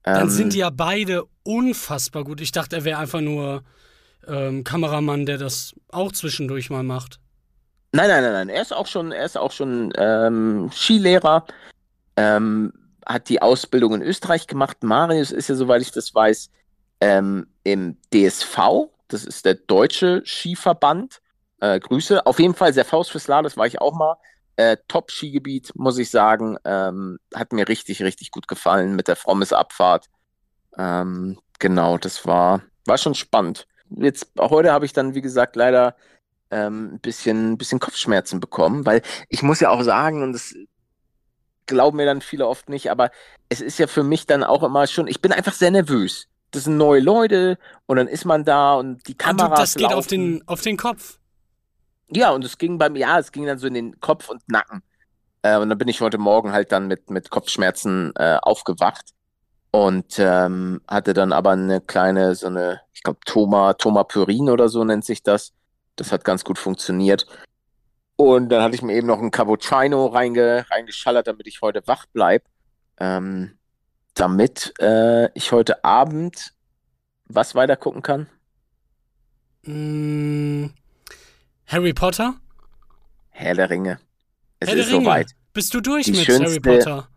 Dann 0.04 0.30
sind 0.30 0.46
ähm, 0.46 0.50
die 0.50 0.58
ja 0.60 0.70
beide 0.70 1.26
unfassbar 1.44 2.24
gut. 2.24 2.42
Ich 2.42 2.52
dachte, 2.52 2.78
er 2.78 2.84
wäre 2.84 3.00
einfach 3.00 3.22
nur 3.22 3.64
ähm, 4.28 4.64
Kameramann, 4.64 5.26
der 5.26 5.38
das 5.38 5.74
auch 5.90 6.12
zwischendurch 6.12 6.70
mal 6.70 6.84
macht. 6.84 7.20
Nein, 7.92 8.08
nein, 8.08 8.24
nein, 8.24 8.34
nein. 8.34 8.50
Er 8.50 8.62
ist 8.62 8.74
auch 8.74 8.88
schon, 8.88 9.12
er 9.12 9.26
ist 9.26 9.38
auch 9.38 9.52
schon 9.52 9.94
ähm, 9.98 10.72
Skilehrer. 10.74 11.46
hat 12.16 13.30
die 13.30 13.42
Ausbildung 13.42 13.96
in 13.96 14.02
Österreich 14.02 14.48
gemacht. 14.48 14.84
Marius 14.84 15.32
ist 15.32 15.50
ja, 15.50 15.56
soweit 15.56 15.82
ich 15.82 15.92
das 15.92 16.14
weiß, 16.14 16.50
ähm, 17.04 17.48
im 17.66 17.98
DSV, 18.14 18.88
das 19.10 19.26
ist 19.26 19.44
der 19.46 19.56
deutsche 19.56 20.24
Skiverband. 20.26 21.22
Äh, 21.60 21.82
Grüße. 21.82 22.26
Auf 22.26 22.40
jeden 22.40 22.56
Fall 22.56 22.74
sehr 22.74 22.86
Faust 22.86 23.12
fürs 23.12 23.26
das 23.26 23.58
war 23.58 23.68
ich 23.68 23.82
auch 23.82 23.94
mal. 23.94 24.16
Äh, 24.56 24.78
Top-Skigebiet, 24.88 25.74
muss 25.76 25.98
ich 25.98 26.10
sagen. 26.10 26.58
Ähm, 26.64 27.20
hat 27.36 27.52
mir 27.52 27.68
richtig, 27.68 28.02
richtig 28.04 28.32
gut 28.32 28.48
gefallen 28.48 28.96
mit 28.96 29.10
der 29.10 29.18
Frommes-Abfahrt. 29.18 30.06
Ähm, 30.78 31.40
genau, 31.60 31.98
das 31.98 32.26
war, 32.26 32.62
war 32.86 32.98
schon 32.98 33.16
spannend. 33.16 33.68
Jetzt, 33.90 34.32
heute 34.40 34.72
habe 34.72 34.86
ich 34.86 34.94
dann, 34.94 35.14
wie 35.14 35.22
gesagt, 35.22 35.58
leider 35.58 35.98
ähm, 36.52 36.94
ein 36.94 37.00
bisschen, 37.02 37.58
bisschen 37.58 37.80
Kopfschmerzen 37.80 38.40
bekommen, 38.40 38.86
weil 38.86 39.02
ich 39.28 39.44
muss 39.44 39.60
ja 39.60 39.72
auch 39.72 39.82
sagen, 39.84 40.24
und 40.24 40.32
das 40.32 40.56
glauben 41.66 41.98
mir 41.98 42.06
dann 42.06 42.22
viele 42.22 42.48
oft 42.48 42.70
nicht, 42.70 42.90
aber 42.92 43.12
es 43.50 43.60
ist 43.60 43.78
ja 43.78 43.88
für 43.88 44.04
mich 44.04 44.26
dann 44.26 44.44
auch 44.44 44.64
immer 44.64 44.88
schon, 44.88 45.08
ich 45.08 45.22
bin 45.22 45.34
einfach 45.34 45.54
sehr 45.54 45.72
nervös 45.72 46.30
das 46.54 46.66
sind 46.66 46.78
neue 46.78 47.02
Leute 47.02 47.58
und 47.88 47.98
dann 47.98 48.08
ist 48.08 48.26
man 48.26 48.46
da 48.46 48.76
und 48.76 49.08
die 49.08 49.16
Kamera. 49.16 49.48
Und 49.48 49.58
das 49.58 49.74
geht 49.74 49.84
laufen. 49.84 49.98
auf 49.98 50.08
den, 50.08 50.48
auf 50.48 50.62
den 50.62 50.78
Kopf. 50.78 51.20
Ja, 52.10 52.32
und 52.32 52.46
es 52.46 52.58
ging 52.58 52.78
beim, 52.78 52.96
ja, 52.96 53.18
es 53.20 53.32
ging 53.32 53.46
dann 53.46 53.58
so 53.58 53.68
in 53.68 53.74
den 53.74 54.00
Kopf 54.00 54.30
und 54.30 54.48
Nacken. 54.48 54.84
Äh, 55.42 55.58
und 55.58 55.70
dann 55.70 55.78
bin 55.78 55.88
ich 55.88 56.00
heute 56.00 56.20
Morgen 56.20 56.52
halt 56.52 56.72
dann 56.72 56.88
mit, 56.88 57.10
mit 57.10 57.32
Kopfschmerzen 57.32 58.14
äh, 58.16 58.38
aufgewacht 58.42 59.10
und 59.72 60.20
ähm, 60.20 60.82
hatte 60.88 61.14
dann 61.14 61.34
aber 61.34 61.52
eine 61.52 61.82
kleine, 61.82 62.36
so 62.36 62.48
eine, 62.48 62.82
ich 62.94 63.02
glaube, 63.02 63.20
Toma, 63.26 63.74
Tomapyrin 63.74 64.50
oder 64.50 64.70
so 64.70 64.84
nennt 64.84 65.06
sich 65.06 65.24
das. 65.24 65.54
Das 65.96 66.12
hat 66.12 66.24
ganz 66.24 66.44
gut 66.44 66.60
funktioniert. 66.60 67.26
Und 68.16 68.50
dann 68.50 68.62
hatte 68.62 68.76
ich 68.76 68.84
mir 68.84 68.94
eben 68.94 69.08
noch 69.08 69.20
ein 69.20 69.32
Cappuccino 69.32 70.06
reinge, 70.06 70.66
reingeschallert, 70.70 71.26
damit 71.26 71.48
ich 71.48 71.62
heute 71.62 71.82
wach 71.88 72.06
bleibe. 72.14 72.46
Ähm, 73.00 73.58
damit 74.14 74.74
äh, 74.80 75.32
ich 75.34 75.52
heute 75.52 75.84
Abend 75.84 76.54
was 77.26 77.56
weiter 77.56 77.76
gucken 77.76 78.02
kann? 78.02 78.28
Mm, 79.64 80.68
Harry 81.68 81.94
Potter? 81.94 82.36
Herr 83.30 83.56
der 83.56 83.70
Ringe. 83.70 84.00
Es 84.60 84.70
Herr 84.70 84.78
ist 84.78 84.90
soweit. 84.90 85.32
Bist 85.54 85.74
du 85.74 85.82
durch 85.82 86.06
die 86.06 86.12
mit 86.12 86.22
schönste, 86.22 86.46
Harry 86.46 86.60
Potter? 86.60 87.08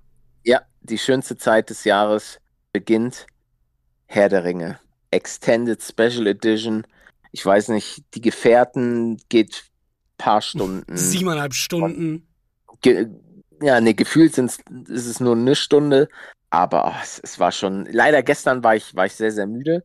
Ja, 0.45 0.63
die 0.81 0.99
schönste 0.99 1.37
Zeit 1.37 1.71
des 1.71 1.85
Jahres 1.85 2.39
beginnt. 2.73 3.27
Herr 4.07 4.29
der 4.29 4.45
Ringe. 4.45 4.79
Extended 5.11 5.83
Special 5.83 6.27
Edition. 6.27 6.87
Ich 7.33 7.45
weiß 7.45 7.69
nicht, 7.69 8.05
die 8.15 8.21
Gefährten 8.21 9.21
geht 9.29 9.65
paar 10.19 10.41
Stunden. 10.41 10.85
Siebeneinhalb 10.97 11.55
Stunden. 11.55 12.27
Ge 12.81 13.09
ja, 13.63 13.81
ne, 13.81 13.95
gefühlt 13.95 14.35
sind's, 14.35 14.59
ist 14.89 15.07
es 15.07 15.19
nur 15.19 15.35
eine 15.35 15.55
Stunde. 15.55 16.09
Aber 16.57 16.87
oh, 16.87 17.01
es, 17.03 17.21
es, 17.23 17.39
war 17.39 17.53
schon, 17.53 17.85
leider 17.85 18.23
gestern 18.23 18.65
war 18.65 18.75
ich, 18.75 18.95
war 18.95 19.05
ich 19.05 19.13
sehr, 19.13 19.31
sehr 19.31 19.47
müde. 19.47 19.85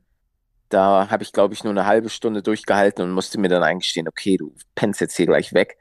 Da 0.69 1.09
habe 1.09 1.21
ich, 1.21 1.33
glaube 1.33 1.53
ich, 1.53 1.65
nur 1.65 1.71
eine 1.71 1.85
halbe 1.85 2.09
Stunde 2.09 2.41
durchgehalten 2.41 3.03
und 3.03 3.11
musste 3.11 3.37
mir 3.41 3.49
dann 3.49 3.61
eingestehen, 3.61 4.07
okay, 4.07 4.37
du 4.37 4.55
pennst 4.73 5.01
jetzt 5.01 5.17
hier 5.17 5.25
gleich 5.25 5.53
weg. 5.53 5.77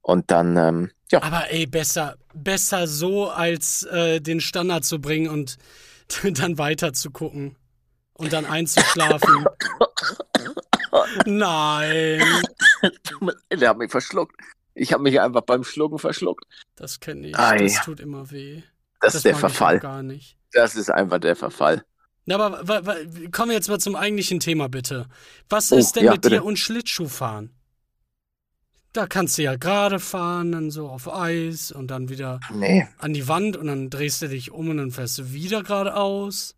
Und 0.00 0.30
dann, 0.30 0.56
ähm, 0.56 0.90
ja. 1.10 1.22
Aber 1.22 1.50
ey, 1.50 1.66
besser, 1.66 2.16
besser 2.32 2.86
so, 2.86 3.28
als 3.28 3.82
äh, 3.82 4.22
den 4.22 4.40
Standard 4.40 4.86
zu 4.86 4.98
bringen 4.98 5.28
und 5.28 5.58
dann 6.22 6.56
weiter 6.56 6.94
zu 6.94 7.10
gucken. 7.10 7.56
Und 8.14 8.32
dann 8.32 8.46
einzuschlafen. 8.46 9.44
Nein. 11.26 12.22
Der 13.52 13.68
hat 13.68 13.76
mich 13.76 13.90
verschluckt. 13.90 14.34
Ich 14.72 14.94
habe 14.94 15.02
mich 15.02 15.20
einfach 15.20 15.42
beim 15.42 15.64
Schlucken 15.64 15.98
verschluckt. 15.98 16.46
Das 16.76 16.98
kenne 16.98 17.28
ich. 17.28 17.38
Ei. 17.38 17.58
Das 17.58 17.84
tut 17.84 18.00
immer 18.00 18.30
weh. 18.30 18.62
Das, 19.00 19.14
ist 19.14 19.24
der 19.24 19.34
Verfall. 19.34 19.80
Gar 19.80 20.02
nicht. 20.02 20.38
Das 20.52 20.76
ist 20.76 20.90
einfach 20.90 21.18
der 21.20 21.36
Verfall. 21.36 21.84
Na, 22.26 22.36
aber 22.36 22.96
kommen 23.32 23.50
wir 23.50 23.56
jetzt 23.56 23.68
mal 23.68 23.78
zum 23.80 23.96
eigentlichen 23.96 24.40
Thema, 24.40 24.68
bitte. 24.68 25.06
Was 25.48 25.72
Oh, 25.72 25.76
ist 25.76 25.96
denn 25.96 26.04
ja, 26.04 26.12
mit 26.12 26.22
bitte. 26.22 26.28
dir 26.28 26.44
und 26.44 26.58
Schlittschuhfahren? 26.58 27.50
Da 28.92 29.06
kannst 29.06 29.38
du 29.38 29.42
ja 29.42 29.56
gerade 29.56 29.98
fahren, 30.00 30.52
dann 30.52 30.70
so 30.70 30.88
auf 30.88 31.12
Eis 31.12 31.70
und 31.72 31.88
dann 31.88 32.08
wieder 32.08 32.42
Nee, 32.48 32.88
an 32.98 33.12
die 33.14 33.26
Wand 33.28 33.56
und 33.56 33.66
dann 33.68 33.90
drehst 33.90 34.22
du 34.22 34.28
dich 34.28 34.50
um 34.52 34.68
und 34.70 34.76
dann 34.78 34.90
fährst 34.92 35.18
du 35.18 35.32
wieder 35.32 35.62
geradeaus. 35.62 36.56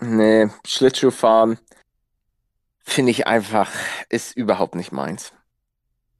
nee, 0.00 0.48
Schlittschuhfahren 0.66 1.58
finde 2.84 3.12
ich 3.12 3.26
einfach, 3.28 3.70
ist 4.08 4.36
überhaupt 4.36 4.74
nicht 4.74 4.90
meins. 4.92 5.32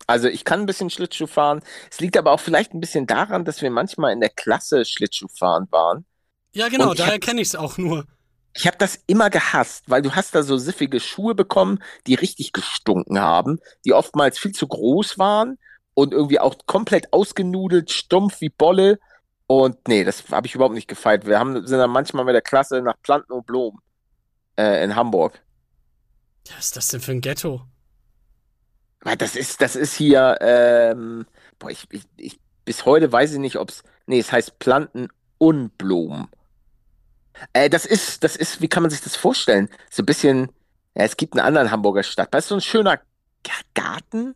Also 0.09 0.26
ich 0.26 0.44
kann 0.44 0.61
ein 0.61 0.66
bisschen 0.66 0.88
Schlittschuh 0.88 1.26
fahren. 1.26 1.61
Es 1.90 2.00
liegt 2.00 2.16
aber 2.16 2.32
auch 2.32 2.40
vielleicht 2.40 2.72
ein 2.72 2.80
bisschen 2.80 3.06
daran, 3.06 3.44
dass 3.44 3.61
wir 3.61 3.70
manchmal 3.70 4.12
in 4.12 4.20
der 4.20 4.30
Klasse 4.30 4.86
Schlittschuhfahren 4.86 5.68
waren. 5.70 6.06
Ja, 6.54 6.68
genau, 6.68 6.94
daher 6.94 7.18
kenne 7.18 7.42
ich 7.42 7.48
es 7.48 7.54
auch 7.54 7.76
nur. 7.76 8.06
Ich 8.54 8.66
habe 8.66 8.78
das 8.78 8.98
immer 9.06 9.28
gehasst, 9.28 9.84
weil 9.86 10.00
du 10.00 10.14
hast 10.14 10.34
da 10.34 10.42
so 10.42 10.56
siffige 10.56 10.98
Schuhe 10.98 11.34
bekommen, 11.34 11.80
die 12.06 12.14
richtig 12.14 12.54
gestunken 12.54 13.20
haben, 13.20 13.61
die 13.84 13.92
oftmals 13.92 14.38
viel 14.38 14.52
zu 14.52 14.66
groß 14.66 15.18
waren 15.18 15.59
und 15.92 16.14
irgendwie 16.14 16.40
auch 16.40 16.56
komplett 16.64 17.12
ausgenudelt, 17.12 17.90
stumpf 17.90 18.40
wie 18.40 18.48
Bolle. 18.48 18.98
Und 19.46 19.88
nee, 19.88 20.04
das 20.04 20.24
habe 20.30 20.46
ich 20.46 20.54
überhaupt 20.54 20.74
nicht 20.74 20.88
gefeiert. 20.88 21.26
Wir 21.26 21.38
haben, 21.38 21.66
sind 21.66 21.78
dann 21.78 21.90
manchmal 21.90 22.24
mit 22.24 22.34
der 22.34 22.42
Klasse 22.42 22.80
nach 22.80 22.96
Planten 23.02 23.32
und 23.32 23.44
Blumen 23.44 23.78
äh, 24.56 24.82
in 24.82 24.96
Hamburg. 24.96 25.42
Was 26.48 26.66
ist 26.66 26.76
das 26.78 26.88
denn 26.88 27.00
für 27.02 27.12
ein 27.12 27.20
Ghetto? 27.20 27.62
Weil 29.01 29.16
Das 29.16 29.36
ist, 29.36 29.61
das 29.61 29.76
ist 29.76 29.94
hier, 29.94 30.36
ähm, 30.40 31.26
boah, 31.59 31.70
ich, 31.70 31.86
ich, 31.90 32.03
ich, 32.16 32.40
bis 32.64 32.84
heute 32.84 33.11
weiß 33.11 33.32
ich 33.32 33.38
nicht, 33.38 33.57
ob 33.57 33.70
es, 33.70 33.82
nee, 34.07 34.18
es 34.18 34.32
heißt 34.32 34.59
Planten 34.59 35.09
und 35.38 35.76
Blumen. 35.78 36.28
Äh, 37.53 37.70
das 37.70 37.86
ist, 37.86 38.24
das 38.24 38.36
ist, 38.36 38.61
wie 38.61 38.68
kann 38.68 38.82
man 38.82 38.90
sich 38.90 39.01
das 39.01 39.16
vorstellen? 39.16 39.68
So 39.90 40.03
ein 40.03 40.07
bisschen, 40.07 40.51
ja, 40.96 41.05
es 41.05 41.16
gibt 41.16 41.34
einen 41.34 41.46
anderen 41.46 41.70
Hamburger 41.70 42.03
Stadt. 42.03 42.28
Das 42.32 42.44
ist 42.44 42.49
so 42.49 42.57
ein 42.57 42.61
schöner 42.61 43.01
Garten. 43.74 44.34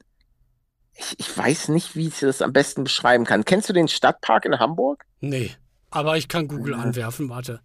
Ich, 0.95 1.19
ich 1.19 1.37
weiß 1.37 1.69
nicht, 1.69 1.97
wie 1.97 2.09
ich 2.09 2.21
das 2.21 2.43
am 2.43 2.53
besten 2.53 2.85
beschreiben 2.85 3.25
kann. 3.25 3.45
Kennst 3.45 3.69
du 3.69 3.73
den 3.73 3.89
Stadtpark 3.89 4.45
in 4.45 4.59
Hamburg? 4.61 5.05
Nee, 5.21 5.57
aber 5.91 6.17
ich 6.17 6.29
kann 6.29 6.47
Google 6.49 6.75
Ja. 6.75 6.79
anwerfen, 6.81 7.29
warte. 7.29 7.61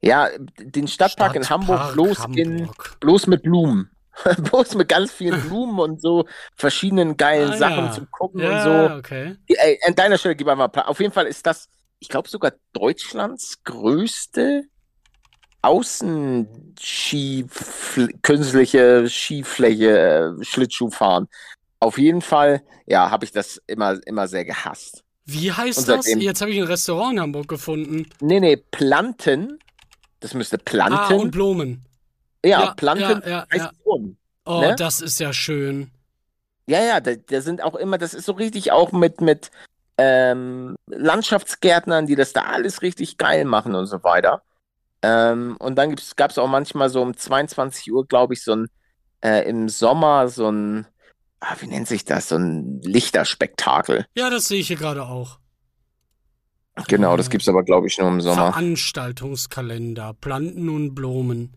Ja, 0.00 0.28
den 0.58 0.88
Stadtpark 0.88 1.34
in 1.36 1.48
Hamburg 1.48 1.78
Stadtpark 1.78 1.94
bloß 1.94 2.36
in, 2.36 2.60
Hamburg. 2.60 2.96
bloß 3.00 3.26
mit 3.28 3.42
Blumen. 3.42 3.90
bloß 4.50 4.74
mit 4.74 4.88
ganz 4.88 5.12
vielen 5.12 5.40
Blumen 5.48 5.78
und 5.78 6.00
so 6.00 6.26
verschiedenen 6.56 7.16
geilen 7.16 7.52
Ah, 7.52 7.56
Sachen 7.56 7.84
ja. 7.86 7.92
zum 7.92 8.10
Gucken 8.10 8.40
und 8.40 8.46
Ja, 8.50 8.88
so. 8.90 8.94
okay. 8.96 9.36
Ey, 9.48 9.78
an 9.86 9.94
deiner 9.94 10.18
Stelle 10.18 10.36
gib 10.36 10.48
einfach. 10.48 10.86
Auf 10.86 11.00
jeden 11.00 11.12
Fall 11.12 11.26
ist 11.26 11.46
das, 11.46 11.68
ich 11.98 12.08
glaube 12.08 12.28
sogar 12.28 12.52
Deutschlands 12.72 13.62
größte 13.64 14.64
Außenski 15.62 17.46
künstliche 18.22 19.08
Skifläche 19.08 20.36
äh, 20.40 20.44
Schlittschuhfahren. 20.44 21.28
Auf 21.80 21.98
jeden 21.98 22.20
Fall, 22.20 22.62
ja, 22.86 23.10
habe 23.10 23.24
ich 23.24 23.32
das 23.32 23.60
immer 23.66 23.98
immer 24.06 24.28
sehr 24.28 24.44
gehasst. 24.44 25.04
Wie 25.24 25.52
heißt 25.52 25.78
Und 25.78 25.88
das? 25.88 26.06
Jetzt 26.12 26.40
habe 26.40 26.50
ich 26.50 26.58
ein 26.58 26.66
Restaurant 26.66 27.14
in 27.14 27.20
Hamburg 27.20 27.48
gefunden. 27.48 28.08
Nee, 28.20 28.40
nee, 28.40 28.56
Planten. 28.56 29.58
Das 30.20 30.34
müsste 30.34 30.56
Ah, 30.56 30.62
Planten. 30.64 31.14
und 31.14 31.30
Blumen. 31.30 31.84
Ja, 32.44 32.60
ja, 32.64 32.74
Planten 32.74 33.22
ja, 33.28 33.46
ja. 33.52 33.70
Blumen. 33.84 34.16
Oh, 34.44 34.60
Ne? 34.60 34.74
das 34.76 35.00
ist 35.00 35.20
ja 35.20 35.32
schön. 35.32 35.90
Ja, 36.66 36.82
ja, 36.82 37.00
da, 37.00 37.14
da 37.14 37.40
sind 37.40 37.62
auch 37.62 37.74
immer, 37.74 37.98
das 37.98 38.14
ist 38.14 38.26
so 38.26 38.32
richtig 38.32 38.72
auch 38.72 38.92
mit, 38.92 39.20
mit 39.20 39.50
ähm, 39.98 40.74
Landschaftsgärtnern, 40.86 42.06
die 42.06 42.14
das 42.16 42.32
da 42.32 42.42
alles 42.42 42.82
richtig 42.82 43.18
geil 43.18 43.44
machen 43.44 43.74
und 43.74 43.86
so 43.86 44.02
weiter. 44.04 44.42
Ähm, 45.02 45.56
und 45.58 45.76
dann 45.76 45.96
gab 46.16 46.30
es 46.30 46.38
auch 46.38 46.48
manchmal 46.48 46.88
so 46.88 47.02
um 47.02 47.16
22 47.16 47.92
Uhr, 47.92 48.06
glaube 48.06 48.34
ich, 48.34 48.42
so 48.42 48.52
ein 48.54 48.68
äh, 49.24 49.48
im 49.48 49.68
Sommer 49.68 50.28
so 50.28 50.50
ein, 50.50 50.86
ah, 51.40 51.54
wie 51.60 51.66
nennt 51.66 51.88
sich 51.88 52.04
das, 52.04 52.28
so 52.28 52.36
ein 52.36 52.80
Lichterspektakel. 52.82 54.06
Ja, 54.16 54.30
das 54.30 54.46
sehe 54.46 54.60
ich 54.60 54.68
hier 54.68 54.76
gerade 54.76 55.04
auch. 55.04 55.38
Genau, 56.88 57.16
das 57.16 57.28
Äh, 57.28 57.30
gibt's 57.30 57.48
aber, 57.48 57.62
glaube 57.64 57.86
ich, 57.86 57.98
nur 57.98 58.08
im 58.08 58.20
Sommer. 58.20 58.52
Veranstaltungskalender, 58.52 60.14
Planten 60.14 60.68
und 60.68 60.94
Blumen. 60.94 61.56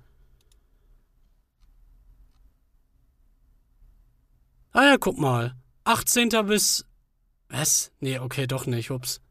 Ah 4.75 4.83
ja, 4.83 4.97
guck 4.97 5.17
mal. 5.17 5.55
18. 5.85 6.27
bis. 6.47 6.85
Was? 7.47 7.93
Nee, 8.01 8.19
okay, 8.19 8.45
doch 8.45 8.65
nicht. 8.65 8.91
Ups. 8.91 9.21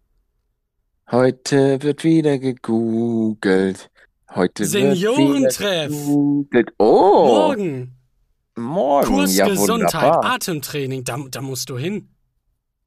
Heute 1.10 1.82
wird 1.82 2.02
wieder 2.02 2.38
gegoogelt. 2.38 3.90
Heute 4.34 4.62
wird 4.62 4.70
Seniorentreff. 4.70 5.90
wieder 5.90 5.98
gegoogelt. 5.98 6.70
Oh, 6.78 7.26
Morgen. 7.26 7.94
morgen. 8.56 9.06
Kurs 9.06 9.36
ja, 9.36 9.46
Gesundheit, 9.46 9.92
wunderbar. 9.92 10.24
Atemtraining. 10.24 11.04
Da, 11.04 11.18
da 11.28 11.42
musst 11.42 11.68
du 11.68 11.76
hin. 11.76 12.08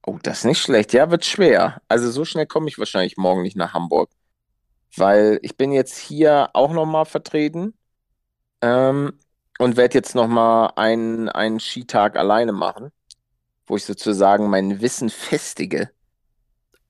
Oh, 0.08 0.18
das 0.24 0.40
ist 0.40 0.46
nicht 0.46 0.60
schlecht. 0.60 0.94
Ja, 0.94 1.12
wird 1.12 1.26
schwer. 1.26 1.80
Also 1.88 2.10
so 2.10 2.26
schnell 2.26 2.48
komme 2.48 2.70
ich 2.70 2.80
wahrscheinlich 2.80 3.18
morgen 3.18 3.44
nicht 3.44 3.56
nach 3.56 3.76
Hamburg. 3.76 4.10
Weil 4.96 5.38
ich 5.44 5.58
bin 5.58 5.72
jetzt 5.72 5.96
hier 5.96 6.50
auch 6.54 6.74
nochmal 6.74 7.06
vertreten 7.06 7.76
ähm, 8.64 9.20
und 9.60 9.78
werde 9.78 9.96
jetzt 9.96 10.16
nochmal 10.16 10.72
einen, 10.76 11.30
einen 11.30 11.60
Skitag 11.60 12.16
alleine 12.16 12.52
machen, 12.52 12.92
wo 13.66 13.76
ich 13.76 13.86
sozusagen 13.86 14.50
mein 14.50 14.82
Wissen 14.82 15.10
festige. 15.10 15.92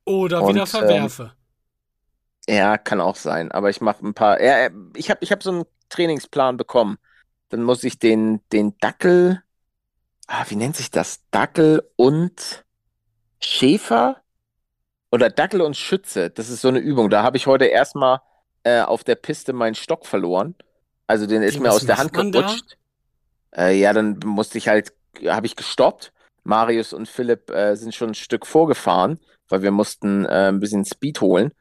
Oder 0.06 0.42
Und, 0.42 0.50
wieder 0.50 0.62
ähm, 0.62 0.68
verwerfe. 0.68 1.34
Ja, 2.50 2.78
kann 2.78 3.02
auch 3.02 3.16
sein. 3.16 3.52
Aber 3.52 3.70
ich 3.70 3.82
mache 3.82 4.06
ein 4.06 4.14
paar. 4.14 4.42
Ja, 4.42 4.68
äh, 4.68 4.72
ich 4.96 5.10
habe 5.10 5.20
ich 5.22 5.32
hab 5.32 5.44
so 5.44 5.52
einen 5.52 5.66
Trainingsplan 5.90 6.58
bekommen. 6.58 6.98
Dann 7.50 7.64
muss 7.64 7.84
ich 7.84 8.00
den, 8.00 8.42
den 8.52 8.78
Dackel. 8.80 9.44
Ah, 10.28 10.46
wie 10.50 10.56
nennt 10.56 10.76
sich 10.76 10.92
das? 10.92 11.22
Dackel 11.32 11.84
und 11.96 12.66
Schäfer? 13.40 14.22
Oder 15.12 15.30
Dackel 15.30 15.62
und 15.62 15.78
Schütze. 15.78 16.30
Das 16.30 16.50
ist 16.50 16.62
so 16.62 16.68
eine 16.70 16.80
Übung. 16.80 17.10
Da 17.10 17.24
habe 17.24 17.38
ich 17.38 17.48
heute 17.48 17.66
erstmal 17.66 18.22
äh, 18.64 18.82
auf 18.82 19.04
der 19.04 19.16
Piste 19.16 19.54
meinen 19.54 19.76
Stock 19.76 20.06
verloren. 20.06 20.56
Also 21.08 21.26
den 21.26 21.42
ist 21.42 21.56
Wie, 21.56 21.62
mir 21.62 21.72
aus 21.72 21.86
der 21.86 21.98
Hand 21.98 22.14
gerutscht. 22.14 22.78
Äh, 23.56 23.80
ja, 23.80 23.94
dann 23.94 24.20
musste 24.26 24.58
ich 24.58 24.68
halt, 24.68 24.94
habe 25.26 25.46
ich 25.46 25.56
gestoppt. 25.56 26.12
Marius 26.44 26.94
und 26.94 27.08
Philipp 27.08 27.50
äh, 27.50 27.76
sind 27.76 27.96
schon 27.96 28.12
ein 28.12 28.16
Stück 28.16 28.46
vorgefahren, 28.46 29.20
weil 29.50 29.64
wir 29.64 29.72
mussten 29.72 30.26
äh, 30.26 30.50
ein 30.50 30.60
bisschen 30.60 30.86
Speed 30.86 31.22
holen. 31.22 31.52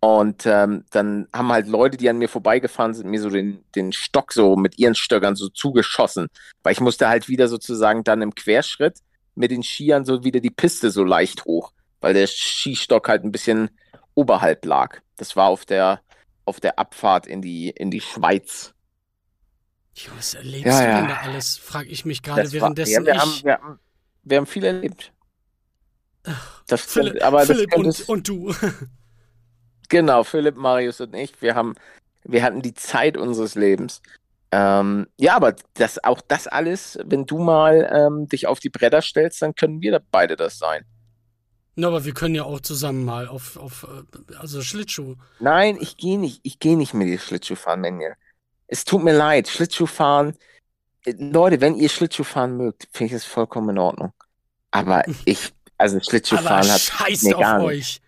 Und 0.00 0.46
ähm, 0.46 0.84
dann 0.90 1.28
haben 1.34 1.52
halt 1.52 1.68
Leute, 1.68 1.98
die 1.98 2.08
an 2.08 2.16
mir 2.16 2.28
vorbeigefahren 2.28 2.94
sind, 2.94 3.10
mir 3.10 3.20
so 3.20 3.28
den, 3.28 3.62
den 3.74 3.92
Stock 3.92 4.32
so 4.32 4.56
mit 4.56 4.78
ihren 4.78 4.94
Stöckern 4.94 5.36
so 5.36 5.48
zugeschossen. 5.48 6.28
Weil 6.62 6.72
ich 6.72 6.80
musste 6.80 7.08
halt 7.08 7.28
wieder 7.28 7.48
sozusagen 7.48 8.02
dann 8.02 8.22
im 8.22 8.34
Querschritt 8.34 9.00
mit 9.34 9.50
den 9.50 9.62
Skiern 9.62 10.04
so 10.04 10.24
wieder 10.24 10.40
die 10.40 10.50
Piste 10.50 10.90
so 10.90 11.04
leicht 11.04 11.44
hoch, 11.44 11.72
weil 12.00 12.14
der 12.14 12.26
Skistock 12.26 13.08
halt 13.08 13.24
ein 13.24 13.32
bisschen 13.32 13.70
oberhalb 14.14 14.64
lag. 14.64 15.00
Das 15.18 15.36
war 15.36 15.48
auf 15.48 15.66
der, 15.66 16.00
auf 16.46 16.60
der 16.60 16.78
Abfahrt 16.78 17.26
in 17.26 17.42
die, 17.42 17.68
in 17.68 17.90
die 17.90 18.00
Schweiz. 18.00 18.72
Jo, 19.94 20.12
Was 20.16 20.34
erlebst 20.34 20.66
Ja, 20.66 20.80
du 20.80 20.86
ja. 20.86 21.00
denn 21.00 21.08
da 21.08 21.16
alles? 21.18 21.56
Frag 21.56 21.86
ich 21.88 22.04
mich 22.04 22.22
gerade 22.22 22.42
Das 22.42 22.52
war, 22.54 22.60
währenddessen 22.60 22.92
ja, 22.92 23.06
wir, 23.06 23.20
haben, 23.20 23.40
wir, 23.42 23.52
haben, 23.54 23.78
wir 24.22 24.36
haben 24.36 24.46
viel 24.46 24.64
erlebt. 24.64 25.12
Das 26.66 26.82
Philipp, 26.82 27.10
stimmt, 27.10 27.22
aber 27.22 27.38
das 27.38 27.48
Philipp 27.48 27.74
und, 27.74 27.82
könntest, 27.82 28.08
und 28.08 28.28
du. 28.28 28.54
Genau, 29.88 30.22
Philipp, 30.22 30.56
Marius 30.56 31.00
und 31.00 31.14
ich, 31.14 31.42
wir 31.42 31.56
haben, 31.56 31.74
wir 32.22 32.44
hatten 32.44 32.62
die 32.62 32.74
Zeit 32.74 33.16
unseres 33.16 33.56
Lebens. 33.56 34.00
Ähm, 34.52 35.08
ja, 35.16 35.34
aber 35.34 35.56
das, 35.74 36.02
auch 36.04 36.20
das 36.20 36.46
alles, 36.46 36.98
wenn 37.04 37.26
du 37.26 37.38
mal 37.38 37.90
ähm, 37.92 38.28
dich 38.28 38.46
auf 38.46 38.60
die 38.60 38.68
Bretter 38.70 39.02
stellst, 39.02 39.42
dann 39.42 39.54
können 39.54 39.80
wir 39.80 39.92
da 39.92 40.00
beide 40.10 40.36
das 40.36 40.58
sein. 40.58 40.84
Na, 41.76 41.88
aber 41.88 42.04
wir 42.04 42.14
können 42.14 42.34
ja 42.34 42.44
auch 42.44 42.60
zusammen 42.60 43.04
mal 43.04 43.26
auf, 43.26 43.56
auf 43.56 43.84
äh, 43.84 44.34
also 44.36 44.62
Schlittschuh. 44.62 45.16
Nein, 45.40 45.76
ich 45.80 45.96
gehe 45.96 46.18
nicht, 46.18 46.40
ich 46.42 46.58
gehe 46.58 46.76
nicht 46.76 46.94
mit 46.94 47.08
dir 47.08 47.18
Schlittschuh 47.18 47.56
fahren, 47.56 47.80
Menja. 47.80 48.14
Es 48.72 48.84
tut 48.84 49.02
mir 49.02 49.12
leid, 49.16 49.48
Schlittschuh 49.48 49.86
fahren. 49.86 50.36
äh, 51.04 51.14
Leute, 51.18 51.60
wenn 51.60 51.74
ihr 51.76 51.88
Schlittschuh 51.88 52.22
fahren 52.24 52.56
mögt, 52.56 52.86
finde 52.92 53.06
ich 53.06 53.12
das 53.20 53.24
vollkommen 53.24 53.70
in 53.70 53.78
Ordnung. 53.78 54.12
Aber 54.70 55.02
ich, 55.24 55.52
also 55.76 55.98
Schlittschuh 56.00 56.36
Aber 56.36 56.48
fahren 56.48 56.70
hat 56.70 56.80
scheißt 56.80 57.24
mir 57.24 57.36
auf 57.36 57.42
gar 57.42 57.58
nicht. 57.58 57.66
euch. 57.66 58.00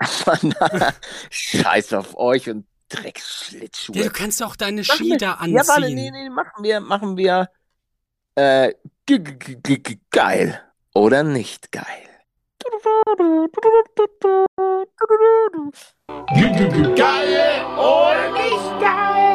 Scheiß 1.30 1.92
auf 1.94 2.16
euch 2.16 2.48
und 2.48 2.66
Drecksschlittschuhe. 2.90 3.96
Ja, 3.96 4.02
du 4.04 4.10
kannst 4.10 4.42
auch 4.42 4.54
deine 4.56 4.84
Ski 4.84 5.04
wir- 5.10 5.16
da 5.18 5.32
anziehen. 5.34 5.56
Ja, 5.56 5.66
warte, 5.68 5.90
nee, 5.90 6.10
nee, 6.10 6.28
machen 6.30 6.62
wir, 6.62 6.80
machen 6.80 7.16
wir 7.16 7.48
äh, 8.36 8.72
g- 9.06 9.18
g- 9.18 9.56
g- 9.62 9.78
g- 9.78 9.98
geil 10.10 10.60
oder 10.94 11.22
nicht 11.24 11.72
geil. 11.72 11.84
Geil 16.96 17.64
oder 17.76 18.30
nicht 18.32 18.80
geil? 18.80 19.33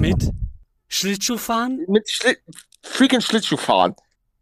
Mit 0.00 0.30
Schlittschuhfahren? 0.88 1.84
Mit 1.88 2.08
Schli 2.10 2.36
freaking 2.82 3.20
Schlittschuhfahren. 3.20 3.94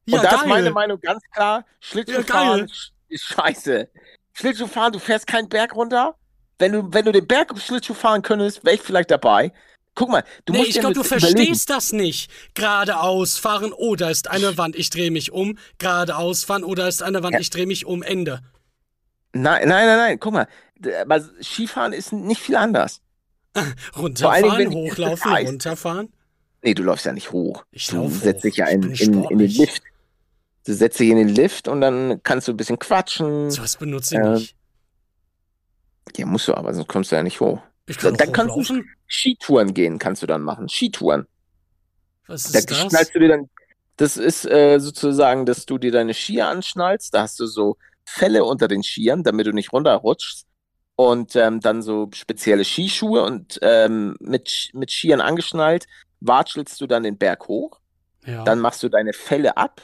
Ja, 0.07 0.18
Und 0.18 0.24
da 0.24 0.36
ist 0.36 0.47
meine 0.47 0.70
Meinung 0.70 1.01
ganz 1.01 1.22
klar, 1.32 1.64
Schlittschuhfahren 1.80 2.61
Ja, 2.61 2.64
geil. 2.66 2.68
ist 3.09 3.24
scheiße. 3.24 3.88
Schlittschuhfahren, 4.32 4.93
du 4.93 4.99
fährst 4.99 5.26
keinen 5.26 5.49
Berg 5.49 5.74
runter. 5.74 6.14
Wenn 6.59 6.72
du, 6.72 6.93
wenn 6.93 7.05
du 7.05 7.12
den 7.12 7.26
Berg 7.26 7.53
auf 7.53 7.61
Schlittschuh 7.61 7.95
fahren 7.95 8.22
könntest, 8.22 8.64
wäre 8.64 8.76
ich 8.76 8.82
vielleicht 8.82 9.11
dabei. 9.11 9.53
Guck 9.95 10.09
mal, 10.11 10.24
du 10.45 10.53
nee, 10.53 10.61
musst 10.61 10.70
ich 10.70 10.80
glaube, 10.80 10.95
du 10.95 11.01
überlegen. 11.03 11.30
verstehst 11.36 11.70
das 11.70 11.93
nicht. 11.93 12.30
Geradeaus 12.55 13.38
fahren, 13.38 13.72
oh, 13.76 13.97
da 13.97 14.09
ist 14.11 14.28
eine 14.30 14.57
Wand, 14.57 14.76
ich 14.76 14.88
drehe 14.91 15.11
mich 15.11 15.32
um. 15.32 15.59
Geradeaus 15.78 16.45
fahren, 16.45 16.64
oh, 16.64 16.74
da 16.74 16.86
ist 16.88 17.03
eine 17.03 17.22
Wand, 17.22 17.34
Ja. 17.34 17.41
ich 17.41 17.51
drehe 17.51 17.66
mich 17.66 17.86
um. 17.86 18.03
Ende. 18.03 18.41
Nein, 19.32 19.68
nein, 19.68 19.86
nein, 19.86 19.97
nein, 19.99 20.20
guck 20.20 20.32
mal. 20.32 20.49
Aber 21.03 21.20
Skifahren 21.43 21.93
ist 21.93 22.12
nicht 22.12 22.41
viel 22.41 22.57
anders. 22.57 23.01
Runterfahren, 23.96 24.59
Dingen, 24.59 24.72
hochlaufen, 24.72 25.32
runterfahren. 25.46 26.12
Nee, 26.62 26.74
du 26.74 26.82
läufst 26.82 27.07
ja 27.07 27.12
nicht 27.12 27.32
hoch. 27.32 27.64
Ich 27.72 27.86
du 27.88 28.09
setzt 28.09 28.44
dich 28.44 28.57
ja 28.57 28.66
in, 28.66 28.82
in, 28.82 29.24
in 29.24 29.38
den. 29.38 29.51
Lift. 29.51 29.82
Du 30.66 30.74
setzt 30.74 31.01
dich 31.01 31.09
in 31.09 31.16
den 31.16 31.28
Lift 31.28 31.68
und 31.68 31.80
dann 31.80 32.20
kannst 32.22 32.46
du 32.46 32.53
ein 32.53 32.57
bisschen 32.57 32.78
quatschen. 32.78 33.51
So 33.51 33.62
was 33.62 33.76
benutze 33.78 34.14
ich 34.14 34.20
Ähm, 34.20 34.32
nicht. 34.34 34.57
Ja, 36.16 36.26
musst 36.26 36.48
du 36.48 36.55
aber, 36.55 36.74
sonst 36.74 36.88
kommst 36.88 37.12
du 37.12 37.16
ja 37.16 37.22
nicht 37.22 37.40
hoch. 37.40 37.61
Ich 37.86 37.96
kann 37.98 38.14
dann 38.14 38.32
kannst 38.32 38.55
du- 38.57 38.61
hochlaufen. 38.61 38.88
Skitouren 39.07 39.74
gehen 39.74 39.98
kannst 39.98 40.22
du 40.22 40.26
dann 40.26 40.42
machen. 40.42 40.68
Skitouren. 40.68 41.26
Was 42.26 42.53
Da 42.53 42.59
ist 42.61 42.70
das? 42.70 42.78
schnallst 42.78 43.14
du 43.14 43.18
dir 43.20 43.28
dann, 43.28 43.48
das 43.96 44.16
ist 44.16 44.44
äh, 44.44 44.78
sozusagen, 44.78 45.46
dass 45.46 45.66
du 45.66 45.78
dir 45.78 45.90
deine 45.90 46.14
Skier 46.14 46.46
anschnallst. 46.48 47.12
Da 47.14 47.22
hast 47.22 47.40
du 47.40 47.46
so 47.46 47.76
Felle 48.05 48.44
unter 48.44 48.68
den 48.68 48.82
Skiern, 48.82 49.22
damit 49.24 49.46
du 49.46 49.53
nicht 49.53 49.72
runterrutschst. 49.72 50.46
Und 51.01 51.34
ähm, 51.34 51.61
dann 51.61 51.80
so 51.80 52.11
spezielle 52.12 52.62
Skischuhe 52.62 53.22
und 53.22 53.59
ähm, 53.62 54.16
mit, 54.20 54.68
mit 54.74 54.90
Skiern 54.90 55.22
angeschnallt, 55.22 55.86
watschelst 56.20 56.78
du 56.78 56.86
dann 56.86 57.05
den 57.05 57.16
Berg 57.16 57.48
hoch. 57.48 57.80
Ja. 58.26 58.44
Dann 58.44 58.61
machst 58.61 58.82
du 58.82 58.90
deine 58.90 59.14
Felle 59.14 59.57
ab, 59.57 59.80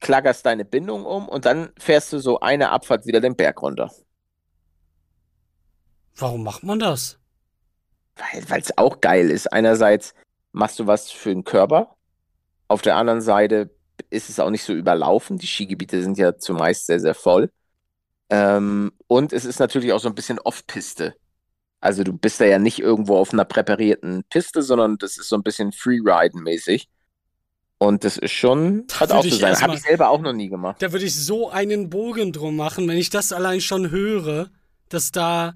klaggerst 0.00 0.44
deine 0.44 0.64
Bindung 0.64 1.04
um 1.06 1.28
und 1.28 1.44
dann 1.44 1.70
fährst 1.78 2.12
du 2.12 2.18
so 2.18 2.40
eine 2.40 2.70
Abfahrt 2.70 3.06
wieder 3.06 3.20
den 3.20 3.36
Berg 3.36 3.62
runter. 3.62 3.92
Warum 6.16 6.42
macht 6.42 6.64
man 6.64 6.80
das? 6.80 7.20
Weil 8.48 8.60
es 8.60 8.76
auch 8.76 9.00
geil 9.00 9.30
ist. 9.30 9.52
Einerseits 9.52 10.14
machst 10.50 10.80
du 10.80 10.88
was 10.88 11.12
für 11.12 11.28
den 11.28 11.44
Körper, 11.44 11.94
auf 12.66 12.82
der 12.82 12.96
anderen 12.96 13.20
Seite 13.20 13.70
ist 14.10 14.30
es 14.30 14.40
auch 14.40 14.50
nicht 14.50 14.64
so 14.64 14.72
überlaufen. 14.72 15.38
Die 15.38 15.46
Skigebiete 15.46 16.02
sind 16.02 16.18
ja 16.18 16.36
zumeist 16.36 16.86
sehr, 16.86 16.98
sehr 16.98 17.14
voll. 17.14 17.50
Ähm, 18.30 18.92
und 19.08 19.32
es 19.32 19.44
ist 19.44 19.58
natürlich 19.58 19.92
auch 19.92 20.00
so 20.00 20.08
ein 20.08 20.14
bisschen 20.14 20.38
Off-Piste. 20.38 21.14
Also 21.80 22.04
du 22.04 22.12
bist 22.12 22.40
da 22.40 22.44
ja 22.44 22.58
nicht 22.58 22.78
irgendwo 22.78 23.16
auf 23.16 23.32
einer 23.32 23.44
präparierten 23.44 24.24
Piste, 24.30 24.62
sondern 24.62 24.98
das 24.98 25.18
ist 25.18 25.28
so 25.28 25.36
ein 25.36 25.42
bisschen 25.42 25.72
Freeriden-mäßig. 25.72 26.88
Und 27.78 28.04
das 28.04 28.18
ist 28.18 28.32
schon, 28.32 28.86
Da 28.88 29.00
hat 29.00 29.12
auch 29.12 29.24
ich 29.24 29.38
sein. 29.38 29.58
Habe 29.58 29.74
ich 29.74 29.80
selber 29.80 30.10
auch 30.10 30.20
noch 30.20 30.34
nie 30.34 30.50
gemacht. 30.50 30.82
Da 30.82 30.92
würde 30.92 31.06
ich 31.06 31.16
so 31.16 31.48
einen 31.50 31.88
Bogen 31.88 32.32
drum 32.32 32.54
machen, 32.54 32.86
wenn 32.86 32.98
ich 32.98 33.08
das 33.08 33.32
allein 33.32 33.62
schon 33.62 33.90
höre, 33.90 34.50
dass 34.90 35.12
da. 35.12 35.54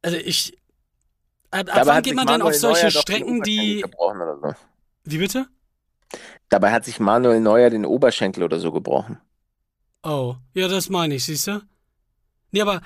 Also 0.00 0.16
ich. 0.16 0.56
Ab, 1.50 1.68
ab 1.68 1.74
Dabei 1.74 1.86
wann 1.86 2.02
geht 2.04 2.14
man 2.14 2.26
denn 2.28 2.40
auf 2.40 2.52
Manuel 2.52 2.58
solche 2.58 2.82
Neuer 2.86 2.90
Strecken, 2.92 3.42
die. 3.42 3.84
So. 3.84 4.54
Wie 5.04 5.18
bitte? 5.18 5.48
Dabei 6.48 6.70
hat 6.70 6.84
sich 6.84 7.00
Manuel 7.00 7.40
Neuer 7.40 7.70
den 7.70 7.84
Oberschenkel 7.84 8.44
oder 8.44 8.60
so 8.60 8.70
gebrochen. 8.70 9.18
Oh, 10.02 10.36
ja, 10.54 10.68
das 10.68 10.88
meine 10.88 11.14
ich, 11.14 11.24
siehst 11.24 11.46
du? 11.46 11.62
Nee, 12.50 12.62
aber 12.62 12.82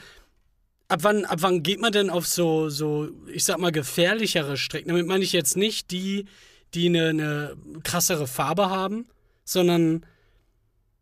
ab 0.88 1.00
wann, 1.02 1.24
ab 1.24 1.38
wann 1.40 1.62
geht 1.62 1.80
man 1.80 1.92
denn 1.92 2.10
auf 2.10 2.26
so, 2.26 2.68
so, 2.68 3.08
ich 3.28 3.44
sag 3.44 3.58
mal, 3.58 3.72
gefährlichere 3.72 4.56
Strecken? 4.56 4.88
Damit 4.88 5.06
meine 5.06 5.24
ich 5.24 5.32
jetzt 5.32 5.56
nicht 5.56 5.90
die, 5.90 6.26
die 6.74 6.86
eine, 6.88 7.08
eine 7.08 7.56
krassere 7.82 8.26
Farbe 8.26 8.70
haben, 8.70 9.06
sondern 9.44 10.04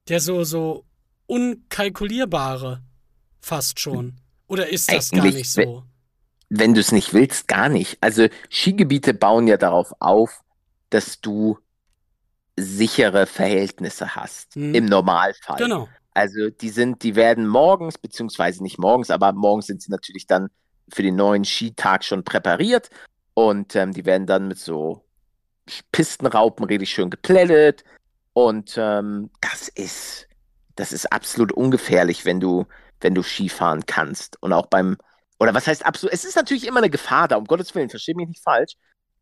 der 0.08 0.20
so, 0.20 0.44
so 0.44 0.84
unkalkulierbare 1.26 2.82
fast 3.40 3.80
schon. 3.80 4.16
Oder 4.46 4.68
ist 4.68 4.92
das 4.92 5.10
gar 5.10 5.22
Eigentlich, 5.22 5.34
nicht 5.36 5.50
so? 5.50 5.84
wenn 6.50 6.74
du 6.74 6.80
es 6.80 6.92
nicht 6.92 7.12
willst, 7.12 7.48
gar 7.48 7.68
nicht. 7.68 7.98
Also 8.00 8.28
Skigebiete 8.50 9.14
bauen 9.14 9.46
ja 9.48 9.56
darauf 9.56 9.92
auf, 10.00 10.42
dass 10.90 11.20
du 11.20 11.58
sichere 12.56 13.26
Verhältnisse 13.26 14.14
hast. 14.14 14.54
Hm. 14.54 14.74
Im 14.74 14.84
Normalfall. 14.86 15.56
Genau. 15.56 15.88
Also 16.14 16.48
die 16.48 16.70
sind, 16.70 17.02
die 17.02 17.16
werden 17.16 17.46
morgens, 17.46 17.98
beziehungsweise 17.98 18.62
nicht 18.62 18.78
morgens, 18.78 19.10
aber 19.10 19.32
morgens 19.32 19.66
sind 19.66 19.82
sie 19.82 19.90
natürlich 19.90 20.26
dann 20.26 20.48
für 20.88 21.02
den 21.02 21.16
neuen 21.16 21.44
Skitag 21.44 22.04
schon 22.04 22.22
präpariert 22.22 22.88
und 23.34 23.74
ähm, 23.74 23.92
die 23.92 24.04
werden 24.04 24.26
dann 24.26 24.46
mit 24.46 24.58
so 24.58 25.04
Pistenraupen 25.90 26.64
richtig 26.66 26.90
schön 26.90 27.10
geplättet 27.10 27.84
und 28.32 28.76
ähm, 28.76 29.30
das 29.40 29.68
ist, 29.68 30.28
das 30.76 30.92
ist 30.92 31.12
absolut 31.12 31.50
ungefährlich, 31.52 32.24
wenn 32.24 32.38
du, 32.38 32.66
wenn 33.00 33.14
du 33.14 33.22
Skifahren 33.22 33.84
kannst 33.86 34.40
und 34.40 34.52
auch 34.52 34.66
beim, 34.66 34.96
oder 35.40 35.52
was 35.52 35.66
heißt 35.66 35.84
absolut, 35.84 36.12
es 36.12 36.24
ist 36.24 36.36
natürlich 36.36 36.66
immer 36.66 36.78
eine 36.78 36.90
Gefahr 36.90 37.26
da, 37.26 37.36
um 37.36 37.44
Gottes 37.44 37.74
Willen, 37.74 37.90
versteh 37.90 38.14
mich 38.14 38.28
nicht 38.28 38.42
falsch, 38.42 38.74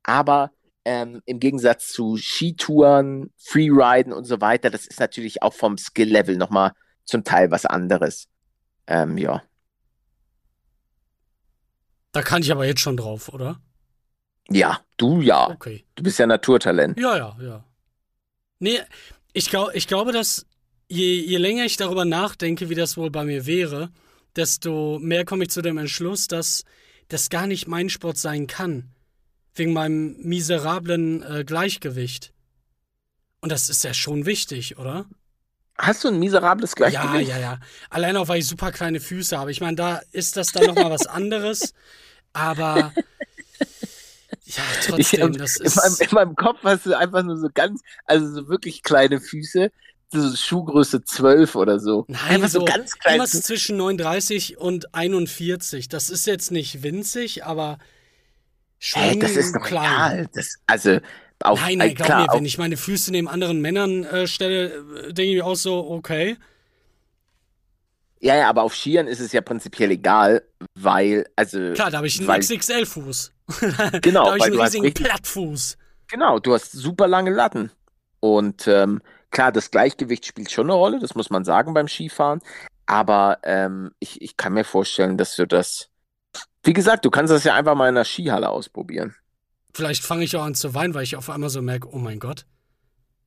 aber 0.02 0.50
ähm, 0.84 1.22
im 1.26 1.40
Gegensatz 1.40 1.88
zu 1.88 2.16
Skitouren, 2.16 3.32
Freeriden 3.36 4.12
und 4.12 4.24
so 4.24 4.40
weiter, 4.40 4.70
das 4.70 4.86
ist 4.86 5.00
natürlich 5.00 5.42
auch 5.42 5.54
vom 5.54 5.78
Skill-Level 5.78 6.36
nochmal 6.36 6.72
zum 7.04 7.24
Teil 7.24 7.50
was 7.50 7.66
anderes. 7.66 8.28
Ähm, 8.86 9.18
ja. 9.18 9.42
Da 12.12 12.22
kann 12.22 12.42
ich 12.42 12.52
aber 12.52 12.66
jetzt 12.66 12.80
schon 12.80 12.96
drauf, 12.96 13.28
oder? 13.28 13.60
Ja, 14.50 14.80
du 14.96 15.20
ja. 15.20 15.48
Okay. 15.48 15.84
Du 15.94 16.02
bist 16.02 16.18
ja 16.18 16.26
Naturtalent. 16.26 16.98
Ja, 16.98 17.16
ja, 17.16 17.36
ja. 17.40 17.64
Nee, 18.58 18.80
ich, 19.32 19.48
glaub, 19.48 19.74
ich 19.74 19.88
glaube, 19.88 20.12
dass 20.12 20.46
je, 20.88 21.20
je 21.20 21.38
länger 21.38 21.64
ich 21.64 21.76
darüber 21.76 22.04
nachdenke, 22.04 22.68
wie 22.68 22.74
das 22.74 22.96
wohl 22.96 23.10
bei 23.10 23.24
mir 23.24 23.46
wäre, 23.46 23.90
desto 24.36 24.98
mehr 25.00 25.24
komme 25.24 25.44
ich 25.44 25.50
zu 25.50 25.62
dem 25.62 25.78
Entschluss, 25.78 26.28
dass 26.28 26.64
das 27.08 27.30
gar 27.30 27.46
nicht 27.46 27.66
mein 27.66 27.88
Sport 27.88 28.18
sein 28.18 28.46
kann. 28.46 28.91
Wegen 29.54 29.72
meinem 29.72 30.16
miserablen 30.22 31.22
äh, 31.22 31.44
Gleichgewicht. 31.44 32.32
Und 33.40 33.50
das 33.52 33.68
ist 33.68 33.84
ja 33.84 33.92
schon 33.92 34.24
wichtig, 34.26 34.78
oder? 34.78 35.06
Hast 35.78 36.04
du 36.04 36.08
ein 36.08 36.18
miserables 36.18 36.70
Ja, 36.72 36.76
Gleichgewicht? 36.76 37.28
ja, 37.30 37.38
ja. 37.38 37.60
Allein 37.90 38.16
auch, 38.16 38.28
weil 38.28 38.38
ich 38.40 38.46
super 38.46 38.70
kleine 38.72 39.00
Füße 39.00 39.36
habe. 39.38 39.50
Ich 39.50 39.60
meine, 39.60 39.76
da 39.76 40.00
ist 40.12 40.36
das 40.36 40.52
dann 40.52 40.66
nochmal 40.66 40.90
was 40.90 41.06
anderes. 41.06 41.74
Aber 42.32 42.92
ja, 44.44 44.62
Ich, 44.96 45.10
trotzdem, 45.10 45.32
in, 45.32 45.32
das 45.34 45.56
in, 45.56 45.72
meinem, 45.74 45.92
ist. 45.92 46.00
in 46.00 46.08
meinem 46.12 46.36
Kopf 46.36 46.58
hast 46.62 46.86
du 46.86 46.96
einfach 46.96 47.22
nur 47.22 47.36
so 47.36 47.48
ganz, 47.52 47.80
also 48.06 48.26
so 48.32 48.48
wirklich 48.48 48.82
kleine 48.82 49.20
Füße, 49.20 49.70
so 50.12 50.36
Schuhgröße 50.36 51.04
12 51.04 51.54
oder 51.56 51.78
so. 51.78 52.04
Nein, 52.08 52.40
so, 52.42 52.60
so 52.60 52.64
ganz 52.64 52.98
klein. 52.98 53.16
Irgendwas 53.20 53.42
zwischen 53.42 53.76
39 53.78 54.58
und 54.58 54.94
41. 54.94 55.88
Das 55.88 56.10
ist 56.10 56.26
jetzt 56.26 56.50
nicht 56.50 56.82
winzig, 56.82 57.44
aber 57.44 57.78
Hä, 58.82 59.16
das 59.16 59.36
ist 59.36 59.54
doch 59.54 59.62
klein. 59.62 59.84
egal. 59.84 60.28
Das, 60.34 60.56
also, 60.66 60.98
auf, 61.44 61.60
Nein, 61.60 61.78
nein, 61.78 61.94
glaub 61.94 62.06
klar, 62.06 62.22
mir, 62.26 62.34
wenn 62.34 62.44
ich 62.44 62.58
meine 62.58 62.76
Füße 62.76 63.10
neben 63.12 63.28
anderen 63.28 63.60
Männern 63.60 64.04
äh, 64.04 64.26
stelle, 64.26 64.66
äh, 65.08 65.12
denke 65.12 65.30
ich 65.30 65.36
mir 65.36 65.46
auch 65.46 65.56
so, 65.56 65.88
okay. 65.90 66.36
ja, 68.20 68.36
ja, 68.36 68.48
aber 68.48 68.62
auf 68.62 68.74
Skiern 68.74 69.08
ist 69.08 69.20
es 69.20 69.32
ja 69.32 69.40
prinzipiell 69.40 69.90
egal, 69.90 70.42
weil, 70.74 71.26
also, 71.36 71.72
Klar, 71.72 71.90
da 71.90 71.98
habe 71.98 72.06
ich 72.06 72.20
einen 72.20 72.40
XXL-Fuß. 72.40 73.32
Genau, 74.02 74.24
da 74.24 74.30
habe 74.30 74.38
ich 74.38 74.44
einen 74.44 74.60
riesigen 74.60 74.84
richtig- 74.84 75.06
Plattfuß. 75.06 75.76
genau, 76.08 76.38
du 76.38 76.54
hast 76.54 76.72
super 76.72 77.08
lange 77.08 77.30
Latten. 77.30 77.70
Und 78.20 78.68
ähm, 78.68 79.02
klar, 79.30 79.50
das 79.50 79.70
Gleichgewicht 79.72 80.24
spielt 80.26 80.50
schon 80.50 80.66
eine 80.66 80.74
Rolle, 80.74 81.00
das 81.00 81.14
muss 81.16 81.28
man 81.30 81.44
sagen 81.44 81.74
beim 81.74 81.88
Skifahren. 81.88 82.40
Aber 82.86 83.38
ähm, 83.42 83.90
ich, 83.98 84.22
ich 84.22 84.36
kann 84.36 84.52
mir 84.54 84.64
vorstellen, 84.64 85.16
dass 85.18 85.34
du 85.36 85.46
das. 85.46 85.88
Wie 86.64 86.72
gesagt, 86.72 87.04
du 87.04 87.10
kannst 87.10 87.32
das 87.32 87.44
ja 87.44 87.54
einfach 87.54 87.74
mal 87.74 87.88
in 87.88 87.94
der 87.94 88.04
Skihalle 88.04 88.48
ausprobieren. 88.48 89.14
Vielleicht 89.74 90.04
fange 90.04 90.24
ich 90.24 90.36
auch 90.36 90.44
an 90.44 90.54
zu 90.54 90.74
weinen, 90.74 90.94
weil 90.94 91.02
ich 91.04 91.16
auf 91.16 91.30
einmal 91.30 91.50
so 91.50 91.62
merke, 91.62 91.88
oh 91.92 91.98
mein 91.98 92.18
Gott, 92.20 92.46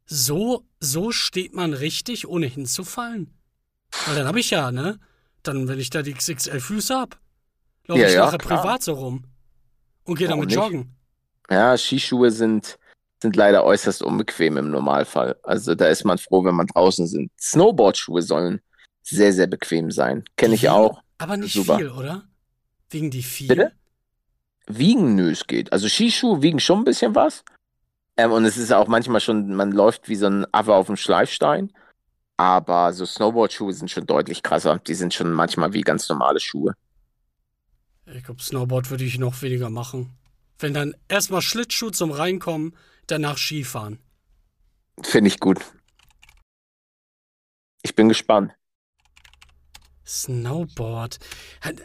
so, 0.06 0.66
so 0.80 1.12
steht 1.12 1.54
man 1.54 1.74
richtig, 1.74 2.28
ohne 2.28 2.46
hinzufallen. 2.46 3.34
Weil 4.06 4.16
dann 4.16 4.28
habe 4.28 4.40
ich 4.40 4.52
ja, 4.52 4.72
ne? 4.72 5.00
Dann, 5.44 5.68
wenn 5.68 5.80
ich 5.80 5.90
da 5.90 6.02
die 6.02 6.14
XXL-Füße 6.14 6.96
hab, 6.96 7.20
laufe 7.88 8.02
Ja, 8.02 8.08
ich 8.08 8.14
ja, 8.14 8.26
nachher 8.26 8.38
klar. 8.38 8.62
privat 8.62 8.84
so 8.84 8.94
rum. 8.94 9.26
Und 10.04 10.18
gehe 10.18 10.28
damit 10.28 10.48
nicht? 10.48 10.56
joggen. 10.56 10.96
Ja, 11.50 11.76
Skischuhe 11.78 12.30
sind, 12.32 12.78
sind 13.22 13.36
leider 13.36 13.64
äußerst 13.64 14.04
unbequem 14.04 14.58
im 14.58 14.70
Normalfall. 14.70 15.36
Also 15.44 15.74
da 15.76 15.88
ist 15.88 16.04
man 16.06 16.18
froh, 16.20 16.44
wenn 16.46 16.56
man 16.56 16.68
draußen 16.68 17.08
sind. 17.08 17.32
Snowboardschuhe 17.40 18.22
sollen 18.22 18.62
sehr, 19.02 19.34
sehr 19.34 19.48
bequem 19.48 19.90
sein. 19.92 20.24
Kenne 20.38 20.56
ich 20.56 20.70
auch. 20.70 21.02
Aber 21.18 21.38
nicht 21.38 21.54
Super. 21.54 21.78
viel, 21.78 21.90
oder? 21.90 22.24
Wiegen 22.90 23.12
die 23.12 23.24
viel? 23.24 23.48
Bitte? 23.48 23.72
Wiegen, 24.68 25.16
nö, 25.16 25.32
es 25.32 25.46
geht. 25.48 25.72
Also 25.72 25.88
Skischuhe 25.88 26.42
wiegen 26.42 26.60
schon 26.60 26.80
ein 26.80 26.86
bisschen 26.86 27.14
was. 27.16 27.44
Ähm, 28.18 28.32
und 28.32 28.46
es 28.46 28.58
ist 28.58 28.72
auch 28.72 28.88
manchmal 28.88 29.22
schon, 29.22 29.56
man 29.56 29.72
läuft 29.72 30.10
wie 30.10 30.16
so 30.16 30.28
ein 30.28 30.46
Affe 30.54 30.74
auf 30.74 30.88
dem 30.88 30.96
Schleifstein. 30.96 31.72
Aber 32.38 32.92
so 32.94 33.06
Snowboard-Schuhe 33.06 33.74
sind 33.74 33.92
schon 33.92 34.06
deutlich 34.06 34.44
krasser. 34.44 34.80
Die 34.80 34.94
sind 34.94 35.14
schon 35.14 35.32
manchmal 35.32 35.74
wie 35.74 35.82
ganz 35.82 36.10
normale 36.10 36.40
Schuhe. 36.40 36.74
Ich 38.06 38.24
glaube, 38.24 38.42
Snowboard 38.42 38.90
würde 38.92 39.04
ich 39.04 39.18
noch 39.18 39.42
weniger 39.42 39.70
machen. 39.70 40.12
Wenn 40.60 40.74
dann 40.74 40.96
erstmal 41.08 41.42
Schlittschuh 41.42 41.90
zum 41.90 42.12
Reinkommen, 42.12 42.76
danach 43.08 43.38
Skifahren. 43.38 44.00
Finde 45.02 45.28
ich 45.30 45.40
gut. 45.40 45.60
Ich 47.84 47.96
bin 47.96 48.10
gespannt. 48.10 48.52
Snowboard. 50.06 51.20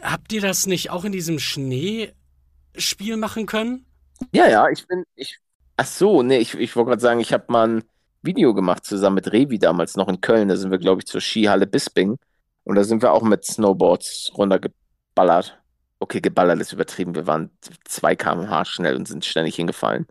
Habt 0.01 0.33
ihr 0.33 0.41
das 0.41 0.67
nicht 0.67 0.89
auch 0.89 1.05
in 1.05 1.11
diesem 1.11 1.39
Schneespiel 1.39 3.17
machen 3.17 3.45
können? 3.45 3.85
Ja, 4.33 4.47
ja, 4.47 4.69
ich 4.69 4.87
bin, 4.87 5.03
ich, 5.15 5.39
ach 5.77 5.85
so, 5.85 6.21
nee, 6.21 6.37
ich, 6.37 6.53
ich 6.55 6.75
wollte 6.75 6.89
gerade 6.89 7.01
sagen, 7.01 7.19
ich 7.19 7.33
habe 7.33 7.45
mal 7.47 7.67
ein 7.67 7.83
Video 8.21 8.53
gemacht 8.53 8.85
zusammen 8.85 9.15
mit 9.15 9.31
Revi 9.31 9.57
damals 9.57 9.95
noch 9.95 10.07
in 10.07 10.21
Köln. 10.21 10.47
Da 10.47 10.55
sind 10.55 10.71
wir, 10.71 10.77
glaube 10.77 11.01
ich, 11.01 11.07
zur 11.07 11.21
Skihalle 11.21 11.65
Bisping. 11.65 12.17
Und 12.63 12.75
da 12.75 12.83
sind 12.83 13.01
wir 13.01 13.11
auch 13.11 13.23
mit 13.23 13.43
Snowboards 13.45 14.31
runtergeballert. 14.37 15.59
Okay, 15.99 16.21
geballert 16.21 16.59
ist 16.59 16.73
übertrieben. 16.73 17.15
Wir 17.15 17.27
waren 17.27 17.49
2 17.85 18.15
km/h 18.15 18.65
schnell 18.65 18.95
und 18.95 19.07
sind 19.07 19.25
ständig 19.25 19.55
hingefallen. 19.55 20.05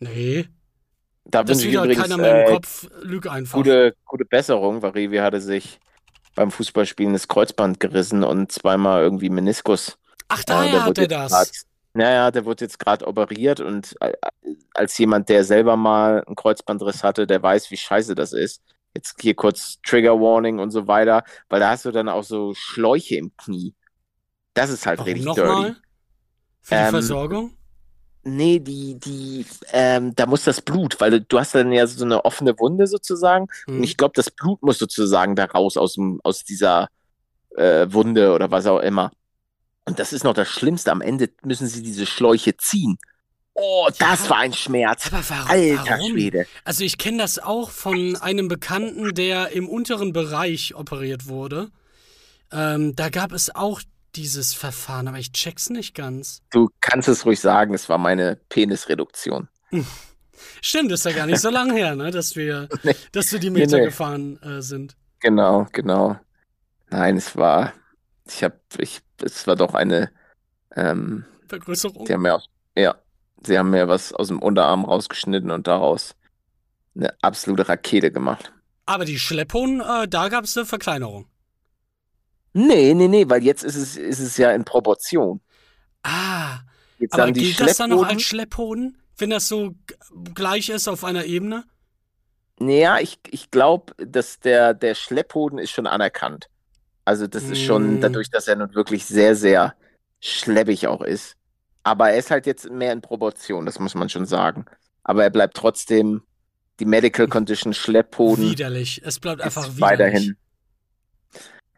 Nee. 0.00 0.48
Da 1.24 1.42
Das 1.44 1.58
wünsche 1.58 1.68
ich 1.68 1.74
übrigens 1.74 2.02
keiner 2.02 2.16
mehr 2.16 2.46
im 2.46 2.48
äh, 2.48 2.54
Kopf. 2.54 2.88
Lüg 3.02 3.26
einfach. 3.26 3.58
gute, 3.58 3.94
gute 4.06 4.24
Besserung, 4.24 4.80
weil 4.80 4.90
Revi 4.92 5.18
hatte 5.18 5.40
sich 5.40 5.78
beim 6.38 6.52
Fußballspielen 6.52 7.14
das 7.14 7.28
Kreuzband 7.28 7.80
gerissen 7.80 8.22
und 8.24 8.52
zweimal 8.52 9.02
irgendwie 9.02 9.30
Meniskus. 9.30 9.98
Ach, 10.28 10.44
Äh, 10.44 10.44
daher 10.46 10.70
der 10.70 10.84
hat 10.84 10.98
er 10.98 11.08
das. 11.08 11.30
grad, 11.30 11.50
naja, 11.94 12.30
der 12.30 12.44
wurde 12.44 12.64
jetzt 12.64 12.78
gerade 12.78 13.06
operiert 13.06 13.60
und 13.60 13.96
äh, 14.00 14.12
als 14.74 14.96
jemand, 14.98 15.28
der 15.28 15.44
selber 15.44 15.76
mal 15.76 16.24
einen 16.26 16.36
Kreuzbandriss 16.36 17.02
hatte, 17.04 17.26
der 17.26 17.42
weiß, 17.42 17.70
wie 17.70 17.76
scheiße 17.76 18.14
das 18.14 18.32
ist. 18.32 18.62
Jetzt 18.94 19.20
hier 19.20 19.34
kurz 19.34 19.78
Trigger 19.86 20.20
Warning 20.20 20.60
und 20.60 20.70
so 20.70 20.86
weiter, 20.88 21.24
weil 21.48 21.60
da 21.60 21.70
hast 21.70 21.84
du 21.84 21.90
dann 21.92 22.08
auch 22.08 22.24
so 22.24 22.54
Schläuche 22.54 23.16
im 23.16 23.36
Knie. 23.36 23.74
Das 24.54 24.70
ist 24.70 24.86
halt 24.86 24.98
Warum 24.98 25.04
richtig 25.04 25.32
dirty. 25.32 25.40
nochmal? 25.40 25.76
Für 26.62 26.76
die 26.76 26.84
Ähm, 26.84 26.90
Versorgung? 26.90 27.57
Nee, 28.36 28.58
die, 28.60 28.98
die, 28.98 29.46
ähm, 29.72 30.14
da 30.16 30.26
muss 30.26 30.44
das 30.44 30.60
Blut, 30.60 31.00
weil 31.00 31.20
du, 31.20 31.38
hast 31.38 31.54
dann 31.54 31.72
ja 31.72 31.86
so 31.86 32.04
eine 32.04 32.24
offene 32.24 32.58
Wunde 32.58 32.86
sozusagen 32.86 33.48
und 33.66 33.76
Hm. 33.76 33.82
ich 33.82 33.96
glaube, 33.96 34.12
das 34.14 34.30
Blut 34.30 34.62
muss 34.62 34.78
sozusagen 34.78 35.34
da 35.36 35.44
raus 35.46 35.76
aus, 35.76 35.94
dem, 35.94 36.20
aus 36.24 36.44
dieser 36.44 36.88
äh, 37.56 37.86
Wunde 37.90 38.32
oder 38.32 38.50
was 38.50 38.66
auch 38.66 38.80
immer. 38.80 39.10
Und 39.84 39.98
das 39.98 40.12
ist 40.12 40.22
noch 40.24 40.34
das 40.34 40.48
Schlimmste. 40.48 40.92
Am 40.92 41.00
Ende 41.00 41.30
müssen 41.44 41.66
sie 41.66 41.82
diese 41.82 42.04
Schläuche 42.06 42.56
ziehen. 42.56 42.98
Oh, 43.54 43.88
das 43.98 44.24
Ja. 44.24 44.30
war 44.30 44.38
ein 44.38 44.52
Schmerz. 44.52 45.06
Aber 45.08 45.22
warum? 45.28 45.50
Alter 45.50 45.84
warum? 45.90 46.12
Schwede. 46.12 46.46
Also 46.64 46.84
ich 46.84 46.98
kenne 46.98 47.18
das 47.18 47.38
auch 47.38 47.70
von 47.70 48.14
einem 48.16 48.48
Bekannten, 48.48 49.14
der 49.14 49.50
im 49.52 49.68
unteren 49.68 50.12
Bereich 50.12 50.74
operiert 50.76 51.26
wurde. 51.26 51.70
Ähm, 52.52 52.94
da 52.94 53.08
gab 53.08 53.32
es 53.32 53.52
auch 53.54 53.80
dieses 54.18 54.52
Verfahren, 54.52 55.08
aber 55.08 55.18
ich 55.18 55.32
check's 55.32 55.70
nicht 55.70 55.94
ganz. 55.94 56.42
Du 56.50 56.68
kannst 56.80 57.08
es 57.08 57.24
ruhig 57.24 57.40
sagen, 57.40 57.72
es 57.72 57.88
war 57.88 57.98
meine 57.98 58.36
Penisreduktion. 58.50 59.48
Stimmt, 60.60 60.92
ist 60.92 61.04
ja 61.04 61.12
gar 61.12 61.26
nicht 61.26 61.40
so 61.40 61.50
lange 61.50 61.74
her, 61.74 61.94
ne, 61.96 62.10
dass 62.10 62.36
wir, 62.36 62.68
Nee. 62.82 62.94
dass 63.12 63.32
wir 63.32 63.38
die 63.38 63.50
Nee, 63.50 63.60
Meter 63.60 63.78
nee. 63.78 63.84
gefahren 63.86 64.40
äh, 64.42 64.60
sind. 64.60 64.96
Genau, 65.20 65.66
genau. 65.72 66.18
Nein, 66.90 67.16
es 67.16 67.36
war, 67.36 67.72
ich 68.26 68.42
habe, 68.44 68.58
ich, 68.78 69.00
es 69.22 69.46
war 69.46 69.56
doch 69.56 69.74
eine, 69.74 70.10
ähm, 70.76 71.24
Vergrößerung. 71.48 72.04
die 72.04 72.12
haben 72.12 72.22
mir, 72.22 72.40
ja, 72.76 72.94
sie 73.44 73.58
haben 73.58 73.70
mir 73.70 73.88
was 73.88 74.12
aus 74.12 74.28
dem 74.28 74.40
Unterarm 74.40 74.84
rausgeschnitten 74.84 75.50
und 75.50 75.66
daraus 75.66 76.14
eine 76.94 77.14
absolute 77.22 77.68
Rakete 77.68 78.10
gemacht. 78.12 78.52
Aber 78.86 79.04
die 79.04 79.18
Schlepphoden, 79.18 79.80
äh, 79.80 80.08
da 80.08 80.28
gab 80.28 80.44
es 80.44 80.56
eine 80.56 80.66
Verkleinerung. 80.66 81.26
Nee, 82.52 82.94
nee, 82.94 83.08
nee, 83.08 83.28
weil 83.28 83.42
jetzt 83.44 83.62
ist 83.64 83.76
es, 83.76 83.96
ist 83.96 84.20
es 84.20 84.36
ja 84.36 84.52
in 84.52 84.64
Proportion. 84.64 85.40
Ah, 86.02 86.60
Jetzt 86.98 87.14
aber 87.14 87.32
gilt 87.32 87.60
das 87.60 87.76
dann 87.76 87.90
noch 87.90 88.04
als 88.04 88.22
Schlepphoden, 88.22 88.98
wenn 89.16 89.30
das 89.30 89.48
so 89.48 89.74
gleich 90.34 90.68
ist 90.68 90.88
auf 90.88 91.04
einer 91.04 91.24
Ebene? 91.24 91.64
Naja, 92.60 92.98
ich, 92.98 93.18
ich 93.30 93.50
glaube, 93.50 93.94
dass 94.04 94.40
der, 94.40 94.74
der 94.74 94.94
Schlepphoden 94.94 95.58
ist 95.58 95.70
schon 95.70 95.86
anerkannt. 95.86 96.48
Also 97.04 97.26
das 97.26 97.48
ist 97.50 97.60
schon 97.62 97.96
Mm. 97.96 98.00
dadurch, 98.00 98.30
dass 98.30 98.48
er 98.48 98.56
nun 98.56 98.74
wirklich 98.74 99.06
sehr, 99.06 99.36
sehr 99.36 99.74
schleppig 100.20 100.86
auch 100.88 101.00
ist. 101.02 101.36
Aber 101.84 102.10
er 102.10 102.18
ist 102.18 102.30
halt 102.30 102.46
jetzt 102.46 102.68
mehr 102.70 102.92
in 102.92 103.00
Proportion, 103.00 103.64
das 103.64 103.78
muss 103.78 103.94
man 103.94 104.08
schon 104.08 104.26
sagen. 104.26 104.66
Aber 105.04 105.22
er 105.22 105.30
bleibt 105.30 105.56
trotzdem 105.56 106.22
die 106.80 106.84
Medical 106.84 107.28
Condition 107.28 107.72
Schlepphoden 107.74 108.50
Widerlich. 108.50 109.02
Es 109.04 109.20
bleibt 109.20 109.40
einfach 109.40 109.76
widerlich. 109.76 109.80
weiterhin. 109.80 110.36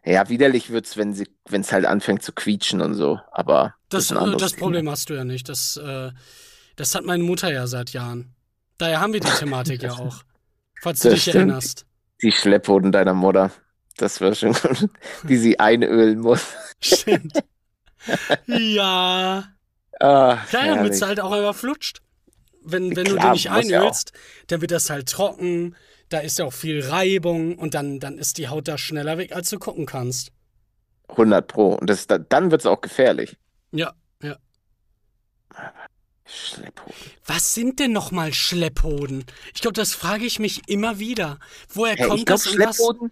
Ja, 0.03 0.29
widerlich 0.29 0.71
wird's, 0.71 0.97
wenn 0.97 1.13
sie, 1.13 1.27
wenn 1.47 1.61
es 1.61 1.71
halt 1.71 1.85
anfängt 1.85 2.23
zu 2.23 2.31
quietschen 2.33 2.81
und 2.81 2.95
so. 2.95 3.19
Aber 3.31 3.75
Das, 3.89 4.11
äh, 4.11 4.15
anderes 4.15 4.41
das. 4.41 4.53
Problem 4.53 4.89
hast 4.89 5.09
du 5.09 5.13
ja 5.13 5.23
nicht. 5.23 5.47
Das, 5.49 5.77
äh, 5.77 6.11
das 6.75 6.95
hat 6.95 7.05
meine 7.05 7.23
Mutter 7.23 7.51
ja 7.51 7.67
seit 7.67 7.93
Jahren. 7.93 8.33
Daher 8.77 8.99
haben 8.99 9.13
wir 9.13 9.19
die 9.19 9.29
Thematik 9.29 9.83
ja 9.83 9.91
auch. 9.99 10.23
Falls 10.81 10.99
du 11.01 11.09
Das 11.09 11.15
dich 11.15 11.23
stimmt. 11.23 11.35
erinnerst. 11.35 11.85
Die 12.23 12.31
Schlepphoden 12.31 12.91
deiner 12.91 13.13
Mutter. 13.13 13.51
Das 13.97 14.21
wäre 14.21 14.33
schon 14.35 14.53
gut, 14.53 14.89
die 15.23 15.37
sie 15.37 15.59
einölen 15.59 16.19
muss. 16.19 16.45
Stimmt. 16.81 17.43
ja. 18.47 19.45
Ah, 19.99 20.37
Ja, 20.51 20.75
damit 20.75 20.93
es 20.93 21.01
halt 21.01 21.19
auch 21.19 21.31
einfach 21.31 21.55
flutscht. 21.55 22.01
Wenn, 22.63 22.95
wenn 22.95 23.05
du 23.05 23.13
Klar, 23.15 23.27
den 23.27 23.31
nicht 23.33 23.49
muss 23.51 23.69
ja 23.69 23.81
auch. 23.81 23.83
einölst, 23.83 24.13
dann 24.47 24.61
wird 24.61 24.71
das 24.71 24.89
halt 24.89 25.09
trocken. 25.09 25.75
Da 26.11 26.19
ist 26.19 26.37
ja 26.39 26.45
auch 26.45 26.51
viel 26.53 26.85
Reibung 26.85 27.57
und 27.57 27.73
dann, 27.73 28.01
dann 28.01 28.17
ist 28.17 28.37
die 28.37 28.49
Haut 28.49 28.67
da 28.67 28.77
schneller 28.77 29.17
weg, 29.17 29.31
als 29.33 29.49
du 29.49 29.57
gucken 29.59 29.85
kannst. 29.85 30.33
100 31.07 31.47
Pro. 31.47 31.75
Und 31.75 31.89
das, 31.89 32.05
dann 32.05 32.51
wird 32.51 32.61
es 32.61 32.65
auch 32.65 32.81
gefährlich. 32.81 33.37
Ja, 33.71 33.93
ja. 34.21 34.35
Schlepphoden. 36.25 36.93
Was 37.25 37.53
sind 37.53 37.79
denn 37.79 37.93
nochmal 37.93 38.33
Schlepphoden? 38.33 39.23
Ich 39.53 39.61
glaube, 39.61 39.73
das 39.73 39.93
frage 39.93 40.25
ich 40.25 40.37
mich 40.37 40.67
immer 40.67 40.99
wieder. 40.99 41.39
Woher 41.69 41.95
Hey, 41.95 42.07
kommt 42.07 42.19
ich 42.19 42.25
glaube, 42.25 42.43
das 42.43 42.47
und 42.53 42.59
was? 42.59 42.75
Schlepphoden, 42.75 43.11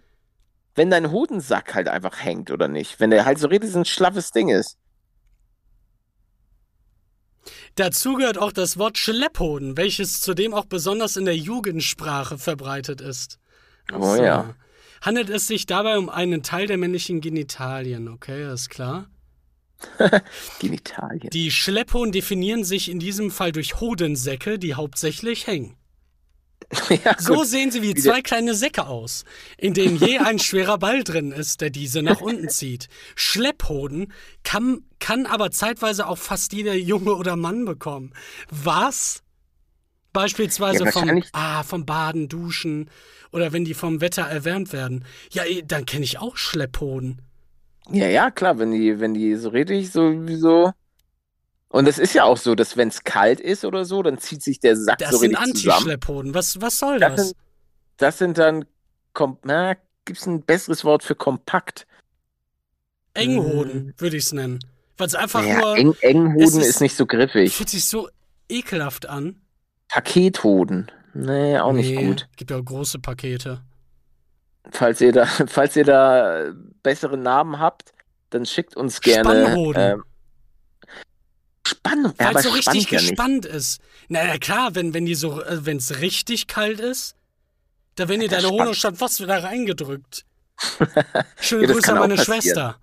wenn 0.74 0.90
dein 0.90 1.10
Hodensack 1.10 1.74
halt 1.74 1.88
einfach 1.88 2.22
hängt 2.22 2.50
oder 2.50 2.68
nicht. 2.68 3.00
Wenn 3.00 3.10
der 3.10 3.24
halt 3.24 3.38
so 3.38 3.48
richtig 3.48 3.74
ein 3.74 3.86
schlaffes 3.86 4.30
Ding 4.30 4.50
ist. 4.50 4.76
Dazu 7.80 8.12
gehört 8.12 8.36
auch 8.36 8.52
das 8.52 8.76
Wort 8.76 8.98
Schlepphoden, 8.98 9.78
welches 9.78 10.20
zudem 10.20 10.52
auch 10.52 10.66
besonders 10.66 11.16
in 11.16 11.24
der 11.24 11.34
Jugendsprache 11.34 12.36
verbreitet 12.36 13.00
ist. 13.00 13.38
Oh 13.90 14.16
ja. 14.16 14.54
Handelt 15.00 15.30
es 15.30 15.46
sich 15.46 15.64
dabei 15.64 15.96
um 15.96 16.10
einen 16.10 16.42
Teil 16.42 16.66
der 16.66 16.76
männlichen 16.76 17.22
Genitalien, 17.22 18.08
okay, 18.08 18.52
ist 18.52 18.68
klar. 18.68 19.08
Genitalien. 20.60 21.30
Die 21.30 21.50
Schlepphoden 21.50 22.12
definieren 22.12 22.64
sich 22.64 22.90
in 22.90 22.98
diesem 22.98 23.30
Fall 23.30 23.50
durch 23.50 23.80
Hodensäcke, 23.80 24.58
die 24.58 24.74
hauptsächlich 24.74 25.46
hängen. 25.46 25.74
ja, 27.04 27.16
So 27.18 27.44
sehen 27.44 27.70
sie 27.70 27.82
wie 27.82 27.94
zwei 27.94 28.22
kleine 28.22 28.54
Säcke 28.54 28.86
aus, 28.86 29.24
in 29.58 29.74
denen 29.74 29.96
je 29.96 30.18
ein 30.18 30.38
schwerer 30.40 30.78
Ball 30.78 31.02
drin 31.02 31.32
ist, 31.32 31.60
der 31.60 31.70
diese 31.70 32.02
nach 32.02 32.20
unten 32.20 32.48
zieht. 32.48 32.88
Schlepphoden 33.16 34.12
kann, 34.44 34.84
kann 34.98 35.26
aber 35.26 35.50
zeitweise 35.50 36.06
auch 36.06 36.18
fast 36.18 36.52
jeder 36.52 36.74
Junge 36.74 37.14
oder 37.14 37.36
Mann 37.36 37.64
bekommen. 37.64 38.12
Was? 38.50 39.22
Beispielsweise 40.12 40.84
Ja, 40.84 40.90
vom, 40.90 41.22
ah, 41.32 41.62
vom 41.62 41.86
Baden, 41.86 42.28
Duschen 42.28 42.90
oder 43.32 43.52
wenn 43.52 43.64
die 43.64 43.74
vom 43.74 44.00
Wetter 44.00 44.22
erwärmt 44.22 44.72
werden. 44.72 45.04
Ja, 45.30 45.44
dann 45.64 45.86
kenne 45.86 46.04
ich 46.04 46.18
auch 46.18 46.36
Schlepphoden. 46.36 47.22
Ja, 47.88 48.08
ja, 48.08 48.30
klar, 48.30 48.58
wenn 48.58 48.72
die, 48.72 49.00
wenn 49.00 49.14
die 49.14 49.34
so 49.36 49.48
richtig 49.50 49.90
so 49.90 50.26
so. 50.28 50.72
Und 51.72 51.86
es 51.88 51.98
ist 51.98 52.14
ja 52.14 52.24
auch 52.24 52.36
so, 52.36 52.54
dass 52.56 52.76
wenn 52.76 52.88
es 52.88 53.04
kalt 53.04 53.38
ist 53.40 53.64
oder 53.64 53.84
so, 53.84 54.02
dann 54.02 54.18
zieht 54.18 54.42
sich 54.42 54.58
der 54.60 54.76
Sack 54.76 54.98
Das 54.98 55.12
so 55.12 55.18
sind 55.18 55.36
richtig 55.38 55.54
zusammen. 55.62 55.76
Anti-Schlepphoden. 55.76 56.34
Was, 56.34 56.60
was 56.60 56.78
soll 56.78 56.98
Das 56.98 57.14
das? 57.14 57.26
sind, 57.28 57.36
das 57.96 58.18
sind 58.18 58.38
dann, 58.38 58.64
kom 59.12 59.38
na, 59.44 59.76
gibt's 60.04 60.26
ein 60.26 60.42
besseres 60.42 60.84
Wort 60.84 61.04
für 61.04 61.14
kompakt? 61.14 61.86
Enghoden, 63.14 63.94
würde 63.98 64.16
ich 64.16 64.24
es 64.24 64.32
nennen. 64.32 64.60
Weil 64.96 65.06
es 65.06 65.14
einfach 65.14 65.44
Ja, 65.44 65.58
nur. 65.60 65.76
eng, 65.76 65.94
Enghoden 66.00 66.42
es 66.42 66.54
ist- 66.56 66.66
ist 66.66 66.80
nicht 66.80 66.96
so 66.96 67.06
griffig. 67.06 67.54
Fühlt 67.56 67.68
sich 67.70 67.84
so 67.86 68.08
ekelhaft 68.48 69.06
an. 69.08 69.40
Pakethoden. 69.88 70.90
Nee, 71.14 71.58
auch 71.58 71.72
nicht 71.72 71.90
Nee, 71.94 72.06
gut. 72.06 72.28
Gibt 72.36 72.50
ja 72.50 72.60
große 72.60 72.98
Pakete. 73.00 73.62
Falls 74.70 75.00
ihr 75.00 75.12
da, 75.12 75.24
falls 75.46 75.74
ihr 75.76 75.84
da 75.84 76.52
bessere 76.82 77.16
Namen 77.16 77.58
habt, 77.58 77.92
dann 78.30 78.46
schickt 78.46 78.76
uns 78.76 79.00
gerne. 79.00 79.28
Spannhoden. 79.46 79.82
Ähm, 79.82 80.04
Spann, 81.70 82.04
ja, 82.18 82.26
Weil 82.26 82.36
es 82.36 82.42
so 82.42 82.50
richtig 82.50 82.90
ja 82.90 82.98
gespannt 82.98 83.46
ist. 83.46 83.80
Na 84.08 84.24
ja, 84.26 84.38
klar, 84.38 84.74
wenn, 84.74 84.92
wenn 84.94 85.06
die 85.06 85.14
so, 85.14 85.42
äh, 85.42 85.64
wenn 85.64 85.76
es 85.78 86.00
richtig 86.00 86.46
kalt 86.46 86.80
ist, 86.80 87.16
da 87.96 88.08
werden 88.08 88.20
dir 88.20 88.28
deine. 88.28 88.48
Hoden 88.48 88.74
schon 88.74 88.94
fast 88.96 89.20
wieder 89.20 89.42
reingedrückt. 89.42 90.24
Schöne 91.40 91.66
Ja, 91.66 91.72
Grüße 91.72 91.92
an 91.92 91.98
meine 91.98 92.16
passieren. 92.16 92.42
Schwester. 92.42 92.78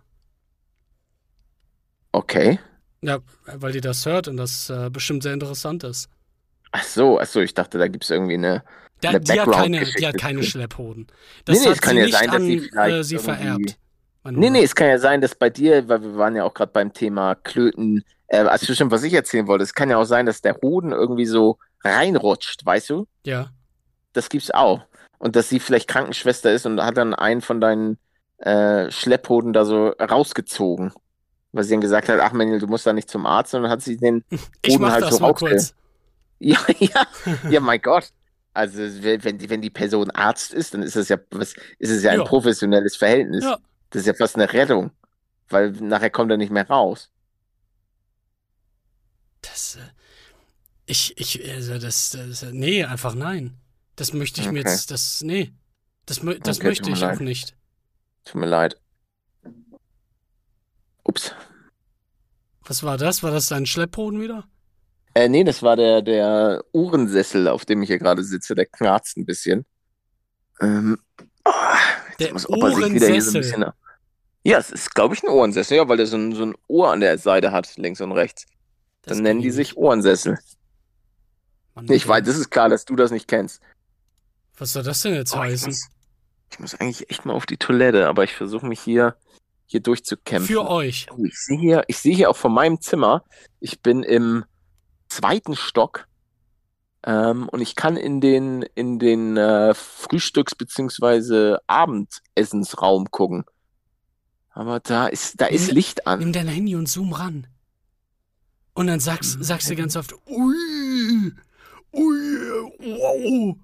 Okay. 2.11 2.59
Ja, 3.01 3.19
weil 3.45 3.71
die 3.73 3.81
das 3.81 4.05
hört 4.05 4.27
und 4.27 4.37
das 4.37 4.69
äh, 4.69 4.89
bestimmt 4.89 5.23
sehr 5.23 5.33
interessant 5.33 5.83
ist. 5.83 6.09
Ach 6.71 6.83
so, 6.83 7.19
ach 7.19 7.25
so, 7.27 7.41
ich 7.41 7.53
dachte, 7.53 7.77
da 7.77 7.87
gibt 7.87 8.03
es 8.03 8.09
irgendwie 8.09 8.33
eine. 8.33 8.63
Da, 9.01 9.09
eine 9.09 9.19
die, 9.19 9.39
hat 9.39 9.51
keine, 9.51 9.85
die 9.85 10.07
hat 10.07 10.17
keine. 10.17 10.43
Schlepphoden. 10.43 11.07
Das 11.45 11.59
Nee, 11.59 11.65
nee, 11.65 11.71
es 11.71 11.81
kann 11.81 11.93
sie 11.95 11.99
ja 11.99 12.05
nicht 12.05 12.17
sein, 12.17 12.27
dass 12.27 12.35
an 12.35 12.45
sie 12.45 12.59
vielleicht 12.59 12.95
äh, 12.95 13.03
sie 13.03 13.15
irgendwie- 13.15 13.31
vererbt. 13.31 13.77
Nee, 14.29 14.49
nee, 14.49 14.63
es 14.63 14.75
kann 14.75 14.87
ja 14.89 14.99
sein, 14.99 15.21
dass 15.21 15.35
bei 15.35 15.49
dir, 15.49 15.87
weil 15.87 16.01
wir 16.01 16.17
waren 16.17 16.35
ja 16.35 16.43
auch 16.43 16.53
gerade 16.53 16.71
beim 16.73 16.91
Thema 16.91 17.35
Klöten, 17.35 18.03
äh, 18.27 18.39
also 18.39 18.67
bestimmt, 18.67 18.91
was 18.91 19.03
ich 19.03 19.13
erzählen 19.13 19.47
wollte, 19.47 19.63
es 19.63 19.73
kann 19.73 19.89
ja 19.89 19.97
auch 19.97 20.05
sein, 20.05 20.25
dass 20.25 20.41
der 20.41 20.55
Hoden 20.61 20.91
irgendwie 20.91 21.25
so 21.25 21.57
reinrutscht, 21.83 22.65
weißt 22.65 22.89
du? 22.89 23.07
Ja. 23.25 23.49
Das 24.13 24.29
gibt's 24.29 24.51
auch. 24.51 24.81
Und 25.19 25.35
dass 25.35 25.49
sie 25.49 25.59
vielleicht 25.59 25.87
Krankenschwester 25.87 26.51
ist 26.51 26.65
und 26.65 26.81
hat 26.81 26.97
dann 26.97 27.13
einen 27.13 27.41
von 27.41 27.59
deinen 27.61 27.97
äh, 28.39 28.91
Schlepphoden 28.91 29.53
da 29.53 29.65
so 29.65 29.89
rausgezogen. 29.89 30.91
Weil 31.53 31.63
sie 31.63 31.71
dann 31.71 31.81
gesagt 31.81 32.09
hat, 32.09 32.19
ach 32.19 32.33
Manuel, 32.33 32.59
du 32.59 32.67
musst 32.67 32.85
da 32.85 32.93
nicht 32.93 33.09
zum 33.09 33.25
Arzt, 33.25 33.55
und 33.55 33.63
dann 33.63 33.71
hat 33.71 33.81
sie 33.81 33.97
den 33.97 34.23
Ich 34.63 34.75
Hoden 34.75 34.91
halt 34.91 35.03
das 35.05 35.15
so 35.15 35.21
mal 35.21 35.31
rausge- 35.31 35.49
kurz. 35.49 35.73
Ja, 36.39 36.59
ja, 36.77 37.07
ja, 37.49 37.59
mein 37.59 37.81
Gott. 37.81 38.11
Also 38.53 38.77
wenn, 39.01 39.23
wenn 39.23 39.37
die, 39.39 39.49
wenn 39.49 39.61
die 39.61 39.71
Person 39.71 40.11
Arzt 40.11 40.53
ist, 40.53 40.73
dann 40.75 40.83
ist 40.83 40.95
es 40.95 41.09
ja, 41.09 41.17
was, 41.31 41.55
ist 41.79 41.89
es 41.89 42.03
ja 42.03 42.11
ein 42.11 42.19
Ja. 42.19 42.25
professionelles 42.25 42.95
Verhältnis. 42.95 43.43
Ja. 43.43 43.57
Das 43.89 44.01
ist 44.01 44.05
ja 44.07 44.13
fast 44.13 44.35
eine 44.35 44.51
Rettung, 44.53 44.91
weil 45.49 45.71
nachher 45.71 46.11
kommt 46.11 46.29
er 46.29 46.37
nicht 46.37 46.51
mehr 46.51 46.67
raus. 46.67 47.09
Das, 49.49 49.75
äh, 49.77 49.79
ich, 50.85 51.17
ich, 51.17 51.49
also 51.51 51.77
das, 51.79 52.11
das, 52.11 52.43
nee, 52.51 52.83
einfach 52.83 53.15
nein. 53.15 53.57
Das 53.95 54.13
möchte 54.13 54.41
ich 54.41 54.51
mir 54.51 54.59
Okay. 54.59 54.69
jetzt, 54.69 54.91
das, 54.91 55.21
nee. 55.21 55.53
Das, 56.05 56.21
das 56.43 56.57
Okay, 56.57 56.67
möchte 56.67 56.89
mir 56.89 56.97
ich 56.97 57.03
auch 57.03 57.19
leid. 57.19 57.21
nicht. 57.21 57.55
Tut 58.25 58.41
mir 58.41 58.47
leid. 58.47 58.79
Ups. 61.03 61.33
Was 62.65 62.83
war 62.83 62.97
das? 62.97 63.23
War 63.23 63.31
das 63.31 63.47
dein 63.47 63.65
Schlepphoden 63.65 64.21
wieder? 64.21 64.47
Äh, 65.13 65.29
nee, 65.29 65.43
das 65.43 65.63
war 65.63 65.75
der, 65.75 66.01
der 66.01 66.63
Uhrensessel, 66.73 67.47
auf 67.47 67.65
dem 67.65 67.81
ich 67.81 67.87
hier 67.87 67.99
gerade 67.99 68.23
sitze. 68.23 68.55
Der 68.55 68.65
knarzt 68.65 69.17
ein 69.17 69.25
bisschen. 69.25 69.65
Ähm, 70.61 70.99
ah, 71.43 71.77
jetzt 72.17 72.19
Der 72.19 72.33
muss 72.33 72.47
Opa 72.49 72.71
sich 72.71 72.93
wieder 72.93 73.07
hier 73.07 73.21
so 73.21 73.31
ein 73.31 73.41
bisschen. 73.41 73.65
Ja, 74.43 74.59
es 74.59 74.69
ist, 74.71 74.93
glaube 74.95 75.15
ich, 75.15 75.23
ein 75.23 75.29
Ohrensessel, 75.29 75.77
ja, 75.77 75.87
weil 75.89 75.97
der 75.97 76.07
so 76.07 76.17
ein, 76.17 76.33
so 76.33 76.45
ein 76.45 76.55
Ohr 76.67 76.91
an 76.91 76.99
der 77.01 77.17
Seite 77.17 77.51
hat, 77.51 77.75
links 77.77 77.99
und 78.01 78.11
rechts. 78.11 78.45
Das 79.07 79.17
Dann 79.17 79.23
nennen 79.23 79.41
die 79.41 79.47
ich 79.49 79.53
sich. 79.55 79.77
Ohrensessel. 79.77 80.37
Mann, 81.75 81.89
Ich 81.91 82.07
weiß, 82.07 82.25
das 82.25 82.37
ist 82.37 82.49
klar, 82.49 82.69
dass 82.69 82.85
du 82.85 82.95
das 82.95 83.11
nicht 83.11 83.27
kennst. 83.27 83.61
Was 84.57 84.73
soll 84.73 84.83
das 84.83 85.01
denn 85.01 85.13
jetzt 85.13 85.33
Oh, 85.33 85.37
ich, 85.43 85.51
heißen? 85.53 85.69
muss, 85.69 85.87
ich 86.51 86.59
muss 86.59 86.75
eigentlich 86.75 87.09
echt 87.09 87.25
mal 87.25 87.33
auf 87.33 87.45
die 87.45 87.57
Toilette, 87.57 88.07
aber 88.07 88.23
ich 88.23 88.33
versuche 88.33 88.65
mich 88.65 88.79
hier, 88.79 89.15
hier 89.65 89.79
durchzukämpfen. 89.81 90.47
Für 90.47 90.67
euch. 90.69 91.07
Oh, 91.11 91.23
ich 91.23 91.37
sehe 91.39 91.57
hier, 91.59 91.83
ich 91.87 91.97
sehe 91.99 92.15
hier 92.15 92.29
auch 92.29 92.37
von 92.37 92.53
meinem 92.53 92.81
Zimmer, 92.81 93.23
ich 93.59 93.81
bin 93.81 94.03
im 94.03 94.45
zweiten 95.09 95.55
Stock 95.55 96.07
ähm, 97.03 97.47
und 97.49 97.61
ich 97.61 97.75
kann 97.75 97.95
in 97.97 98.19
den, 98.19 98.63
in 98.75 98.97
den 98.99 99.37
äh, 99.37 99.73
Frühstücks- 99.73 100.55
bzw. 100.57 101.57
Abendessensraum 101.67 103.09
gucken. 103.11 103.45
Aber 104.49 104.79
da 104.79 105.07
ist, 105.07 105.39
da 105.39 105.45
ist 105.45 105.67
Nimm- 105.67 105.75
Licht 105.75 106.07
an. 106.07 106.19
Nimm 106.19 106.33
dein 106.33 106.47
Handy 106.47 106.75
und 106.75 106.89
zoom 106.89 107.13
ran. 107.13 107.45
Und 108.77 108.85
dann 108.85 108.99
sagst, 108.99 109.43
sagst 109.43 109.67
du 109.71 109.75
ganz 109.75 109.95
oft, 109.95 110.13
ui, 110.27 111.31
ui, 111.93 112.27
wow. 112.79 113.57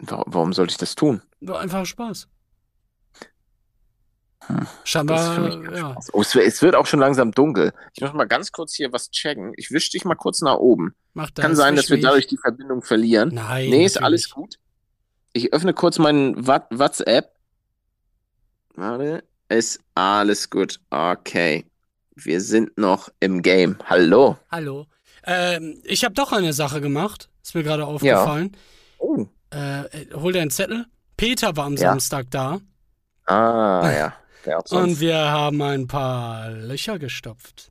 Wa- 0.00 0.24
Warum 0.26 0.52
sollte 0.52 0.72
ich 0.72 0.76
das 0.76 0.94
tun? 0.94 1.22
Nur 1.40 1.58
einfach 1.58 1.86
Spaß. 1.86 2.28
Hm, 4.46 4.66
Scheinbar, 4.84 5.62
ja. 5.72 5.90
Spaß. 5.92 6.10
Oh, 6.12 6.20
es, 6.20 6.34
wird- 6.34 6.46
es 6.48 6.60
wird 6.60 6.74
auch 6.74 6.84
schon 6.84 7.00
langsam 7.00 7.30
dunkel. 7.32 7.72
Ich 7.94 8.02
muss 8.02 8.12
mal 8.12 8.26
ganz 8.26 8.52
kurz 8.52 8.74
hier 8.74 8.92
was 8.92 9.10
checken. 9.10 9.52
Ich 9.56 9.70
wische 9.70 9.92
dich 9.92 10.04
mal 10.04 10.16
kurz 10.16 10.42
nach 10.42 10.56
oben. 10.56 10.94
Mach 11.14 11.30
das. 11.30 11.42
Kann 11.42 11.56
sein, 11.56 11.74
dass 11.74 11.88
wir 11.88 11.96
wisch 11.96 12.02
dadurch 12.04 12.26
die 12.26 12.36
Verbindung 12.36 12.82
verlieren. 12.82 13.30
Nein. 13.32 13.70
Nee, 13.70 13.86
ist 13.86 14.02
alles 14.02 14.28
gut. 14.28 14.56
Ich 15.32 15.52
öffne 15.54 15.72
kurz 15.72 15.98
meinen 15.98 16.46
Wa- 16.46 16.66
WhatsApp. 16.70 17.32
Warte. 18.74 19.24
Ist 19.48 19.80
alles 19.94 20.50
gut. 20.50 20.78
Okay. 20.90 21.64
Wir 22.14 22.40
sind 22.40 22.76
noch 22.78 23.08
im 23.20 23.42
Game. 23.42 23.76
Hallo. 23.86 24.36
Hallo. 24.50 24.86
Ähm, 25.24 25.80
ich 25.84 26.04
habe 26.04 26.14
doch 26.14 26.32
eine 26.32 26.52
Sache 26.52 26.80
gemacht. 26.80 27.28
Ist 27.42 27.54
mir 27.54 27.62
gerade 27.62 27.86
aufgefallen. 27.86 28.52
Oh. 28.98 29.26
Äh, 29.52 29.82
äh, 29.86 30.06
hol 30.14 30.32
dir 30.32 30.42
einen 30.42 30.50
Zettel. 30.50 30.86
Peter 31.16 31.56
war 31.56 31.66
am 31.66 31.74
Ja. 31.76 31.90
Samstag 31.90 32.30
da 32.30 32.60
Ah, 33.26 33.90
ja. 33.90 34.16
Und 34.70 34.98
wir 34.98 35.16
haben 35.16 35.62
ein 35.62 35.86
paar 35.86 36.50
Löcher 36.50 36.98
gestopft. 36.98 37.70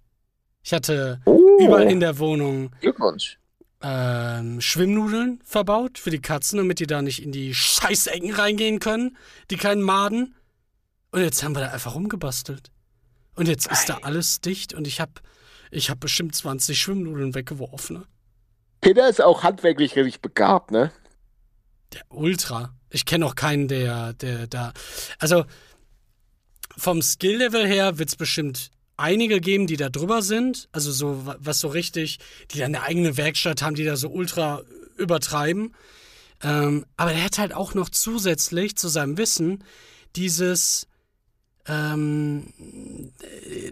Ich 0.63 0.71
hatte 0.73 1.19
oh, 1.25 1.39
überall 1.59 1.91
in 1.91 1.99
der 1.99 2.17
Wohnung 2.19 2.71
Glückwunsch. 2.79 3.37
ähm, 3.81 4.61
Schwimmnudeln 4.61 5.41
verbaut 5.43 5.97
für 5.97 6.11
die 6.11 6.21
Katzen, 6.21 6.57
damit 6.57 6.79
die 6.79 6.87
da 6.87 7.01
nicht 7.01 7.21
in 7.21 7.31
die 7.33 7.53
Scheißecken 7.53 8.33
reingehen 8.33 8.79
können, 8.79 9.17
die 9.49 9.57
kleinen 9.57 9.81
Maden. 9.81 10.35
Und 11.11 11.21
jetzt 11.21 11.43
haben 11.43 11.53
wir 11.55 11.59
da 11.61 11.71
einfach 11.71 11.95
rumgebastelt. 11.95 12.71
Und 13.35 13.47
jetzt 13.47 13.67
ist 13.71 13.87
da 13.89 13.99
alles 14.01 14.41
dicht 14.41 14.73
und 14.73 14.87
ich 14.87 14.99
hab, 14.99 15.21
ich 15.71 15.89
hab 15.89 15.99
bestimmt 15.99 16.35
20 16.35 16.79
Schwimmnudeln 16.79 17.33
weggeworfen. 17.33 17.97
Ne? 17.99 18.03
Peter 18.81 19.07
ist 19.09 19.21
auch 19.21 19.43
handwerklich 19.43 19.95
richtig 19.95 20.21
begabt, 20.21 20.71
ne? 20.71 20.91
Der 21.93 22.03
Ultra. 22.09 22.73
Ich 22.89 23.05
kenne 23.05 23.25
auch 23.25 23.35
keinen, 23.35 23.67
der, 23.67 24.13
der 24.13 24.47
da. 24.47 24.73
Also 25.19 25.45
vom 26.77 27.01
Skill-Level 27.01 27.65
her 27.67 27.97
wird 27.99 28.09
es 28.09 28.15
bestimmt 28.15 28.71
einige 28.97 29.39
geben, 29.41 29.67
die 29.67 29.77
da 29.77 29.89
drüber 29.89 30.21
sind. 30.21 30.67
Also 30.71 30.91
so, 30.91 31.25
wa- 31.25 31.35
was 31.39 31.59
so 31.59 31.67
richtig, 31.67 32.19
die 32.51 32.59
dann 32.59 32.75
eine 32.75 32.83
eigene 32.83 33.17
Werkstatt 33.17 33.61
haben, 33.61 33.75
die 33.75 33.83
da 33.85 33.95
so 33.95 34.09
ultra 34.09 34.61
übertreiben. 34.97 35.75
Ähm, 36.43 36.85
aber 36.97 37.11
der 37.13 37.23
hat 37.23 37.37
halt 37.37 37.53
auch 37.53 37.73
noch 37.73 37.89
zusätzlich 37.89 38.75
zu 38.77 38.87
seinem 38.87 39.17
Wissen 39.17 39.63
dieses 40.15 40.87
ähm, 41.71 42.53
äh, 43.21 43.71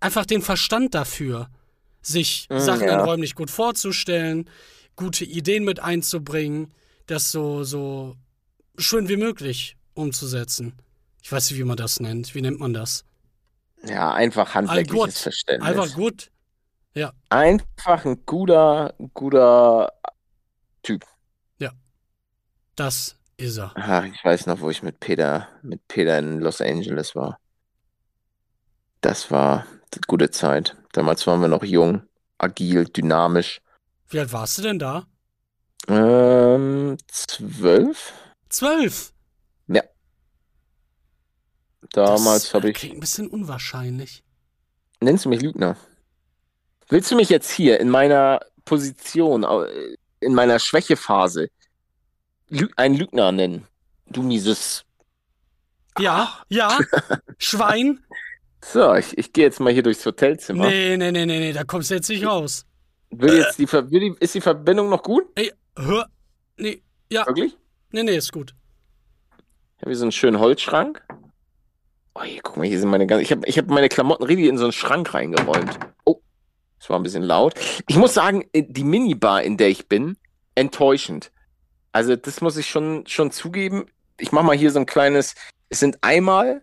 einfach 0.00 0.26
den 0.26 0.42
Verstand 0.42 0.94
dafür, 0.94 1.48
sich 2.02 2.48
Mm, 2.50 2.58
Sachen 2.58 2.88
ja. 2.88 3.04
räumlich 3.04 3.34
gut 3.34 3.50
vorzustellen, 3.50 4.50
gute 4.96 5.24
Ideen 5.24 5.64
mit 5.64 5.80
einzubringen, 5.80 6.72
das 7.06 7.30
so, 7.30 7.62
so 7.62 8.16
schön 8.76 9.08
wie 9.08 9.16
möglich 9.16 9.76
umzusetzen. 9.94 10.74
Ich 11.22 11.30
weiß 11.30 11.50
nicht, 11.50 11.60
wie 11.60 11.64
man 11.64 11.76
das 11.76 12.00
nennt. 12.00 12.34
Wie 12.34 12.42
nennt 12.42 12.58
man 12.58 12.72
das? 12.72 13.04
Ja, 13.86 14.12
einfach 14.12 14.54
handwerkliches 14.54 14.92
gut. 14.92 15.12
Verständnis. 15.12 15.68
Einfach 15.68 15.94
gut. 15.94 16.30
Einfach 17.28 18.04
ein 18.04 18.24
guter, 18.26 18.94
guter 19.14 19.92
Typ. 20.82 21.04
Das 22.80 23.16
ist 23.40 23.58
er. 23.58 23.72
Ach, 23.74 24.04
ich 24.04 24.24
weiß 24.24 24.46
noch, 24.46 24.60
wo 24.60 24.70
ich 24.70 24.82
mit 24.82 25.00
Peter, 25.00 25.48
mit 25.62 25.86
Peter 25.88 26.18
in 26.18 26.40
Los 26.40 26.60
Angeles 26.60 27.14
war. 27.14 27.38
Das 29.00 29.30
war 29.30 29.66
eine 29.92 30.00
gute 30.06 30.30
Zeit. 30.30 30.76
Damals 30.92 31.26
waren 31.26 31.40
wir 31.40 31.48
noch 31.48 31.64
jung, 31.64 32.02
agil, 32.38 32.84
dynamisch. 32.84 33.60
Wie 34.08 34.18
alt 34.18 34.32
warst 34.32 34.58
du 34.58 34.62
denn 34.62 34.78
da? 34.78 35.06
Ähm, 35.88 36.96
zwölf? 37.08 38.12
Zwölf. 38.48 39.12
Damals 41.92 42.44
das 42.44 42.54
habe 42.54 42.68
äh, 42.68 42.70
ich. 42.70 42.76
klingt 42.76 42.96
ein 42.96 43.00
bisschen 43.00 43.28
unwahrscheinlich. 43.28 44.22
Nennst 45.00 45.24
du 45.24 45.28
mich 45.28 45.42
Lügner? 45.42 45.76
Willst 46.88 47.10
du 47.10 47.16
mich 47.16 47.28
jetzt 47.30 47.50
hier 47.50 47.80
in 47.80 47.88
meiner 47.88 48.40
Position, 48.64 49.44
au- 49.44 49.66
in 50.20 50.34
meiner 50.34 50.58
Schwächephase, 50.58 51.50
Lü 52.50 52.68
ein 52.76 52.94
Lügner 52.94 53.32
nennen? 53.32 53.66
Du 54.06 54.22
mieses. 54.22 54.84
Ja, 55.98 56.42
ja. 56.48 56.78
Schwein. 57.38 58.00
So, 58.62 58.94
ich, 58.94 59.16
ich 59.16 59.32
gehe 59.32 59.44
jetzt 59.44 59.60
mal 59.60 59.72
hier 59.72 59.82
durchs 59.82 60.04
Hotelzimmer. 60.04 60.66
Nee, 60.66 60.96
nee, 60.96 61.12
nee, 61.12 61.26
nee, 61.26 61.38
nee, 61.38 61.52
da 61.52 61.64
kommst 61.64 61.90
du 61.90 61.94
jetzt 61.94 62.08
nicht 62.08 62.26
raus. 62.26 62.66
Will 63.10 63.38
jetzt 63.38 63.58
die, 63.58 63.66
Ver 63.66 63.90
will 63.90 64.00
die, 64.00 64.14
ist 64.20 64.34
die 64.34 64.40
Verbindung 64.40 64.90
noch 64.90 65.02
gut? 65.02 65.24
Ey, 65.34 65.52
hör. 65.76 66.06
Nee, 66.56 66.82
ja. 67.10 67.26
Wirklich? 67.26 67.56
Nee, 67.92 68.02
nee, 68.02 68.16
ist 68.16 68.32
gut. 68.32 68.54
Ich 69.76 69.82
habe 69.82 69.90
hier 69.90 69.96
so 69.96 70.04
einen 70.04 70.12
schönen 70.12 70.38
Holzschrank. 70.38 71.02
Oh, 72.14 72.22
hier, 72.22 72.40
guck 72.42 72.56
mal, 72.56 72.66
hier 72.66 72.78
sind 72.78 72.90
meine 72.90 73.06
ganzen. 73.06 73.22
Ich 73.22 73.32
habe 73.32 73.46
ich 73.46 73.56
hab 73.56 73.68
meine 73.68 73.88
Klamotten 73.88 74.24
richtig 74.24 74.46
in 74.46 74.58
so 74.58 74.64
einen 74.64 74.72
Schrank 74.72 75.14
reingeräumt. 75.14 75.78
Oh, 76.04 76.20
das 76.78 76.90
war 76.90 76.98
ein 76.98 77.02
bisschen 77.02 77.22
laut. 77.22 77.54
Ich 77.88 77.96
muss 77.96 78.14
sagen, 78.14 78.44
äh, 78.52 78.64
die 78.68 78.84
Minibar, 78.84 79.42
in 79.42 79.56
der 79.56 79.68
ich 79.68 79.88
bin, 79.88 80.16
enttäuschend. 80.54 81.32
Also, 81.92 82.16
das 82.16 82.40
muss 82.40 82.56
ich 82.56 82.68
schon, 82.68 83.06
schon 83.06 83.30
zugeben. 83.32 83.86
Ich 84.18 84.32
mache 84.32 84.44
mal 84.44 84.56
hier 84.56 84.70
so 84.70 84.78
ein 84.78 84.86
kleines. 84.86 85.34
Es 85.68 85.80
sind 85.80 85.98
einmal 86.02 86.62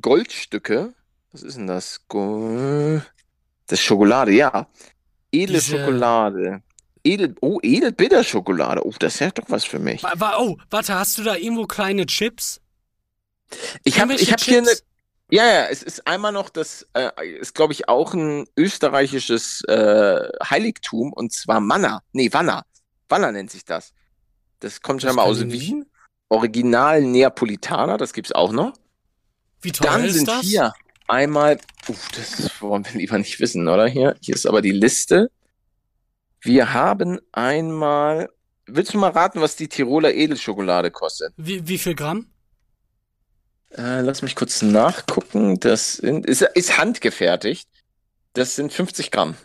Goldstücke. 0.00 0.94
Was 1.32 1.42
ist 1.42 1.56
denn 1.56 1.66
das? 1.66 2.00
Das 2.08 3.78
ist 3.78 3.84
Schokolade, 3.84 4.32
ja. 4.32 4.68
Edle 5.32 5.58
Diese- 5.58 5.78
Schokolade. 5.78 6.62
Edel, 7.06 7.34
oh, 7.42 7.58
Edelbitterschokolade. 7.62 8.86
Oh, 8.86 8.94
das 8.98 9.14
ist 9.14 9.20
ja 9.20 9.30
doch 9.30 9.44
was 9.48 9.64
für 9.64 9.78
mich. 9.78 10.02
Wa- 10.02 10.14
wa- 10.16 10.36
oh, 10.38 10.56
warte, 10.70 10.94
hast 10.94 11.18
du 11.18 11.22
da 11.22 11.34
irgendwo 11.36 11.66
kleine 11.66 12.06
Chips? 12.06 12.60
Ich 13.82 14.00
habe 14.00 14.14
ich 14.14 14.32
hab 14.32 14.40
hier 14.40 14.58
eine? 14.58 14.70
Ja, 15.30 15.44
ja, 15.46 15.66
es 15.66 15.82
ist 15.82 16.06
einmal 16.06 16.32
noch 16.32 16.48
das, 16.48 16.86
äh, 16.94 17.10
ist 17.38 17.54
glaube 17.54 17.72
ich 17.74 17.88
auch 17.88 18.14
ein 18.14 18.46
österreichisches 18.56 19.62
äh, 19.64 20.28
Heiligtum 20.48 21.12
und 21.12 21.32
zwar 21.32 21.60
Manna. 21.60 22.02
Nee, 22.12 22.32
Wanna. 22.32 22.64
Wanna 23.10 23.32
nennt 23.32 23.50
sich 23.50 23.64
das. 23.66 23.92
Das 24.64 24.80
kommt 24.80 25.02
Das 25.02 25.08
scheinbar 25.08 25.26
aus 25.26 25.40
ich 25.40 25.44
nicht. 25.44 25.60
Wien. 25.60 25.86
Original 26.30 27.02
Neapolitaner, 27.02 27.98
das 27.98 28.14
gibt's 28.14 28.32
auch 28.32 28.50
noch. 28.50 28.72
Wie 29.60 29.72
teuer 29.72 29.90
Dann 29.90 30.04
ist 30.06 30.14
sind 30.14 30.28
das? 30.28 30.40
hier 30.40 30.72
einmal, 31.06 31.58
uff, 31.86 32.08
das 32.12 32.50
wollen 32.62 32.82
wir 32.86 32.98
lieber 32.98 33.18
nicht 33.18 33.38
wissen, 33.40 33.68
oder? 33.68 33.86
Hier, 33.86 34.16
hier 34.22 34.34
ist 34.34 34.46
aber 34.46 34.62
die 34.62 34.72
Liste. 34.72 35.30
Wir 36.40 36.72
haben 36.72 37.20
einmal, 37.32 38.30
willst 38.64 38.94
du 38.94 38.98
mal 38.98 39.10
raten, 39.10 39.42
was 39.42 39.54
die 39.56 39.68
Tiroler 39.68 40.14
Edelschokolade 40.14 40.90
kostet? 40.90 41.34
Wie, 41.36 41.68
wie 41.68 41.76
viel 41.76 41.94
Gramm? 41.94 42.30
Äh, 43.76 44.00
lass 44.00 44.22
mich 44.22 44.36
kurz 44.36 44.62
nachgucken. 44.62 45.60
Das 45.60 45.94
sind, 45.94 46.24
ist, 46.24 46.40
ist 46.40 46.78
handgefertigt. 46.78 47.68
Das 48.32 48.56
sind 48.56 48.72
50 48.72 49.10
Gramm. 49.10 49.36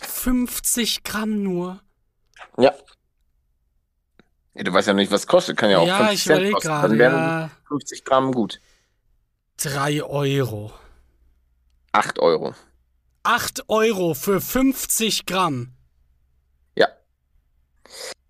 50 0.00 1.02
Gramm 1.04 1.42
nur. 1.42 1.82
Ja. 2.56 2.74
Ja, 4.58 4.64
du 4.64 4.72
weißt 4.72 4.88
ja 4.88 4.94
nicht, 4.94 5.12
was 5.12 5.26
kostet. 5.28 5.56
Kann 5.56 5.70
ja 5.70 5.78
auch 5.78 5.86
Ja, 5.86 5.98
50 5.98 6.14
ich 6.18 6.24
Cent 6.24 6.52
kosten. 6.52 6.68
gerade. 6.68 6.88
Dann 6.88 6.98
wären 6.98 7.14
Ja, 7.14 7.50
50 7.68 8.04
Gramm 8.04 8.32
gut. 8.32 8.60
3 9.58 10.02
Euro. 10.02 10.72
8 11.92 12.18
Euro. 12.18 12.54
8 13.22 13.68
Euro 13.68 14.14
für 14.14 14.40
50 14.40 15.26
Gramm. 15.26 15.74
Ja. 16.76 16.88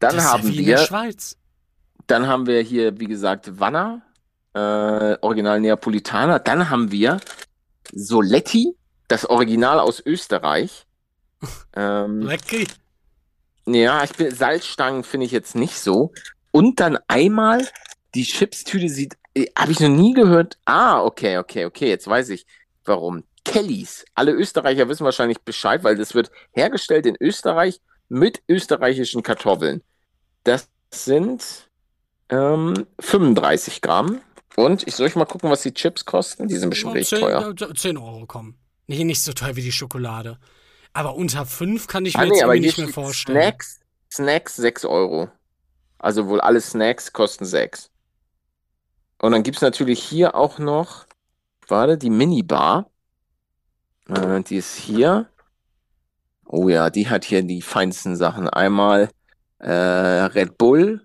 Dann 0.01 0.14
das 0.16 0.24
ist 0.24 0.31
haben 0.31 0.43
ja 0.49 0.49
wie 0.49 0.59
in 0.59 0.66
der 0.66 0.79
wir, 0.79 0.85
Schweiz. 0.87 1.37
dann 2.07 2.26
haben 2.26 2.47
wir 2.47 2.61
hier, 2.62 3.01
wie 3.01 3.07
gesagt, 3.07 3.59
Wanna, 3.59 4.03
äh, 4.55 5.16
Original 5.22 5.61
Neapolitaner. 5.61 6.39
Dann 6.41 6.68
haben 6.70 6.91
wir 6.93 7.20
Soletti, 7.93 8.76
das 9.09 9.24
Original 9.24 9.81
aus 9.81 10.03
Österreich. 10.05 10.87
ähm, 11.74 12.20
Lecker. 12.22 12.64
Ja, 13.75 14.05
ich 14.05 14.12
bin, 14.12 14.35
Salzstangen 14.35 15.05
finde 15.05 15.27
ich 15.27 15.33
jetzt 15.33 15.55
nicht 15.55 15.79
so. 15.79 16.12
Und 16.51 16.81
dann 16.81 16.99
einmal, 17.09 17.66
die 18.14 18.25
Chipstüte 18.25 18.89
sieht, 18.89 19.16
habe 19.57 19.73
ich 19.73 19.81
noch 19.81 19.89
nie 19.89 20.14
gehört. 20.14 20.59
Ah, 20.64 21.03
okay, 21.03 21.39
okay, 21.39 21.66
okay, 21.66 21.89
jetzt 21.89 22.07
weiß 22.07 22.31
ich 22.31 22.47
warum. 22.85 23.25
Kellys. 23.45 24.05
Alle 24.14 24.33
Österreicher 24.33 24.89
wissen 24.89 25.05
wahrscheinlich 25.05 25.41
Bescheid, 25.41 25.85
weil 25.85 25.97
das 25.97 26.14
wird 26.14 26.31
hergestellt 26.53 27.07
in 27.07 27.16
Österreich 27.21 27.81
mit 28.09 28.43
österreichischen 28.49 29.23
Kartoffeln. 29.23 29.83
Das 30.45 30.69
sind 30.93 31.69
ähm, 32.31 32.87
35 33.01 33.81
Gramm. 33.81 34.21
Und 34.57 34.87
ich 34.87 34.97
soll 34.97 35.07
ich 35.07 35.14
mal 35.14 35.25
gucken, 35.25 35.51
was 35.51 35.62
die 35.62 35.73
Chips 35.73 36.05
kosten? 36.05 36.49
Die 36.49 36.57
sind 36.57 36.71
bestimmt 36.71 37.05
10, 37.05 37.21
teuer. 37.21 37.55
äh, 37.57 37.75
10 37.75 37.97
Euro 37.97 38.27
kommen. 38.27 38.59
Nee, 38.87 39.05
nicht 39.05 39.23
so 39.23 39.33
teuer 39.33 39.55
wie 39.55 39.62
die 39.62 39.73
Schokolade. 39.73 40.39
Aber 40.93 41.14
unter 41.14 41.47
5 41.47 41.86
kann 41.86 42.07
ich 42.07 42.14
mir 42.14 42.20
Ah, 42.20 42.24
jetzt 42.24 42.34
nee, 42.36 42.43
aber 42.43 42.55
irgendwie 42.55 42.68
nicht 42.68 42.78
mehr 42.78 42.89
vorstellen. 42.89 43.41
Snacks, 43.41 43.80
Snacks 44.12 44.57
6 44.57 44.84
Euro. 44.84 45.28
Also 45.99 46.28
wohl 46.28 46.41
alle 46.41 46.61
Snacks 46.61 47.12
kosten 47.12 47.45
6. 47.45 47.91
Und 49.20 49.32
dann 49.32 49.43
gibt's 49.43 49.61
natürlich 49.61 50.03
hier 50.03 50.34
auch 50.34 50.59
noch, 50.59 51.07
warte, 51.66 51.99
die 51.99 52.11
Minibar. 52.11 52.91
Äh, 54.09 54.43
die 54.43 54.57
ist 54.57 54.74
hier. 54.76 55.28
Oh 56.47 56.68
ja, 56.68 56.89
die 56.91 57.09
hat 57.11 57.24
hier 57.24 57.43
die 57.43 57.61
feinsten 57.62 58.16
Sachen. 58.16 58.49
Einmal 58.49 59.11
äh, 59.59 59.70
Red 59.72 60.57
Bull. 60.57 61.05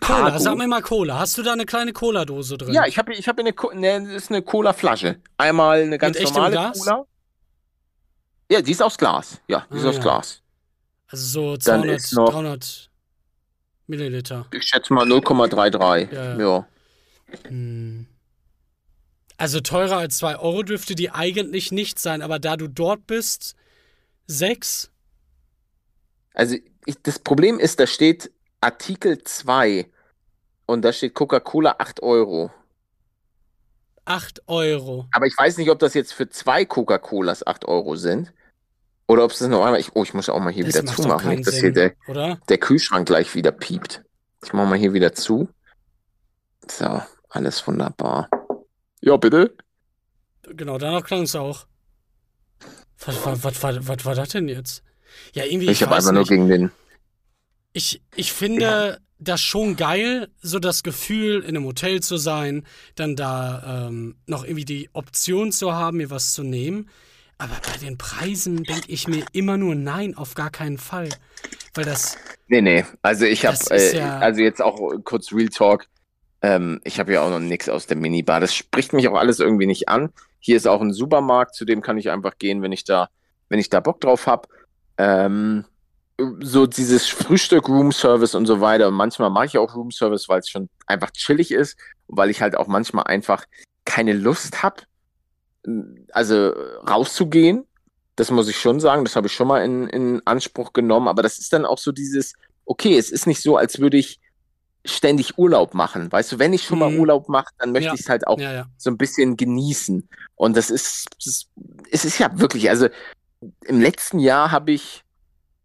Cola, 0.00 0.30
Cargo. 0.30 0.38
sag 0.38 0.56
mir 0.56 0.68
mal 0.68 0.82
Cola. 0.82 1.18
Hast 1.18 1.36
du 1.36 1.42
da 1.42 1.52
eine 1.52 1.66
kleine 1.66 1.92
Cola-Dose 1.92 2.56
drin? 2.56 2.72
Ja, 2.72 2.86
ich 2.86 2.98
habe 2.98 3.12
ich 3.14 3.26
hab 3.26 3.38
eine, 3.38 3.52
ne, 3.74 4.02
das 4.04 4.12
ist 4.24 4.30
eine 4.30 4.42
Cola-Flasche. 4.42 5.20
Einmal 5.36 5.82
eine 5.82 5.98
ganz 5.98 6.16
echtem 6.16 6.34
normale? 6.42 6.72
Cola. 6.78 7.04
Ja, 8.50 8.62
die 8.62 8.72
ist 8.72 8.82
aus 8.82 8.96
Glas. 8.96 9.40
Ja, 9.48 9.66
die 9.70 9.76
ist 9.76 9.84
Ah, 9.84 9.88
aus 9.88 9.96
ja. 9.96 10.02
Glas. 10.02 10.42
Also 11.08 11.24
so 11.26 11.56
Dann 11.56 11.82
200, 11.82 11.96
ist 11.96 12.12
noch- 12.14 12.30
300 12.30 12.90
Milliliter. 13.86 14.46
Ich 14.52 14.64
schätze 14.64 14.92
mal 14.92 15.06
0,33. 15.06 16.12
Ja, 16.12 16.38
ja. 16.38 16.38
ja. 16.38 16.66
Hm. 17.48 18.06
Also 19.36 19.60
teurer 19.60 19.98
als 19.98 20.18
2 20.18 20.36
Euro 20.38 20.62
dürfte 20.62 20.94
die 20.94 21.10
eigentlich 21.10 21.70
nicht 21.72 21.98
sein, 21.98 22.22
aber 22.22 22.38
da 22.38 22.56
du 22.56 22.66
dort 22.68 23.06
bist, 23.06 23.54
6? 24.26 24.90
Also 26.34 26.56
ich, 26.86 26.96
das 27.02 27.18
Problem 27.18 27.58
ist, 27.60 27.78
da 27.78 27.86
steht 27.86 28.32
Artikel 28.60 29.22
2 29.22 29.88
und 30.66 30.82
da 30.82 30.92
steht 30.92 31.14
Coca-Cola 31.14 31.76
8 31.78 32.02
Euro. 32.02 32.50
8 34.06 34.42
Euro. 34.48 35.06
Aber 35.12 35.26
ich 35.26 35.36
weiß 35.38 35.58
nicht, 35.58 35.70
ob 35.70 35.78
das 35.78 35.94
jetzt 35.94 36.12
für 36.14 36.28
zwei 36.28 36.64
Coca-Colas 36.64 37.46
8 37.46 37.66
Euro 37.66 37.94
sind. 37.96 38.32
Oder 39.08 39.24
ob 39.24 39.30
es 39.30 39.38
das 39.38 39.48
noch 39.48 39.64
einmal. 39.64 39.80
Ich, 39.80 39.96
oh, 39.96 40.02
ich 40.02 40.12
muss 40.12 40.28
auch 40.28 40.38
mal 40.38 40.52
hier 40.52 40.64
Das 40.64 40.74
wieder 40.74 40.94
zumachen, 40.94 41.30
nicht, 41.30 41.46
dass 41.46 41.54
hier 41.54 41.72
Sinn, 41.72 41.74
der, 41.74 41.94
oder? 42.06 42.38
der 42.48 42.58
Kühlschrank 42.58 43.06
gleich 43.06 43.34
wieder 43.34 43.50
piept. 43.50 44.04
Ich 44.44 44.52
mache 44.52 44.66
mal 44.66 44.78
hier 44.78 44.92
wieder 44.92 45.14
zu. 45.14 45.48
So, 46.70 47.02
alles 47.30 47.66
wunderbar. 47.66 48.28
Ja, 49.00 49.16
bitte. 49.16 49.56
Genau, 50.42 50.76
danach 50.76 51.04
klang 51.04 51.22
es 51.22 51.34
auch. 51.34 51.66
Was, 52.98 53.24
was, 53.24 53.44
was, 53.44 53.62
was, 53.62 53.88
was 53.88 54.04
war 54.04 54.14
das 54.14 54.28
denn 54.28 54.48
jetzt? 54.48 54.82
Ja, 55.32 55.44
irgendwie, 55.44 55.66
Ich, 55.66 55.72
ich, 55.72 55.82
habe 55.82 55.96
einfach 55.96 56.12
nur 56.12 56.24
gegen 56.24 56.48
den. 56.48 56.70
Ich, 57.72 58.02
ich 58.14 58.32
finde 58.32 59.00
das 59.18 59.40
schon 59.40 59.76
geil, 59.76 60.28
so 60.42 60.58
das 60.58 60.82
Gefühl, 60.82 61.42
in 61.42 61.56
einem 61.56 61.64
Hotel 61.64 62.00
zu 62.00 62.18
sein, 62.18 62.66
dann 62.94 63.16
da 63.16 63.88
ähm, 63.88 64.16
noch 64.26 64.44
irgendwie 64.44 64.64
die 64.66 64.90
Option 64.92 65.50
zu 65.50 65.72
haben, 65.72 65.96
mir 65.96 66.10
was 66.10 66.34
zu 66.34 66.42
nehmen. 66.42 66.90
Aber 67.38 67.54
bei 67.64 67.78
den 67.78 67.96
Preisen 67.96 68.64
denke 68.64 68.88
ich 68.90 69.06
mir 69.06 69.24
immer 69.32 69.56
nur 69.56 69.74
nein, 69.74 70.16
auf 70.16 70.34
gar 70.34 70.50
keinen 70.50 70.78
Fall. 70.78 71.08
Weil 71.74 71.84
das, 71.84 72.18
Nee, 72.48 72.62
nee. 72.62 72.84
Also 73.02 73.24
ich 73.26 73.46
habe, 73.46 73.58
äh, 73.70 73.96
ja- 73.96 74.18
also 74.18 74.40
jetzt 74.40 74.60
auch 74.60 74.78
kurz 75.04 75.32
Real 75.32 75.48
Talk. 75.48 75.86
Ähm, 76.42 76.80
ich 76.84 76.98
habe 76.98 77.12
ja 77.12 77.22
auch 77.22 77.30
noch 77.30 77.40
nichts 77.40 77.68
aus 77.68 77.86
der 77.86 77.96
Minibar. 77.96 78.40
Das 78.40 78.54
spricht 78.54 78.92
mich 78.92 79.06
auch 79.08 79.16
alles 79.16 79.38
irgendwie 79.38 79.66
nicht 79.66 79.88
an. 79.88 80.10
Hier 80.40 80.56
ist 80.56 80.66
auch 80.66 80.80
ein 80.80 80.92
Supermarkt, 80.92 81.54
zu 81.54 81.64
dem 81.64 81.82
kann 81.82 81.98
ich 81.98 82.10
einfach 82.10 82.38
gehen, 82.38 82.62
wenn 82.62 82.72
ich 82.72 82.84
da, 82.84 83.08
wenn 83.48 83.58
ich 83.58 83.68
da 83.70 83.80
Bock 83.80 84.00
drauf 84.00 84.26
habe. 84.26 84.48
Ähm, 84.96 85.64
so 86.40 86.66
dieses 86.66 87.06
Frühstück, 87.08 87.68
Room 87.68 87.92
Service 87.92 88.34
und 88.34 88.46
so 88.46 88.60
weiter. 88.60 88.88
Und 88.88 88.94
manchmal 88.94 89.30
mache 89.30 89.46
ich 89.46 89.58
auch 89.58 89.74
Room 89.76 89.90
Service, 89.90 90.28
weil 90.28 90.40
es 90.40 90.48
schon 90.48 90.68
einfach 90.86 91.10
chillig 91.12 91.50
ist 91.52 91.76
weil 92.08 92.30
ich 92.30 92.40
halt 92.40 92.56
auch 92.56 92.66
manchmal 92.66 93.04
einfach 93.04 93.44
keine 93.84 94.14
Lust 94.14 94.62
habe, 94.62 94.82
also 96.12 96.52
rauszugehen. 96.88 97.64
Das 98.16 98.30
muss 98.30 98.48
ich 98.48 98.58
schon 98.58 98.80
sagen. 98.80 99.04
Das 99.04 99.16
habe 99.16 99.26
ich 99.28 99.32
schon 99.32 99.48
mal 99.48 99.64
in, 99.64 99.86
in 99.88 100.22
Anspruch 100.24 100.72
genommen. 100.72 101.08
Aber 101.08 101.22
das 101.22 101.38
ist 101.38 101.52
dann 101.52 101.64
auch 101.64 101.78
so 101.78 101.92
dieses, 101.92 102.34
okay, 102.64 102.96
es 102.98 103.10
ist 103.10 103.26
nicht 103.26 103.42
so, 103.42 103.56
als 103.56 103.78
würde 103.78 103.96
ich 103.96 104.20
ständig 104.84 105.38
Urlaub 105.38 105.74
machen. 105.74 106.10
Weißt 106.10 106.32
du, 106.32 106.38
wenn 106.38 106.52
ich 106.52 106.64
schon 106.64 106.78
mal 106.78 106.90
Mhm. 106.90 107.00
Urlaub 107.00 107.28
mache, 107.28 107.52
dann 107.58 107.72
möchte 107.72 107.88
Ja. 107.88 107.94
ich 107.94 108.00
es 108.00 108.08
halt 108.08 108.26
auch 108.26 108.38
ja, 108.38 108.52
ja. 108.52 108.66
so 108.76 108.90
ein 108.90 108.96
bisschen 108.96 109.36
genießen. 109.36 110.08
Und 110.36 110.56
das 110.56 110.70
ist, 110.70 111.06
das 111.16 111.26
ist, 111.26 111.48
es 111.90 112.04
ist 112.04 112.18
ja 112.18 112.38
wirklich, 112.38 112.70
also 112.70 112.88
im 113.64 113.80
letzten 113.80 114.18
Jahr 114.18 114.50
habe 114.50 114.72
ich, 114.72 115.04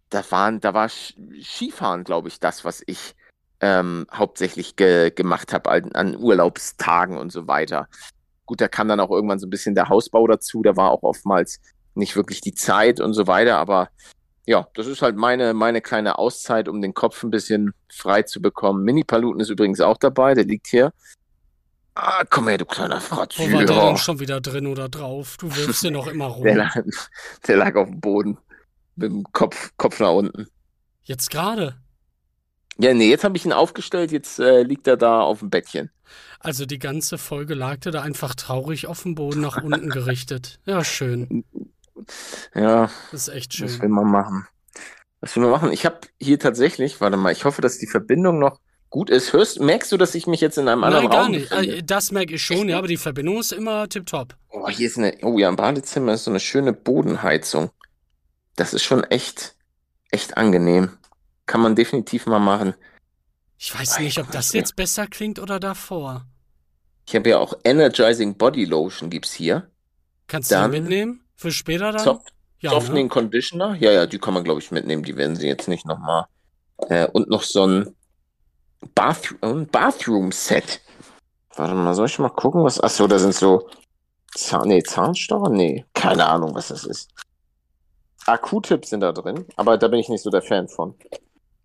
da 0.09 0.23
waren, 0.29 0.59
da 0.59 0.73
war 0.73 0.89
Skifahren, 0.89 2.03
glaube 2.03 2.27
ich, 2.27 2.39
das, 2.39 2.65
was 2.65 2.83
ich 2.85 3.15
ähm, 3.61 4.05
hauptsächlich 4.13 4.75
ge 4.75 5.09
gemacht 5.11 5.53
habe 5.53 5.71
an, 5.71 5.91
an 5.93 6.17
Urlaubstagen 6.17 7.17
und 7.17 7.31
so 7.31 7.47
weiter. 7.47 7.87
Gut, 8.45 8.61
da 8.61 8.67
kam 8.67 8.87
dann 8.87 8.99
auch 8.99 9.11
irgendwann 9.11 9.39
so 9.39 9.47
ein 9.47 9.49
bisschen 9.49 9.75
der 9.75 9.89
Hausbau 9.89 10.27
dazu, 10.27 10.61
da 10.63 10.75
war 10.75 10.91
auch 10.91 11.03
oftmals 11.03 11.59
nicht 11.95 12.15
wirklich 12.15 12.41
die 12.41 12.53
Zeit 12.53 12.99
und 12.99 13.13
so 13.13 13.27
weiter, 13.27 13.57
aber 13.57 13.89
ja, 14.45 14.67
das 14.73 14.87
ist 14.87 15.01
halt 15.01 15.15
meine, 15.15 15.53
meine 15.53 15.81
kleine 15.81 16.17
Auszeit, 16.17 16.67
um 16.67 16.81
den 16.81 16.93
Kopf 16.93 17.23
ein 17.23 17.29
bisschen 17.29 17.73
frei 17.89 18.23
zu 18.23 18.41
bekommen. 18.41 18.83
Mini-Paluten 18.83 19.39
ist 19.39 19.49
übrigens 19.49 19.79
auch 19.79 19.97
dabei, 19.97 20.33
der 20.33 20.43
liegt 20.43 20.67
hier. 20.67 20.91
Ah, 21.95 22.23
komm 22.29 22.47
her, 22.47 22.57
du 22.57 22.65
kleiner 22.65 22.99
Fratz. 22.99 23.37
Wo 23.37 23.43
war 23.51 23.63
der 23.63 23.85
denn 23.85 23.97
schon 23.97 24.19
wieder 24.19 24.41
drin 24.41 24.67
oder 24.67 24.89
drauf? 24.89 25.37
Du 25.37 25.55
wirfst 25.55 25.83
den 25.83 25.93
noch 25.93 26.07
immer 26.07 26.25
rum. 26.25 26.43
Der 26.43 26.55
lag, 26.55 26.75
der 27.47 27.57
lag 27.57 27.75
auf 27.75 27.87
dem 27.87 28.01
Boden. 28.01 28.37
Mit 28.95 29.11
dem 29.11 29.23
Kopf, 29.31 29.71
Kopf 29.77 29.99
nach 29.99 30.11
unten. 30.11 30.47
Jetzt 31.03 31.29
gerade. 31.29 31.75
Ja, 32.79 32.93
nee, 32.93 33.09
jetzt 33.09 33.23
habe 33.23 33.37
ich 33.37 33.45
ihn 33.45 33.53
aufgestellt, 33.53 34.11
jetzt 34.11 34.39
äh, 34.39 34.63
liegt 34.63 34.87
er 34.87 34.97
da 34.97 35.21
auf 35.21 35.39
dem 35.39 35.49
Bettchen. 35.49 35.91
Also 36.39 36.65
die 36.65 36.79
ganze 36.79 37.17
Folge 37.17 37.53
lag 37.53 37.77
der 37.77 37.91
da 37.91 38.01
einfach 38.01 38.35
traurig 38.35 38.87
auf 38.87 39.03
dem 39.03 39.15
Boden 39.15 39.41
nach 39.41 39.63
unten 39.63 39.89
gerichtet. 39.91 40.59
Ja, 40.65 40.83
schön. 40.83 41.45
Ja, 42.55 42.89
Das 43.11 43.27
ist 43.27 43.33
echt 43.33 43.61
was 43.61 43.71
schön. 43.73 43.81
will 43.81 43.89
man 43.89 44.09
machen? 44.11 44.47
Was 45.21 45.35
will 45.35 45.43
man 45.43 45.51
machen? 45.51 45.71
Ich 45.71 45.85
habe 45.85 45.99
hier 46.19 46.39
tatsächlich, 46.39 46.99
warte 46.99 47.17
mal, 47.17 47.31
ich 47.31 47.45
hoffe, 47.45 47.61
dass 47.61 47.77
die 47.77 47.87
Verbindung 47.87 48.39
noch 48.39 48.59
gut 48.89 49.09
ist. 49.09 49.31
Hörst, 49.33 49.59
merkst 49.59 49.91
du, 49.91 49.97
dass 49.97 50.15
ich 50.15 50.27
mich 50.27 50.41
jetzt 50.41 50.57
in 50.57 50.67
einem 50.67 50.83
anderen 50.83 51.05
Nein, 51.05 51.11
gar 51.11 51.23
Raum 51.23 51.31
nicht. 51.31 51.49
befinde? 51.49 51.77
Äh, 51.77 51.83
Das 51.83 52.11
merke 52.11 52.33
ich 52.35 52.43
schon, 52.43 52.67
ja, 52.69 52.77
aber 52.77 52.87
die 52.87 52.97
Verbindung 52.97 53.39
ist 53.39 53.53
immer 53.53 53.87
tipptopp. 53.87 54.35
Oh, 54.49 54.67
hier 54.69 54.87
ist 54.87 54.97
eine, 54.97 55.15
oh 55.21 55.39
ja, 55.39 55.47
im 55.49 55.55
Badezimmer 55.55 56.13
ist 56.13 56.25
so 56.25 56.31
eine 56.31 56.39
schöne 56.39 56.73
Bodenheizung. 56.73 57.71
Das 58.55 58.73
ist 58.73 58.83
schon 58.83 59.03
echt, 59.05 59.55
echt 60.11 60.35
angenehm. 60.37 60.91
Kann 61.45 61.61
man 61.61 61.75
definitiv 61.75 62.25
mal 62.25 62.39
machen. 62.39 62.73
Ich 63.57 63.77
weiß 63.77 63.97
Ei, 63.97 64.03
nicht, 64.03 64.19
ob 64.19 64.31
das 64.31 64.53
jetzt 64.53 64.75
besser 64.75 65.07
klingt 65.07 65.39
oder 65.39 65.59
davor. 65.59 66.25
Ich 67.05 67.15
habe 67.15 67.29
ja 67.29 67.37
auch 67.37 67.53
Energizing 67.63 68.37
Body 68.37 68.65
Lotion 68.65 69.09
gibt's 69.09 69.33
hier. 69.33 69.69
Kannst 70.27 70.51
du 70.51 70.55
Dann- 70.55 70.71
die 70.71 70.79
mitnehmen? 70.81 71.23
Für 71.35 71.51
später 71.51 71.91
dann? 71.91 72.03
Soft, 72.03 72.33
ja, 72.59 72.69
Softening 72.69 73.07
ne? 73.07 73.09
Conditioner. 73.09 73.75
Ja, 73.75 73.91
ja, 73.91 74.05
die 74.05 74.19
kann 74.19 74.33
man, 74.33 74.43
glaube 74.43 74.61
ich, 74.61 74.71
mitnehmen. 74.71 75.03
Die 75.03 75.17
werden 75.17 75.35
sie 75.35 75.47
jetzt 75.47 75.67
nicht 75.67 75.85
nochmal. 75.85 76.25
Äh, 76.89 77.07
und 77.07 77.29
noch 77.29 77.43
so 77.43 77.65
ein 77.65 77.95
Bath 78.95 79.35
ein 79.41 79.67
Bathroom-Set. 79.67 80.81
Warte 81.55 81.73
mal, 81.73 81.93
soll 81.93 82.05
ich 82.07 82.19
mal 82.19 82.29
gucken, 82.29 82.63
was. 82.63 82.79
Achso, 82.79 83.07
da 83.07 83.19
sind 83.19 83.33
so. 83.35 83.69
Zahn, 84.35 84.67
nee, 84.67 84.81
Zahnstocher? 84.81 85.49
Nee, 85.49 85.85
keine 85.93 86.25
Ahnung, 86.25 86.55
was 86.55 86.69
das 86.69 86.85
ist. 86.85 87.11
Akku-Tipps 88.25 88.89
sind 88.89 89.01
da 89.01 89.11
drin, 89.11 89.45
aber 89.57 89.77
da 89.77 89.87
bin 89.89 89.99
ich 89.99 90.09
nicht 90.09 90.23
so 90.23 90.29
der 90.29 90.41
Fan 90.41 90.67
von. 90.67 90.95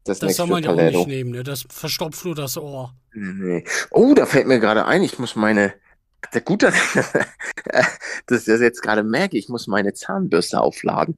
Das, 0.09 0.21
Das 0.21 0.37
soll 0.37 0.47
man 0.47 0.63
ja 0.63 0.71
auch 0.71 0.77
nicht 0.77 1.07
nehmen, 1.07 1.31
ne? 1.33 1.45
Das 1.45 1.67
verstopft 1.69 2.25
nur 2.25 2.35
das 2.35 2.57
Ohr. 2.57 2.95
Nee. 3.13 3.65
Oh, 3.91 4.15
da 4.15 4.25
fällt 4.25 4.47
mir 4.47 4.59
gerade 4.59 4.87
ein, 4.87 5.03
ich 5.03 5.19
muss 5.19 5.37
meine. 5.37 5.75
Der 6.33 6.41
gut, 6.41 6.63
dass, 6.65 6.75
ich 6.75 6.95
das 8.27 8.45
jetzt 8.47 8.83
gerade 8.83 9.03
merke, 9.03 9.37
ich 9.37 9.49
muss 9.49 9.67
meine 9.67 9.93
Zahnbürste 9.93 10.61
aufladen. 10.61 11.17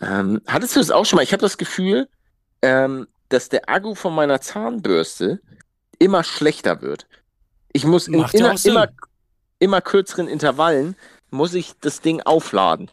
Ähm, 0.00 0.40
hattest 0.46 0.76
du 0.76 0.80
das 0.80 0.90
auch 0.90 1.04
schon 1.04 1.16
mal? 1.16 1.22
Ich 1.22 1.32
habe 1.32 1.40
das 1.40 1.58
Gefühl, 1.58 2.08
ähm, 2.62 3.08
dass 3.30 3.48
der 3.48 3.68
Akku 3.68 3.94
von 3.94 4.14
meiner 4.14 4.40
Zahnbürste 4.40 5.40
immer 5.98 6.22
schlechter 6.24 6.82
wird. 6.82 7.06
Ich 7.72 7.84
muss 7.84 8.06
in 8.06 8.18
ja 8.18 8.54
immer, 8.64 8.88
immer, 9.58 9.80
kürzeren 9.80 10.28
Intervallen 10.28 10.94
muss 11.30 11.54
ich 11.54 11.72
das 11.80 12.00
Ding 12.00 12.20
aufladen. 12.22 12.90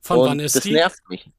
Von 0.00 0.18
Und 0.18 0.26
wann 0.26 0.40
ist 0.40 0.56
das 0.56 0.64
die? 0.64 0.72
nervt 0.72 1.08
mich. 1.08 1.30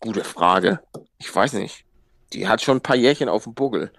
Gute 0.00 0.24
Frage. 0.24 0.80
Ich 1.18 1.34
weiß 1.34 1.54
nicht. 1.54 1.84
Die 2.32 2.46
hat 2.48 2.62
schon 2.62 2.78
ein 2.78 2.82
paar 2.82 2.96
Jährchen 2.96 3.28
auf 3.28 3.44
dem 3.44 3.54
Buckel. 3.54 3.90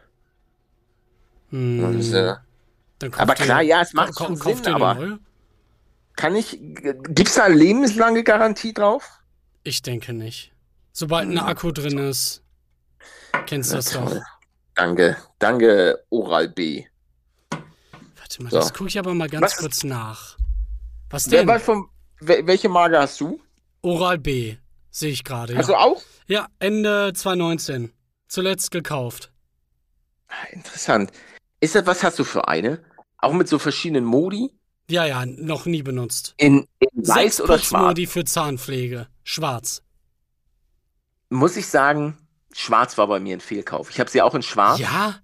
Hm, 1.49 1.83
Und, 1.83 2.13
äh, 2.13 2.35
aber 3.17 3.33
klar, 3.35 3.61
ja, 3.61 3.81
es 3.81 3.93
macht 3.93 4.17
schon 4.17 4.35
Sinn, 4.35 4.67
aber 4.67 5.19
kann 6.15 6.35
ich, 6.35 6.59
gibt's 6.61 7.35
da 7.35 7.45
eine 7.45 7.55
lebenslange 7.55 8.23
Garantie 8.23 8.73
drauf? 8.73 9.19
Ich 9.63 9.81
denke 9.81 10.13
nicht. 10.13 10.53
Sobald 10.91 11.29
ein 11.29 11.37
Akku 11.39 11.71
drin 11.71 11.97
ist, 11.97 12.43
kennst 13.45 13.71
du 13.71 13.77
das 13.77 13.91
doch. 13.93 14.15
Danke, 14.75 15.17
danke, 15.39 16.03
Oral 16.09 16.49
B. 16.49 16.85
Warte 18.17 18.43
mal, 18.43 18.49
So. 18.51 18.57
das 18.57 18.73
gucke 18.73 18.89
ich 18.89 18.99
aber 18.99 19.13
mal 19.13 19.29
ganz 19.29 19.43
Was 19.43 19.57
kurz 19.57 19.83
nach. 19.83 20.37
Was 21.09 21.31
Wer, 21.31 21.39
denn? 21.39 21.47
was 21.47 21.63
vom, 21.63 21.89
wel- 22.19 22.45
welche 22.45 22.69
Marke 22.69 22.99
hast 22.99 23.19
du? 23.21 23.41
Oral 23.81 24.17
B, 24.19 24.57
sehe 24.91 25.11
ich 25.11 25.23
gerade. 25.23 25.53
Ja. 25.53 25.59
Hast 25.59 25.69
du 25.69 25.75
auch? 25.75 26.01
ja, 26.27 26.47
Ende 26.59 27.11
2019. 27.13 27.91
Zuletzt 28.29 28.71
gekauft. 28.71 29.31
Interessant. 30.51 31.11
Ist 31.59 31.75
das, 31.75 31.85
was 31.85 32.03
hast 32.03 32.17
du 32.19 32.23
für 32.23 32.47
eine? 32.47 32.81
Auch 33.17 33.33
mit 33.33 33.49
so 33.49 33.59
verschiedenen 33.59 34.05
Modi? 34.05 34.51
Ja, 34.89 35.05
ja, 35.05 35.25
noch 35.25 35.65
nie 35.65 35.83
benutzt. 35.83 36.35
In, 36.37 36.67
in 36.79 36.87
weiß 37.07 37.13
Sechs 37.37 37.41
oder 37.41 37.59
schwarz? 37.59 37.81
Putzmodi 37.81 38.05
für 38.07 38.23
Zahnpflege. 38.23 39.07
Schwarz. 39.23 39.83
Muss 41.29 41.57
ich 41.57 41.67
sagen, 41.67 42.17
schwarz 42.53 42.97
war 42.97 43.07
bei 43.07 43.19
mir 43.19 43.35
ein 43.37 43.41
Fehlkauf. 43.41 43.89
Ich 43.89 43.99
habe 43.99 44.09
sie 44.09 44.21
auch 44.21 44.33
in 44.35 44.41
schwarz. 44.41 44.79
Ja? 44.79 45.19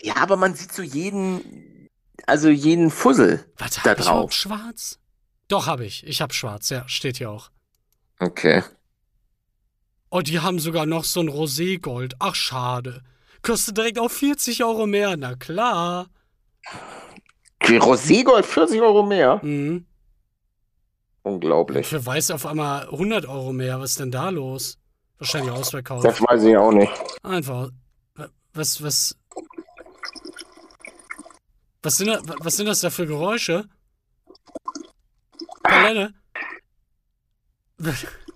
Ja, 0.00 0.16
aber 0.16 0.36
man 0.36 0.54
sieht 0.54 0.72
so 0.72 0.82
jeden, 0.82 1.88
also 2.26 2.48
jeden 2.48 2.90
Fussel. 2.90 3.44
Warte, 3.58 3.80
Da 3.84 3.92
ich 3.92 3.98
drauf. 3.98 4.06
überhaupt 4.06 4.34
schwarz? 4.34 4.98
Doch, 5.48 5.66
habe 5.66 5.84
ich. 5.84 6.06
Ich 6.06 6.20
habe 6.20 6.32
schwarz, 6.32 6.70
ja, 6.70 6.88
steht 6.88 7.18
hier 7.18 7.30
auch. 7.30 7.50
Okay. 8.18 8.62
Oh, 10.10 10.20
die 10.20 10.40
haben 10.40 10.58
sogar 10.58 10.86
noch 10.86 11.04
so 11.04 11.20
ein 11.20 11.28
Roségold. 11.28 12.14
Ach, 12.18 12.34
schade. 12.34 13.02
Kostet 13.42 13.76
direkt 13.76 13.98
auf 13.98 14.12
40 14.12 14.64
Euro 14.64 14.86
mehr. 14.86 15.16
Na 15.16 15.36
klar. 15.36 16.08
Roségold 17.62 18.44
40 18.44 18.80
Euro 18.80 19.04
mehr? 19.04 19.40
Mhm. 19.42 19.86
Unglaublich. 21.22 21.86
Für 21.86 22.04
Weiß 22.04 22.32
auf 22.32 22.44
einmal 22.44 22.88
100 22.88 23.26
Euro 23.26 23.52
mehr. 23.52 23.78
Was 23.80 23.90
ist 23.90 24.00
denn 24.00 24.10
da 24.10 24.30
los? 24.30 24.78
Wahrscheinlich 25.18 25.52
ausverkauft. 25.52 26.04
Das 26.04 26.20
weiß 26.20 26.42
ich 26.42 26.56
auch 26.56 26.72
nicht. 26.72 26.92
Einfach. 27.22 27.68
Was, 28.52 28.82
was. 28.82 29.16
Was 31.82 31.96
sind, 31.96 32.08
da, 32.08 32.20
was 32.40 32.56
sind 32.56 32.66
das 32.66 32.80
da 32.80 32.90
für 32.90 33.06
Geräusche? 33.06 33.68
Palette? 35.62 36.14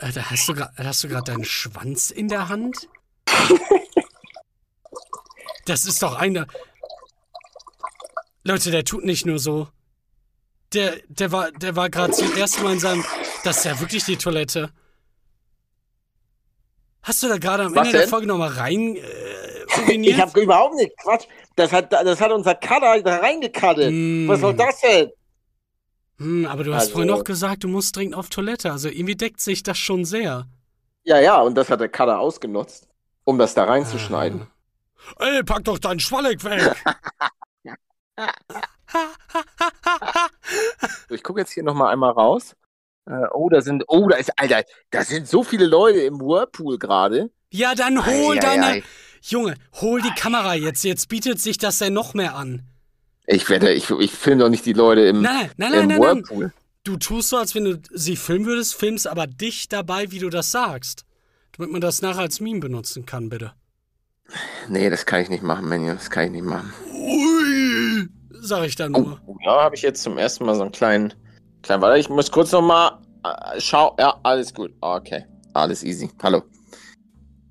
Da 0.00 0.30
hast 0.30 0.48
du 0.48 0.52
gra- 0.52 0.70
hast 0.76 1.02
du 1.04 1.08
gerade 1.08 1.32
deinen 1.32 1.44
Schwanz 1.44 2.10
in 2.10 2.28
der 2.28 2.48
Hand? 2.48 2.88
Das 5.66 5.84
ist 5.84 6.02
doch 6.02 6.14
einer. 6.14 6.46
Leute, 8.44 8.70
der 8.70 8.84
tut 8.84 9.04
nicht 9.04 9.26
nur 9.26 9.38
so. 9.38 9.68
Der, 10.72 10.96
der 11.08 11.32
war, 11.32 11.50
der 11.50 11.76
war 11.76 11.90
gerade 11.90 12.12
zum 12.12 12.34
ersten 12.36 12.62
Mal 12.62 12.74
in 12.74 12.80
seinem. 12.80 13.04
Das 13.44 13.58
ist 13.58 13.64
ja 13.64 13.78
wirklich 13.80 14.04
die 14.04 14.16
Toilette. 14.16 14.70
Hast 17.02 17.22
du 17.22 17.28
da 17.28 17.38
gerade 17.38 17.64
am 17.64 17.74
Was 17.74 17.86
Ende 17.86 17.92
der 17.92 18.00
denn? 18.02 18.10
Folge 18.10 18.26
nochmal 18.26 18.50
rein 18.50 18.96
äh, 18.96 19.80
uriniert? 19.82 20.14
Ich 20.14 20.20
habe 20.20 20.40
überhaupt 20.40 20.74
nicht 20.74 20.96
Quatsch. 20.98 21.26
Das 21.56 21.72
hat, 21.72 21.92
das 21.92 22.20
hat 22.20 22.30
unser 22.30 22.54
Cutter 22.54 23.02
da 23.02 23.16
reingekattet. 23.16 23.90
Mm. 23.92 24.28
Was 24.28 24.40
soll 24.40 24.54
das 24.54 24.80
denn? 24.80 25.10
Hm, 26.18 26.46
aber 26.46 26.64
du 26.64 26.74
hast 26.74 26.82
Also- 26.82 26.92
vorhin 26.92 27.08
noch 27.10 27.24
gesagt, 27.24 27.64
du 27.64 27.68
musst 27.68 27.96
dringend 27.96 28.14
auf 28.14 28.28
Toilette. 28.28 28.70
Also 28.72 28.88
irgendwie 28.88 29.16
deckt 29.16 29.40
sich 29.40 29.62
das 29.62 29.78
schon 29.78 30.04
sehr. 30.04 30.46
Ja, 31.04 31.18
ja, 31.20 31.40
und 31.40 31.54
das 31.54 31.70
hat 31.70 31.80
der 31.80 31.88
Cutter 31.88 32.18
ausgenutzt, 32.18 32.88
um 33.24 33.38
das 33.38 33.54
da 33.54 33.64
reinzuschneiden. 33.64 34.42
Ah. 35.16 35.24
Ey, 35.24 35.42
pack 35.44 35.64
doch 35.64 35.78
deinen 35.78 36.00
Schwalleck 36.00 36.42
weg! 36.44 36.76
So, 41.08 41.14
ich 41.14 41.22
gucke 41.22 41.40
jetzt 41.40 41.52
hier 41.52 41.62
nochmal 41.62 41.92
einmal 41.92 42.12
raus. 42.12 42.54
Äh, 43.06 43.26
oh, 43.32 43.48
da 43.48 43.60
sind, 43.60 43.84
oh, 43.88 44.08
da 44.08 44.16
ist, 44.16 44.30
Alter, 44.38 44.62
da 44.90 45.02
sind 45.04 45.26
so 45.28 45.42
viele 45.42 45.66
Leute 45.66 46.00
im 46.00 46.20
Whirlpool 46.20 46.78
gerade. 46.78 47.30
ja, 47.50 47.74
dann 47.74 48.04
hol 48.04 48.34
Ei, 48.34 48.36
ei, 48.36 48.38
deine. 48.40 48.66
ei. 48.66 48.82
Junge, 49.22 49.54
hol 49.80 50.00
die 50.02 50.10
Kamera 50.14 50.54
jetzt. 50.54 50.84
Jetzt 50.84 51.08
bietet 51.08 51.40
sich 51.40 51.58
das 51.58 51.80
ja 51.80 51.90
noch 51.90 52.14
mehr 52.14 52.34
an. 52.36 52.62
Ich 53.30 53.50
wette, 53.50 53.70
ich, 53.70 53.90
ich 53.90 54.10
filme 54.12 54.42
doch 54.44 54.48
nicht 54.48 54.64
die 54.64 54.72
Leute 54.72 55.02
im, 55.02 55.20
Nein, 55.20 55.50
nein, 55.58 55.72
im 55.74 55.78
nein, 55.80 55.88
nein, 55.88 55.88
nein. 55.88 56.00
Whirlpool. 56.00 56.52
Du 56.84 56.96
tust 56.96 57.28
so, 57.28 57.36
als 57.36 57.54
wenn 57.54 57.64
du 57.64 57.78
sie 57.92 58.16
filmen 58.16 58.46
würdest, 58.46 58.74
filmst 58.74 59.06
aber 59.06 59.26
dich 59.26 59.68
dabei, 59.68 60.10
wie 60.10 60.18
du 60.18 60.30
das 60.30 60.50
sagst. 60.50 61.04
Damit 61.56 61.70
man 61.72 61.80
das 61.82 62.00
nachher 62.00 62.20
als 62.22 62.40
Meme 62.40 62.60
benutzen 62.60 63.04
kann, 63.04 63.28
bitte. 63.28 63.52
Nee, 64.68 64.88
das 64.88 65.04
kann 65.04 65.20
ich 65.20 65.28
nicht 65.28 65.42
machen, 65.42 65.68
Menja, 65.68 65.94
das 65.94 66.08
kann 66.08 66.24
ich 66.26 66.30
nicht 66.30 66.44
machen. 66.44 66.72
Ui, 66.94 68.08
sag 68.40 68.64
ich 68.64 68.76
dann 68.76 68.94
Oh, 68.94 69.00
nur. 69.00 69.20
ja, 69.44 69.62
habe 69.62 69.74
ich 69.74 69.82
jetzt 69.82 70.02
zum 70.02 70.16
ersten 70.16 70.46
Mal 70.46 70.54
so 70.54 70.62
einen 70.62 70.72
kleinen, 70.72 71.12
kleinen, 71.62 71.82
warte, 71.82 71.98
ich 71.98 72.08
muss 72.08 72.30
kurz 72.30 72.52
nochmal, 72.52 72.92
äh, 73.24 73.60
schau, 73.60 73.94
ja, 73.98 74.18
alles 74.22 74.54
gut, 74.54 74.72
okay, 74.80 75.24
alles 75.52 75.82
easy, 75.84 76.08
hallo. 76.22 76.42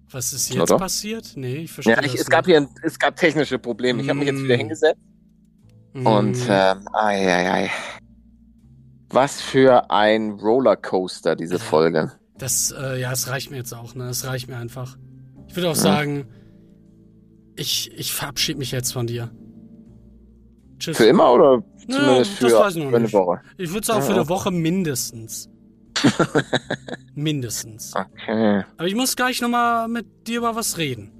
Was 0.09 0.31
ist 0.33 0.49
jetzt 0.53 0.69
doch. 0.69 0.77
passiert? 0.79 1.33
Nee, 1.35 1.57
ich 1.57 1.71
verstehe 1.71 1.95
Ja, 1.95 2.03
ich, 2.03 2.13
das 2.13 2.21
es 2.21 2.29
gab 2.29 2.45
nicht. 2.47 2.53
hier, 2.55 2.61
ein, 2.61 2.69
es 2.83 2.97
gab 2.97 3.15
technische 3.17 3.59
Probleme, 3.59 4.01
ich 4.01 4.09
habe 4.09 4.19
mich 4.19 4.27
jetzt 4.29 4.41
wieder 4.43 4.55
Mm. 4.57 4.59
Hingesetzt 6.03 6.49
und, 6.49 6.49
Hm. 6.49 6.81
ähm, 6.81 6.87
ai, 6.93 7.27
ai, 7.35 7.51
ai. 7.51 7.71
Was 9.09 9.41
für 9.41 9.89
ein 9.89 10.31
Rollercoaster, 10.31 11.35
diese 11.35 11.59
Folge. 11.59 12.11
Das, 12.37 12.71
äh, 12.77 12.99
ja, 12.99 13.11
es 13.11 13.29
reicht 13.29 13.51
mir 13.51 13.57
jetzt 13.57 13.73
auch, 13.73 13.95
ne? 13.95 14.09
Es 14.09 14.25
reicht 14.25 14.47
mir 14.49 14.57
einfach. 14.57 14.97
Ich 15.47 15.55
würde 15.55 15.69
auch 15.69 15.75
Ja. 15.75 15.81
sagen, 15.81 16.27
ich, 17.55 17.91
ich 17.97 18.13
verabschiede 18.13 18.59
mich 18.59 18.71
jetzt 18.71 18.91
von 18.91 19.07
dir. 19.07 19.31
Tschüss. 20.77 20.97
Für 20.97 21.05
immer 21.05 21.31
oder 21.31 21.63
Ja, 21.87 21.95
zumindest 21.97 22.43
das 22.43 22.51
für, 22.51 22.59
weiß 22.59 22.75
ich 22.75 22.83
noch 22.83 22.89
für 22.91 22.95
eine 22.97 23.03
nicht. 23.05 23.13
Woche? 23.13 23.41
Ich 23.57 23.73
würde 23.73 23.87
sagen, 23.87 23.99
Ja, 24.01 24.05
für 24.05 24.13
eine. 24.13 24.29
Woche 24.29 24.51
mindestens. 24.51 25.49
mindestens. 27.15 27.93
Okay. 27.95 28.63
Aber 28.77 28.87
ich 28.87 28.95
muss 28.95 29.15
gleich 29.15 29.41
nochmal 29.41 29.87
mit 29.87 30.27
dir 30.27 30.39
über 30.39 30.55
was 30.55 30.77
reden. 30.77 31.11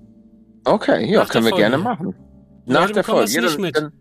Okay, 0.65 1.09
ja, 1.11 1.21
Nach 1.21 1.29
können 1.29 1.45
wir 1.45 1.49
Folge. 1.51 1.63
gerne 1.63 1.77
machen. 1.77 2.13
Nach 2.65 2.81
Leute 2.81 2.93
der 2.93 3.03
Folge. 3.03 3.31
Ja, 3.31 3.41
nicht 3.41 3.59
mit. 3.59 3.75
dann, 3.77 3.91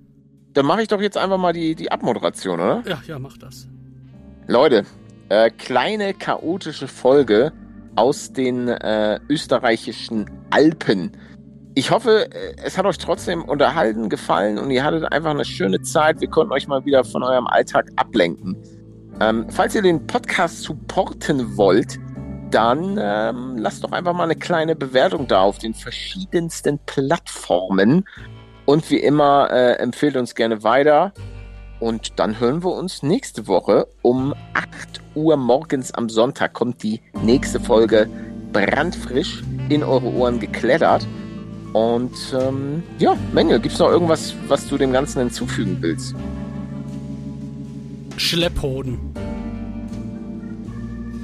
dann 0.57 0.65
mache 0.65 0.81
ich 0.81 0.89
doch 0.89 1.03
jetzt 1.03 1.19
einfach 1.19 1.37
mal 1.37 1.53
die, 1.53 1.75
die 1.75 1.93
Abmoderation, 1.93 2.59
oder? 2.59 2.83
Ja, 2.87 3.03
ja, 3.07 3.19
mach 3.19 3.37
das. 3.37 3.69
Leute, 4.47 4.87
äh, 5.29 5.51
kleine 5.51 6.15
chaotische 6.15 6.89
Folge 6.89 7.53
aus 7.95 8.33
den 8.33 8.69
äh, 8.69 9.21
österreichischen 9.29 10.31
Alpen. 10.51 11.13
Ich 11.75 11.91
hoffe, 11.91 12.31
äh, 12.33 12.55
es 12.65 12.79
hat 12.79 12.87
euch 12.87 12.97
trotzdem 12.97 13.45
unterhalten, 13.45 14.09
gefallen 14.09 14.59
und 14.59 14.71
ihr 14.71 14.83
hattet 14.83 15.13
einfach 15.13 15.33
eine 15.33 15.45
schöne 15.45 15.83
Zeit. 15.83 16.23
Wir 16.23 16.29
konnten 16.29 16.55
euch 16.55 16.67
mal 16.69 16.83
wieder 16.87 17.05
von 17.05 17.23
eurem 17.23 17.47
Alltag 17.47 17.91
ablenken. 17.97 18.57
Ähm, 19.21 19.47
falls 19.51 19.75
ihr 19.75 19.83
den 19.83 20.07
Podcast 20.07 20.63
supporten 20.63 21.59
wollt, 21.59 21.99
dann 22.51 22.99
ähm, 22.99 23.59
lasst 23.59 23.85
doch 23.85 23.93
einfach 23.93 24.15
mal 24.15 24.25
eine 24.25 24.37
kleine 24.37 24.75
Bewertung 24.75 25.27
da 25.27 25.43
auf 25.43 25.59
den 25.59 25.75
verschiedensten 25.75 26.79
Plattformen. 26.87 28.07
Und 28.67 28.91
wie 28.91 28.99
immer, 28.99 29.49
äh, 29.51 29.75
empfehlt 29.75 30.17
uns 30.17 30.35
gerne 30.35 30.63
weiter. 30.63 31.13
Und 31.79 32.19
dann 32.19 32.41
hören 32.41 32.63
wir 32.65 32.73
uns 32.73 33.03
nächste 33.03 33.47
Woche 33.47 33.87
um 34.03 34.35
8 34.55 35.01
Uhr 35.15 35.37
morgens 35.37 35.93
am 35.93 36.09
Sonntag 36.09 36.53
kommt 36.53 36.83
die 36.83 37.01
nächste 37.23 37.61
Folge 37.61 38.09
brandfrisch 38.53 39.43
in 39.69 39.83
eure 39.83 40.07
Ohren 40.07 40.41
geklettert. 40.41 41.07
Und 41.73 42.15
ähm, 42.39 42.83
ja, 42.99 43.17
Menge, 43.33 43.61
gibt 43.61 43.75
es 43.75 43.79
noch 43.79 43.91
irgendwas, 43.91 44.35
was 44.49 44.67
du 44.67 44.79
dem 44.79 44.93
Ganzen 44.93 45.21
hinzufügen 45.21 45.77
willst? 45.81 46.15
Schlepphoden. 48.17 48.99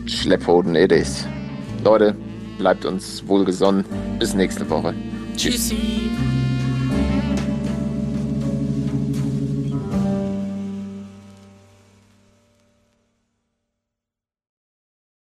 Schlepphoden 0.07 0.77
it 0.77 0.93
is. 0.93 1.27
Leute, 1.83 2.15
bleibt 2.59 2.85
uns 2.85 3.27
wohlgesonnen. 3.27 3.85
Bis 4.19 4.35
nächste 4.35 4.69
Woche. 4.69 4.95
Tschüssi. 5.37 5.77
Tschüssi. 5.77 6.32